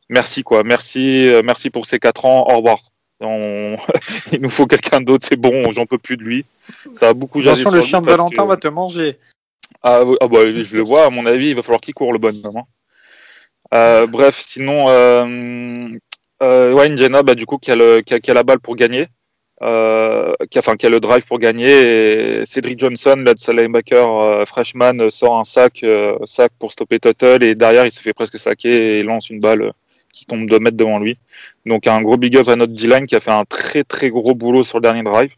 [0.09, 0.63] merci quoi.
[0.63, 2.45] Merci, euh, merci pour ces quatre ans.
[2.49, 2.92] Au revoir.
[3.23, 3.75] On...
[4.31, 5.25] il nous faut quelqu'un d'autre.
[5.27, 5.69] C'est bon.
[5.71, 6.45] J'en peux plus de lui.
[6.93, 7.39] Ça a beaucoup.
[7.39, 8.47] Attention, le chien de Valentin que...
[8.47, 9.17] va te manger.
[9.81, 11.05] Ah, ah bah, je le vois.
[11.05, 12.67] À mon avis, il va falloir qu'il court le bon moment.
[13.73, 15.89] Euh, bref, sinon, euh,
[16.41, 18.59] euh, ouais, Jenna, bah, du coup, qui a, le, qui, a, qui a la balle
[18.59, 19.07] pour gagner
[19.61, 22.41] euh, qui, a, enfin, qui a le drive pour gagner.
[22.41, 25.85] Et Cedric Johnson, le linebacker euh, freshman, sort un sac,
[26.25, 29.71] sac pour stopper Tuttle et derrière il se fait presque saquer et lance une balle
[30.13, 31.17] qui tombe 2 mètres devant lui.
[31.65, 34.35] Donc un gros big up à notre D-line qui a fait un très très gros
[34.35, 35.35] boulot sur le dernier drive.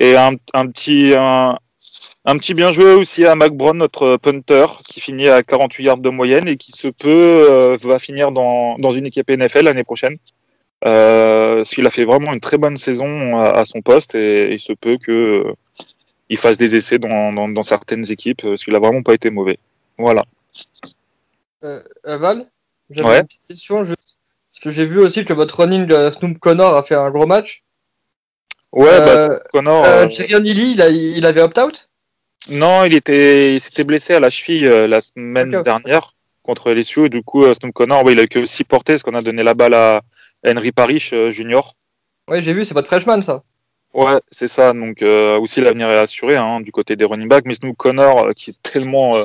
[0.00, 1.58] Et un, petit un,
[2.38, 6.08] petit bien joué aussi à Mac Brown, notre punter, qui finit à 48 yards de
[6.08, 10.16] moyenne et qui se peut euh, va finir dans, dans une équipe NFL l'année prochaine.
[10.84, 14.58] Euh, parce qu'il a fait vraiment une très bonne saison à, son poste et il
[14.58, 15.52] se peut que euh,
[16.28, 19.30] il fasse des essais dans, dans, dans, certaines équipes parce qu'il a vraiment pas été
[19.30, 19.58] mauvais.
[19.96, 20.24] Voilà.
[21.62, 22.44] Euh, Val,
[22.92, 23.20] j'avais ouais.
[23.20, 23.84] une petite question.
[23.84, 23.94] Je...
[23.94, 27.26] Parce que j'ai vu aussi que votre running de Snoop Connor a fait un gros
[27.26, 27.62] match.
[28.72, 29.84] Ouais, euh, bah, Connor.
[29.84, 31.88] Euh, Lee, il, a, il avait opt-out
[32.48, 35.64] Non, il était, il s'était blessé à la cheville euh, la semaine okay.
[35.64, 38.94] dernière contre les Sioux et du coup Snoop Connor, ouais, il a que aussi porté
[38.94, 40.02] parce qu'on a donné la balle à
[40.46, 41.74] Henry Parish euh, Junior.
[42.28, 43.42] Ouais, j'ai vu, c'est votre freshman ça.
[43.94, 44.72] Ouais, c'est ça.
[44.72, 47.44] Donc euh, aussi l'avenir est assuré hein, du côté des running backs.
[47.46, 49.16] Mais Snoop Connor, euh, qui est tellement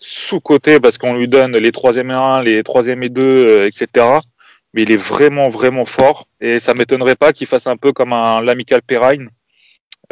[0.00, 3.66] euh, sous-côté parce qu'on lui donne les troisième et 1, les troisième et 2, euh,
[3.66, 4.06] etc.
[4.74, 6.26] Mais il est vraiment, vraiment fort.
[6.40, 9.30] Et ça m'étonnerait pas qu'il fasse un peu comme un l'amical Perrine,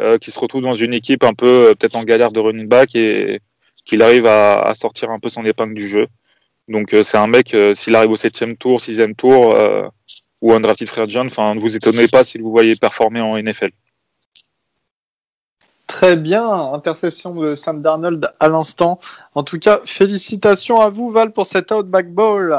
[0.01, 2.95] euh, qui se retrouve dans une équipe un peu peut-être en galère de running back
[2.95, 3.39] et
[3.85, 6.07] qu'il arrive à, sortir un peu son épingle du jeu.
[6.67, 9.55] Donc c'est un mec, s'il arrive au septième tour, sixième tour,
[10.41, 13.71] ou un drafted John, enfin ne vous étonnez pas si vous voyez performer en NFL.
[15.97, 18.99] Très bien, interception de Sam Darnold à l'instant.
[19.33, 22.55] En tout cas, félicitations à vous Val pour cet Outback Bowl.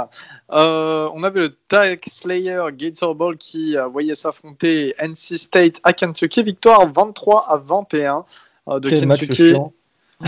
[0.51, 6.43] Euh, on avait le Tag Slayer Gator Bowl qui voyait s'affronter NC State à Kentucky.
[6.43, 8.25] Victoire 23 à 21
[8.71, 9.55] euh, de Quel Kentucky.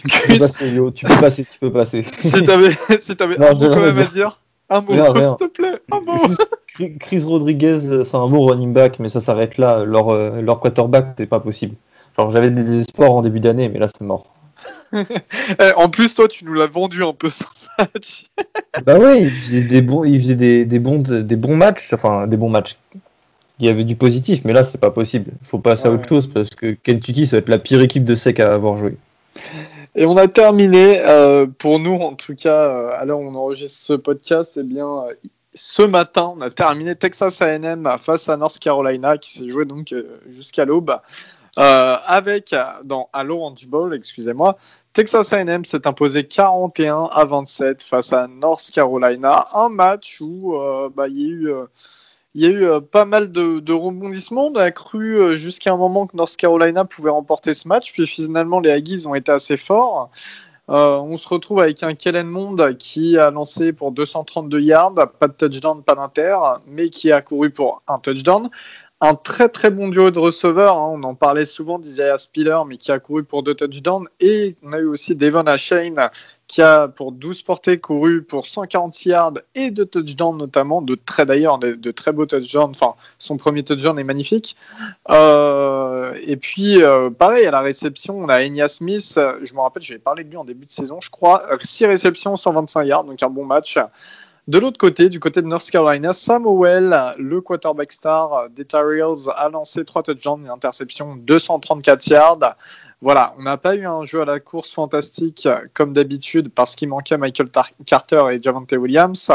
[0.00, 2.06] tu, peux passer, Yo, tu peux passer, tu peux passer.
[2.20, 4.40] si t'avais si avais un mot quand même à dire.
[4.70, 6.16] Un mot, s'il te plaît, un mot.
[6.26, 9.84] Juste, Chris Rodriguez, c'est un bon running back, mais ça s'arrête là.
[9.84, 11.76] Leur, euh, leur quarterback, c'est pas possible.
[12.16, 14.32] Genre, j'avais des espoirs en début d'année, mais là, c'est mort.
[15.76, 17.44] en plus, toi, tu nous l'as vendu un peu ce
[17.78, 18.26] match.
[18.84, 22.26] bah ouais, il faisait des bons, il faisait des, des, bons, des bons matchs, enfin
[22.26, 22.76] des bons matchs.
[23.60, 25.32] Il y avait du positif, mais là, c'est pas possible.
[25.42, 25.94] Il faut passer ouais.
[25.94, 28.52] à autre chose parce que Kentucky, ça va être la pire équipe de sec à
[28.52, 28.96] avoir joué.
[29.96, 32.68] Et on a terminé, euh, pour nous en tout cas,
[33.04, 35.14] euh, où on enregistre ce podcast, eh bien, euh,
[35.54, 39.94] ce matin, on a terminé Texas A&M face à North Carolina, qui s'est joué donc
[40.30, 40.98] jusqu'à l'aube,
[41.56, 42.52] avec,
[42.82, 44.56] dans, à l'Orange Bowl, excusez-moi,
[44.94, 50.56] Texas A&M s'est imposé 41 à 27 face à North Carolina, un match où
[50.96, 51.54] bah, il y a eu
[52.34, 54.48] il y a eu euh, pas mal de, rebondissements.
[54.48, 58.06] On a cru euh, jusqu'à un moment que North Carolina pouvait remporter ce match, puis
[58.06, 60.10] finalement les Aggies ont été assez forts.
[60.70, 65.28] Euh, on se retrouve avec un Kellen Mond qui a lancé pour 232 yards, pas
[65.28, 66.36] de touchdown, pas d'inter,
[66.66, 68.48] mais qui a couru pour un touchdown.
[69.00, 70.92] Un très très bon duo de receveurs, hein.
[70.94, 74.08] on en parlait souvent d'Isaiah Spiller, mais qui a couru pour deux touchdowns.
[74.20, 76.10] Et on a eu aussi Devon Ashane
[76.46, 81.24] qui a pour 12 portées couru pour 140 yards et de touchdowns notamment, de très
[81.26, 82.70] d'ailleurs, de, très beaux touchdowns.
[82.70, 84.56] Enfin, son premier touchdown est magnifique.
[85.10, 89.18] Euh, et puis, euh, pareil, à la réception, on a Enya Smith.
[89.42, 91.42] Je me rappelle, j'avais parlé de lui en début de saison, je crois.
[91.60, 93.78] 6 réceptions, 125 yards, donc un bon match.
[94.46, 98.84] De l'autre côté, du côté de North Carolina, Samuel, le quarterback star des Tar
[99.36, 102.56] a lancé 3 touchdowns, une interception, 234 yards.
[103.04, 106.88] Voilà, on n'a pas eu un jeu à la course fantastique comme d'habitude parce qu'il
[106.88, 107.50] manquait Michael
[107.84, 109.30] Carter et Javante Williams.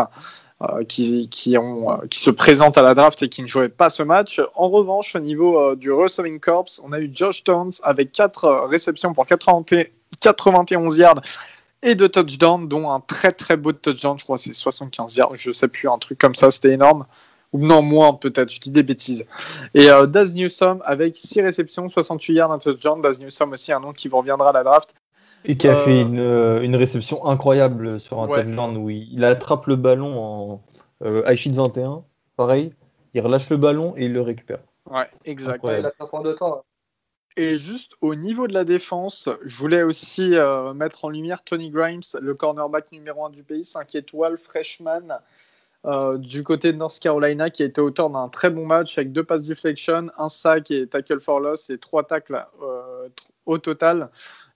[0.61, 4.01] euh, qui, euh, qui se présentent à la draft et qui ne jouaient pas ce
[4.03, 4.41] match.
[4.55, 8.67] En revanche, au niveau euh, du receiving corps, on a eu Josh Towns avec 4
[8.67, 9.63] réceptions pour 80
[10.19, 11.21] 91 yards
[11.83, 15.51] et deux touchdowns, dont un très très beau touchdown, je crois c'est 75 yards, je
[15.51, 17.05] sais plus, un truc comme ça, c'était énorme.
[17.53, 19.25] Ou non, moins peut-être, je dis des bêtises.
[19.73, 23.01] Et euh, Daz Newsom avec 6 réceptions, 68 yards, un touchdown.
[23.01, 24.93] Daz Newsom aussi, un nom qui vous reviendra à la draft.
[25.45, 28.43] Et qui a Euh, fait une, euh, une réception incroyable sur un Ouais.
[28.43, 30.61] touchdown où il, il attrape le ballon en
[31.03, 32.03] euh, high sheet 21,
[32.35, 32.73] pareil,
[33.13, 34.59] il relâche le ballon et il le récupère.
[34.89, 35.63] Ouais, exact.
[35.65, 36.63] Il a fait prendre de temps.
[37.37, 41.69] Et juste au niveau de la défense, je voulais aussi euh, mettre en lumière Tony
[41.69, 45.19] Grimes, le cornerback numéro 1 du pays, 5 étoiles, freshman,
[45.85, 49.11] euh, du côté de North Carolina, qui a été auteur d'un très bon match avec
[49.11, 53.07] deux passes deflection, un sac et tackle for loss et trois tacles euh,
[53.45, 54.09] au total.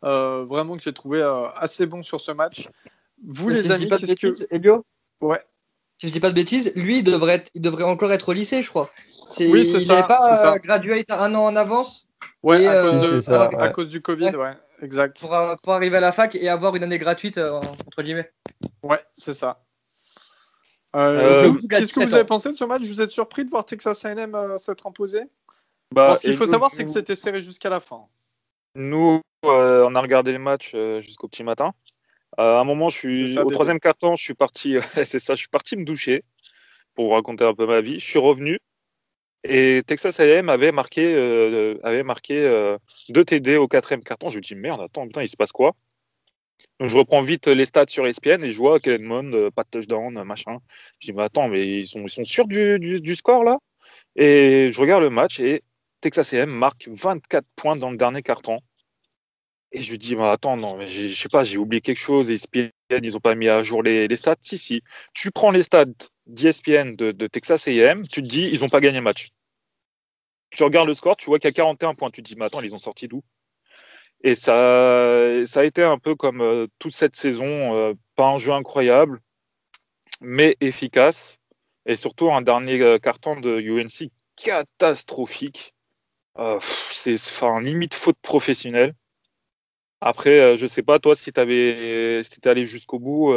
[0.04, 2.70] Euh, vraiment que j'ai trouvé euh, assez bon sur ce match.
[3.26, 4.08] Vous Mais les si je amis, dis pas de que...
[4.08, 4.86] bêtises, Elio
[5.22, 5.42] Ouais.
[5.98, 8.34] Si je dis pas de bêtises, lui, il devrait, être- il devrait encore être au
[8.34, 8.90] lycée, je crois.
[9.30, 10.58] C'est, Oui, c'est il ça, n'avait pas c'est ça.
[10.60, 12.10] graduate un an en avance
[12.42, 13.72] Ouais, Et, à, euh, cause de- Oui, c'est ça, à ouais.
[13.72, 14.36] cause du Covid, Ouais.
[14.36, 14.52] ouais,
[14.82, 15.18] exact.
[15.22, 15.30] pour,
[15.64, 17.54] pour arriver à la fac et avoir une année gratuite, euh,
[17.88, 18.30] entre guillemets.
[18.82, 19.62] Ouais, c'est ça.
[20.96, 22.84] Euh, Euh, Qu'est-ce que 17 vous avez pensé de ce match?
[22.84, 25.24] Vous êtes surpris de voir Texas A&M euh, s'être imposé?
[25.94, 28.06] Bah, Ce qu'il faut savoir, c'est que c'était serré jusqu'à la fin.
[28.76, 31.74] Nous, euh, on a regardé le match jusqu'au petit matin.
[32.38, 33.54] À un moment, je suis ça, au bébé.
[33.54, 36.24] troisième quart-temps, je suis parti, c'est ça, je suis parti me doucher
[36.96, 38.00] pour vous raconter un peu ma vie.
[38.00, 38.60] Je suis revenu
[39.44, 41.16] et Texas A&M avait marqué,
[41.84, 42.76] avait marqué
[43.10, 44.30] deux TD au quatrième quart-temps.
[44.30, 45.76] Je me dis merde, attends, putain, il se passe quoi?
[46.80, 49.64] Donc je reprends vite les stats sur ESPN et je vois Kellen Mond, euh, pas
[49.64, 50.58] de touchdown, machin.
[51.00, 53.58] Je dis mais attends, mais ils sont, ils sont sûrs du, du, score là?
[54.16, 55.64] Et je regarde le match et
[56.02, 58.58] Texas A&M marque 24 points dans le dernier quart-temps.
[59.74, 62.30] Et je lui dis, bah, attends, non, mais je sais pas, j'ai oublié quelque chose.
[62.30, 62.70] ESPN,
[63.02, 64.36] ils ont pas mis à jour les, les stats.
[64.40, 64.84] Si, si.
[65.14, 65.86] Tu prends les stats
[66.28, 69.30] d'ESPN de, Texas AM, tu te dis, ils ont pas gagné match.
[70.52, 72.12] Tu regardes le score, tu vois qu'il y a 41 points.
[72.12, 73.24] Tu te dis, mais attends, ils ont sorti d'où?
[74.24, 78.38] Et ça, ça a été un peu comme euh, toute cette saison, euh, pas un
[78.38, 79.20] jeu incroyable,
[80.22, 81.38] mais efficace.
[81.86, 85.74] Et surtout, un dernier euh, carton de UNC catastrophique.
[86.60, 88.96] C'est enfin, limite faute professionnelle.
[90.02, 93.36] Après, je sais pas, toi, si tu si t'es allé jusqu'au bout,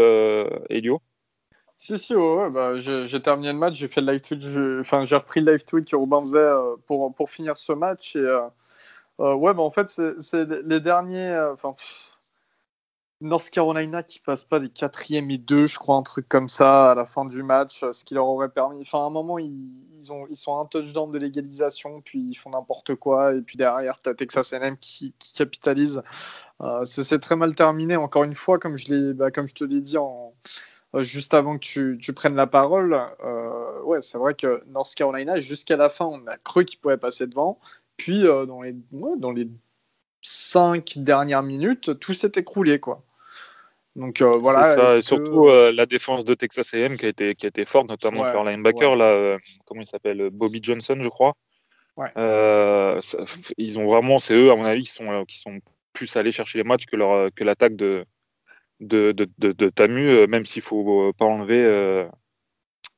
[0.71, 1.03] Elio.
[1.77, 4.43] Si, si, ouais, bah, j'ai terminé le match, j'ai fait le live tweet,
[4.81, 6.23] enfin, j'ai repris le live tweet que Robin
[6.87, 8.17] pour, pour finir ce match.
[8.17, 8.39] Et,
[9.19, 11.29] ouais, bah, en fait, c'est c'est les derniers.
[11.29, 11.75] euh, Enfin,
[13.23, 16.91] North Carolina qui passe pas des quatrièmes et deux, je crois, un truc comme ça
[16.91, 18.83] à la fin du match, euh, ce qui leur aurait permis.
[18.83, 22.35] Enfin, à un moment, ils, ils, ont, ils sont un touchdown de l'égalisation, puis ils
[22.35, 26.03] font n'importe quoi, et puis derrière, tu as Texas A&M qui, capitalise.
[26.63, 29.81] Euh, s'est très mal terminé, encore une fois, comme je, bah, comme je te l'ai
[29.81, 30.35] dit en,
[30.95, 32.95] euh, juste avant que tu, tu prennes la parole.
[33.25, 36.97] Euh, ouais, c'est vrai que North Carolina, jusqu'à la fin, on a cru qu'ils pouvaient
[36.99, 37.61] passer devant.
[37.97, 39.49] Puis, euh, dans, les, ouais, dans les
[40.23, 43.03] cinq dernières minutes, tout s'est écroulé, quoi.
[43.95, 44.75] Donc, euh, voilà.
[44.75, 47.65] Ça, que- surtout euh, la défense de Texas AM qui a été, qui a été
[47.65, 48.99] forte, notamment Ouais, leur linebacker, ouais.
[48.99, 51.35] là, euh, comment il s'appelle Bobby Johnson, je crois.
[51.97, 52.11] Ouais.
[52.15, 53.25] Ça-
[53.57, 55.59] ils ont vraiment, c'est eux, à mon avis, qui sont, qui sont
[55.95, 58.05] plus allés chercher les matchs que, leur, que l'attaque de,
[58.81, 62.07] de, de, de, de Tamu, même s'il faut pas enlever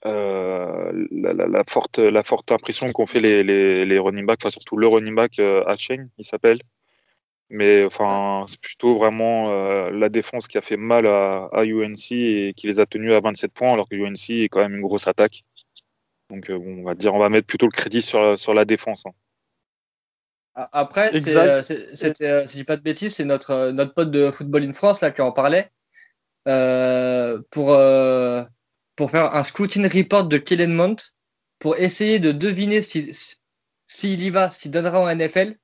[0.06, 4.40] euh, la, la, la forte, la forte impression qu'ont fait les, les, les running backs,
[4.42, 6.58] enfin surtout le running back euh, Hatching, il s'appelle.
[7.50, 12.12] Mais enfin, c'est plutôt vraiment euh, la défense qui a fait mal à, à UNC
[12.12, 14.82] et qui les a tenus à 27 points, alors que UNC est quand même une
[14.82, 15.44] grosse attaque.
[16.30, 18.64] Donc euh, bon, on va dire, on va mettre plutôt le crédit sur, sur la
[18.66, 19.06] défense.
[19.06, 19.12] hein.
[20.54, 23.94] A- Après, euh, c'était, euh, si je dis pas de bêtises, c'est notre, euh, notre
[23.94, 25.70] pote de Football in France là, qui en parlait
[26.48, 28.42] euh, pour, euh,
[28.98, 30.96] pour faire un scrutiny report de Kellen Mont
[31.60, 32.82] pour essayer de deviner
[33.86, 35.56] s'il y va, ce qu'il donnera en NFL.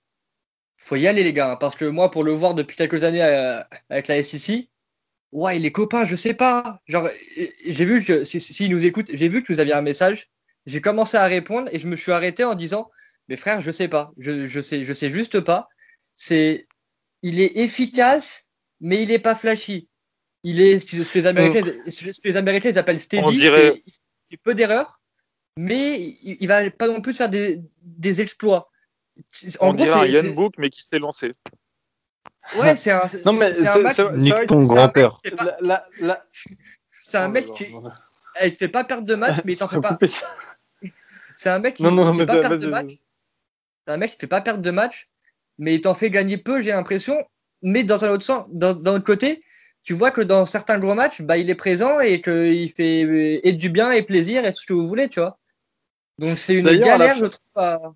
[0.76, 3.24] Faut y aller, les gars, hein, parce que moi, pour le voir depuis quelques années
[3.24, 4.70] euh, avec la SEC,
[5.32, 6.80] ouais, il est copain, je sais pas.
[6.86, 9.82] Genre, euh, j'ai vu que, s'il si, nous écoute, j'ai vu que vous aviez un
[9.82, 10.28] message.
[10.66, 12.88] J'ai commencé à répondre et je me suis arrêté en disant,
[13.26, 14.12] mais frère, je sais pas.
[14.16, 15.68] Je, je sais, je sais juste pas.
[16.14, 16.68] C'est,
[17.22, 18.46] il est efficace,
[18.80, 19.88] mais il est pas flashy.
[20.46, 23.22] Il est ce que, ce que les Américains, ce que les Américains ils appellent steady.
[23.26, 24.00] On dirait- c'est-
[24.30, 25.00] Il fait peu d'erreurs,
[25.58, 28.70] mais il, il va pas non plus faire des, des exploits.
[29.28, 31.32] C'est- En On gros, dirait un Yann Book, mais qui s'est lancé.
[32.58, 35.18] ouais, c'est un, Non, mais c'est un mec, Nique ton grand-père.
[36.90, 37.66] c'est un Oh mec qui,
[38.44, 39.98] il te fait pas perdre de match, mais il t'en fait pas.
[41.36, 42.90] C'est un mec qui ne fait pas perdre de match.
[43.86, 45.08] C'est un mec qui fait pas perdre de match,
[45.58, 47.16] mais il t'en fait gagner peu, j'ai l'impression.
[47.62, 49.40] Mais dans un autre sens, dans, d'un autre côté,
[49.84, 53.00] tu vois que dans certains gros matchs, bah, il est présent et qu'il fait
[53.46, 55.38] et du bien et plaisir et tout ce que vous voulez, tu vois.
[56.18, 57.90] Donc c'est une la galère, je trouve.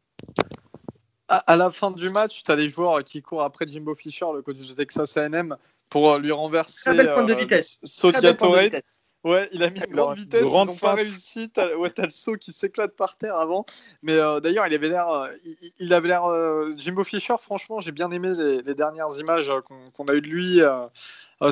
[1.28, 4.42] à- la fin du match, tu as les joueurs qui courent après Jimbo Fisher, le
[4.42, 5.56] coach de Texas A&M,
[5.88, 9.00] pour lui renverser Très belle pointe de euh, vitesse.
[9.24, 11.50] Ouais, il a mis une grande vitesse, grande ils n'ont pas réussi.
[11.50, 13.64] T'as ouais, t'as le saut qui s'éclate par terre avant.
[14.02, 15.08] Mais euh, d'ailleurs, il avait l'air.
[15.08, 16.24] euh, il, il avait l'air.
[16.26, 19.52] euh, Jimbo Fisher, franchement, j'ai bien aimé les, les dernières images
[19.94, 20.60] qu'on a eues de lui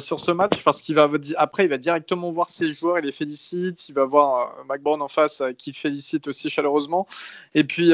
[0.00, 3.12] sur ce match parce qu'il va après, il va directement voir ses joueurs, il les
[3.12, 3.88] félicite.
[3.88, 7.06] Il va voir McBourne en face qui félicite aussi chaleureusement.
[7.54, 7.92] Et puis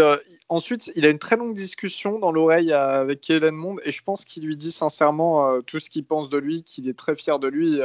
[0.49, 4.25] ensuite, il a une très longue discussion dans l'oreille avec Kellen Mond et je pense
[4.27, 7.49] qu'il lui dit sincèrement tout ce qu'il pense de lui, qu'il est très fier de
[7.49, 7.81] lui.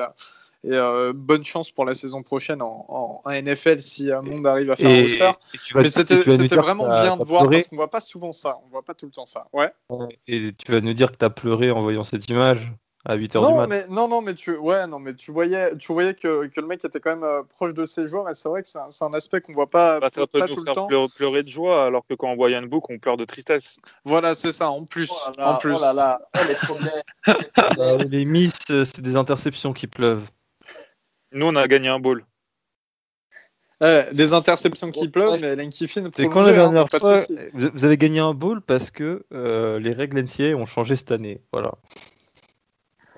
[0.64, 4.46] Et euh, bonne chance pour la saison prochaine en, en- en NFL si un monde
[4.48, 5.32] arrive à faire un roster.
[5.54, 6.24] et tu vas- Mais c'était
[6.56, 8.58] vraiment bien de voir pleuré, parce qu'on voit pas souvent ça.
[8.66, 9.48] On voit pas tout le temps ça.
[9.54, 9.72] Ouais.
[10.28, 12.74] Et tu vas nous dire que tu as pleuré en voyant cette image
[13.06, 13.68] à 8h du Non mat.
[13.68, 16.68] mais, non, non, mais tu, ouais, non, mais tu voyais, tu voyais que, que le
[16.68, 18.90] mec était quand même euh, proche de ses joueurs et c'est vrai que c'est un,
[19.08, 20.88] un aspect qu'on voit pas, Bah, pas peut tout nous le faire temps.
[20.88, 23.78] pleurer, pleurer de joie, alors que quand on voit Yann Book, on pleure de tristesse.
[24.04, 25.10] Voilà, c'est ça, en plus.
[25.10, 25.74] Oh là là, en plus.
[25.74, 27.34] oh là là, oh, les.
[27.80, 30.24] Euh, les miss, c'est des interceptions qui pleuvent.
[31.38, 32.26] Nous, on a gagné un ball.
[33.80, 35.08] Ouais, des interceptions qui Ouais.
[35.08, 37.20] pleuvent, mais C'est quand la hein, dernière fois,
[37.54, 41.42] vous avez gagné un bowl parce que euh, les règles NCAA ont changé cette année.
[41.54, 41.74] Voilà.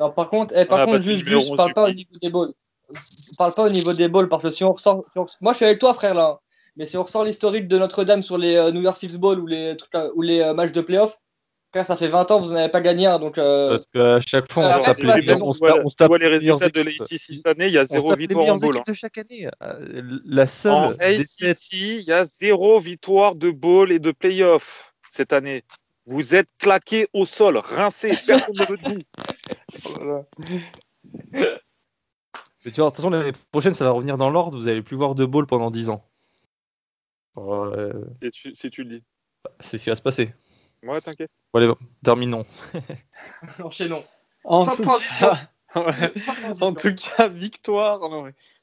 [0.01, 2.53] Non, par contre, eh, par contre juste, juste, parle pas au niveau des balls.
[3.37, 5.05] Parle pas au niveau des balls, parce que si on ressort.
[5.13, 6.39] si on- Moi, je suis avec toi, frère, là.
[6.75, 9.47] Mais si on ressort l'historique de Notre-Dame sur les euh, New Year's Six Bowl ou
[9.47, 11.17] les, trucs ou les euh, matchs de playoff,
[11.71, 13.19] frère, ça fait 20 ans, vous n'avez pas gagné un.
[13.19, 15.93] Donc, euh, Parce qu'à chaque fois, on tape les, on on se tape- on se
[15.93, 18.15] tu tape vois les résultats de l'ACC cette année, il y a On se zéro
[18.15, 18.75] victoire en bowl.
[18.75, 19.47] équipes de chaque année.
[19.63, 24.93] Euh, La seule En ACC, il y a zéro victoire de bowl et de playoff
[25.11, 25.63] cette année.
[26.05, 29.01] Vous êtes claqués au sol, rincés, personne ne de vous.
[29.95, 30.25] Voilà.
[32.65, 34.57] Mais tu vois, attention, l'année prochaine, ça va revenir dans l'ordre.
[34.57, 36.03] Vous allez plus voir de ball pendant 10 ans.
[37.37, 37.93] Euh,
[38.23, 39.03] Si tu, si tu le dis.
[39.59, 40.33] c'est ce qui va se passer.
[40.83, 41.29] Ouais, t'inquiète.
[41.53, 41.73] Bon, allez,
[42.03, 42.45] terminons.
[43.63, 44.03] enchaînons.
[44.43, 45.29] En Sans tout transition.
[45.31, 45.39] cas-
[45.75, 46.17] Ouais.
[46.17, 46.65] Sans transition.
[46.67, 47.99] En tout cas, victoire.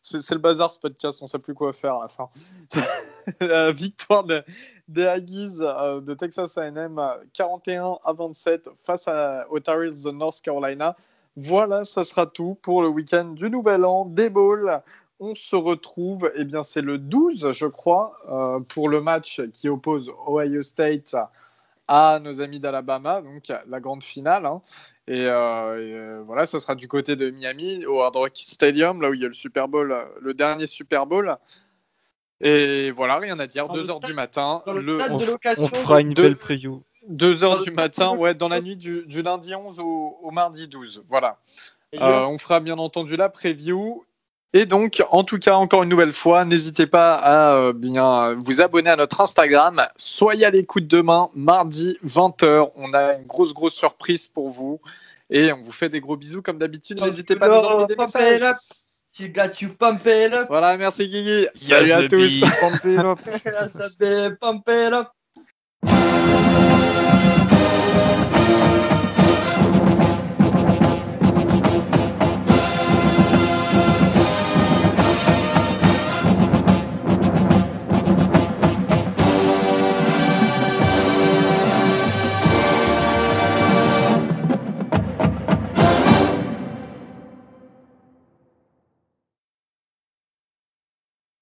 [0.02, 2.28] C'est le bazar ce podcast, on sait plus quoi faire à la fin.
[3.40, 4.42] La victoire de-
[4.88, 10.02] des Aggies euh, de Texas A&M euh, 41 à 27 face à, aux Tar Heels
[10.04, 10.96] de North Carolina.
[11.36, 14.80] Voilà, ça sera tout pour le week-end du Nouvel An des Bowls.
[15.20, 19.68] On se retrouve, eh bien c'est le 12, je crois, euh, pour le match qui
[19.68, 21.30] oppose Ohio State à
[21.88, 24.46] nos amis d'Alabama, donc la grande finale.
[24.46, 24.60] hein.
[25.08, 29.00] Et, euh, et, euh, voilà, ça sera du côté de Miami, au Hard Rock Stadium,
[29.00, 31.36] là où il y a le Super Bowl, le dernier Super Bowl.
[32.40, 33.66] Et voilà, rien à dire.
[33.68, 34.62] Dans 2 le heures stade- du matin.
[34.82, 34.98] Le
[35.58, 36.82] on fera une belle preview.
[37.08, 40.18] 2 heures dans du le- matin, ouais, dans la nuit du, du lundi 11 au,
[40.22, 41.04] au mardi 12.
[41.08, 41.38] Voilà.
[42.02, 44.04] Euh, on fera bien entendu la preview.
[44.52, 48.60] Et donc, en tout cas, encore une nouvelle fois, n'hésitez pas à euh, bien vous
[48.60, 49.82] abonner à notre Instagram.
[49.96, 52.70] Soyez à l'écoute demain, mardi 20h.
[52.76, 54.80] On a une grosse, grosse surprise pour vous.
[55.28, 57.00] Et on vous fait des gros bisous comme d'habitude.
[57.00, 58.22] N'hésitez pas à nous envoyer des Pump it up.
[58.40, 58.52] messages.
[59.18, 60.46] You got you pump it up.
[60.48, 61.46] Voilà, merci Guigui.
[61.54, 62.44] Salut à tous.
[62.60, 62.84] Pump
[64.68, 65.08] it up.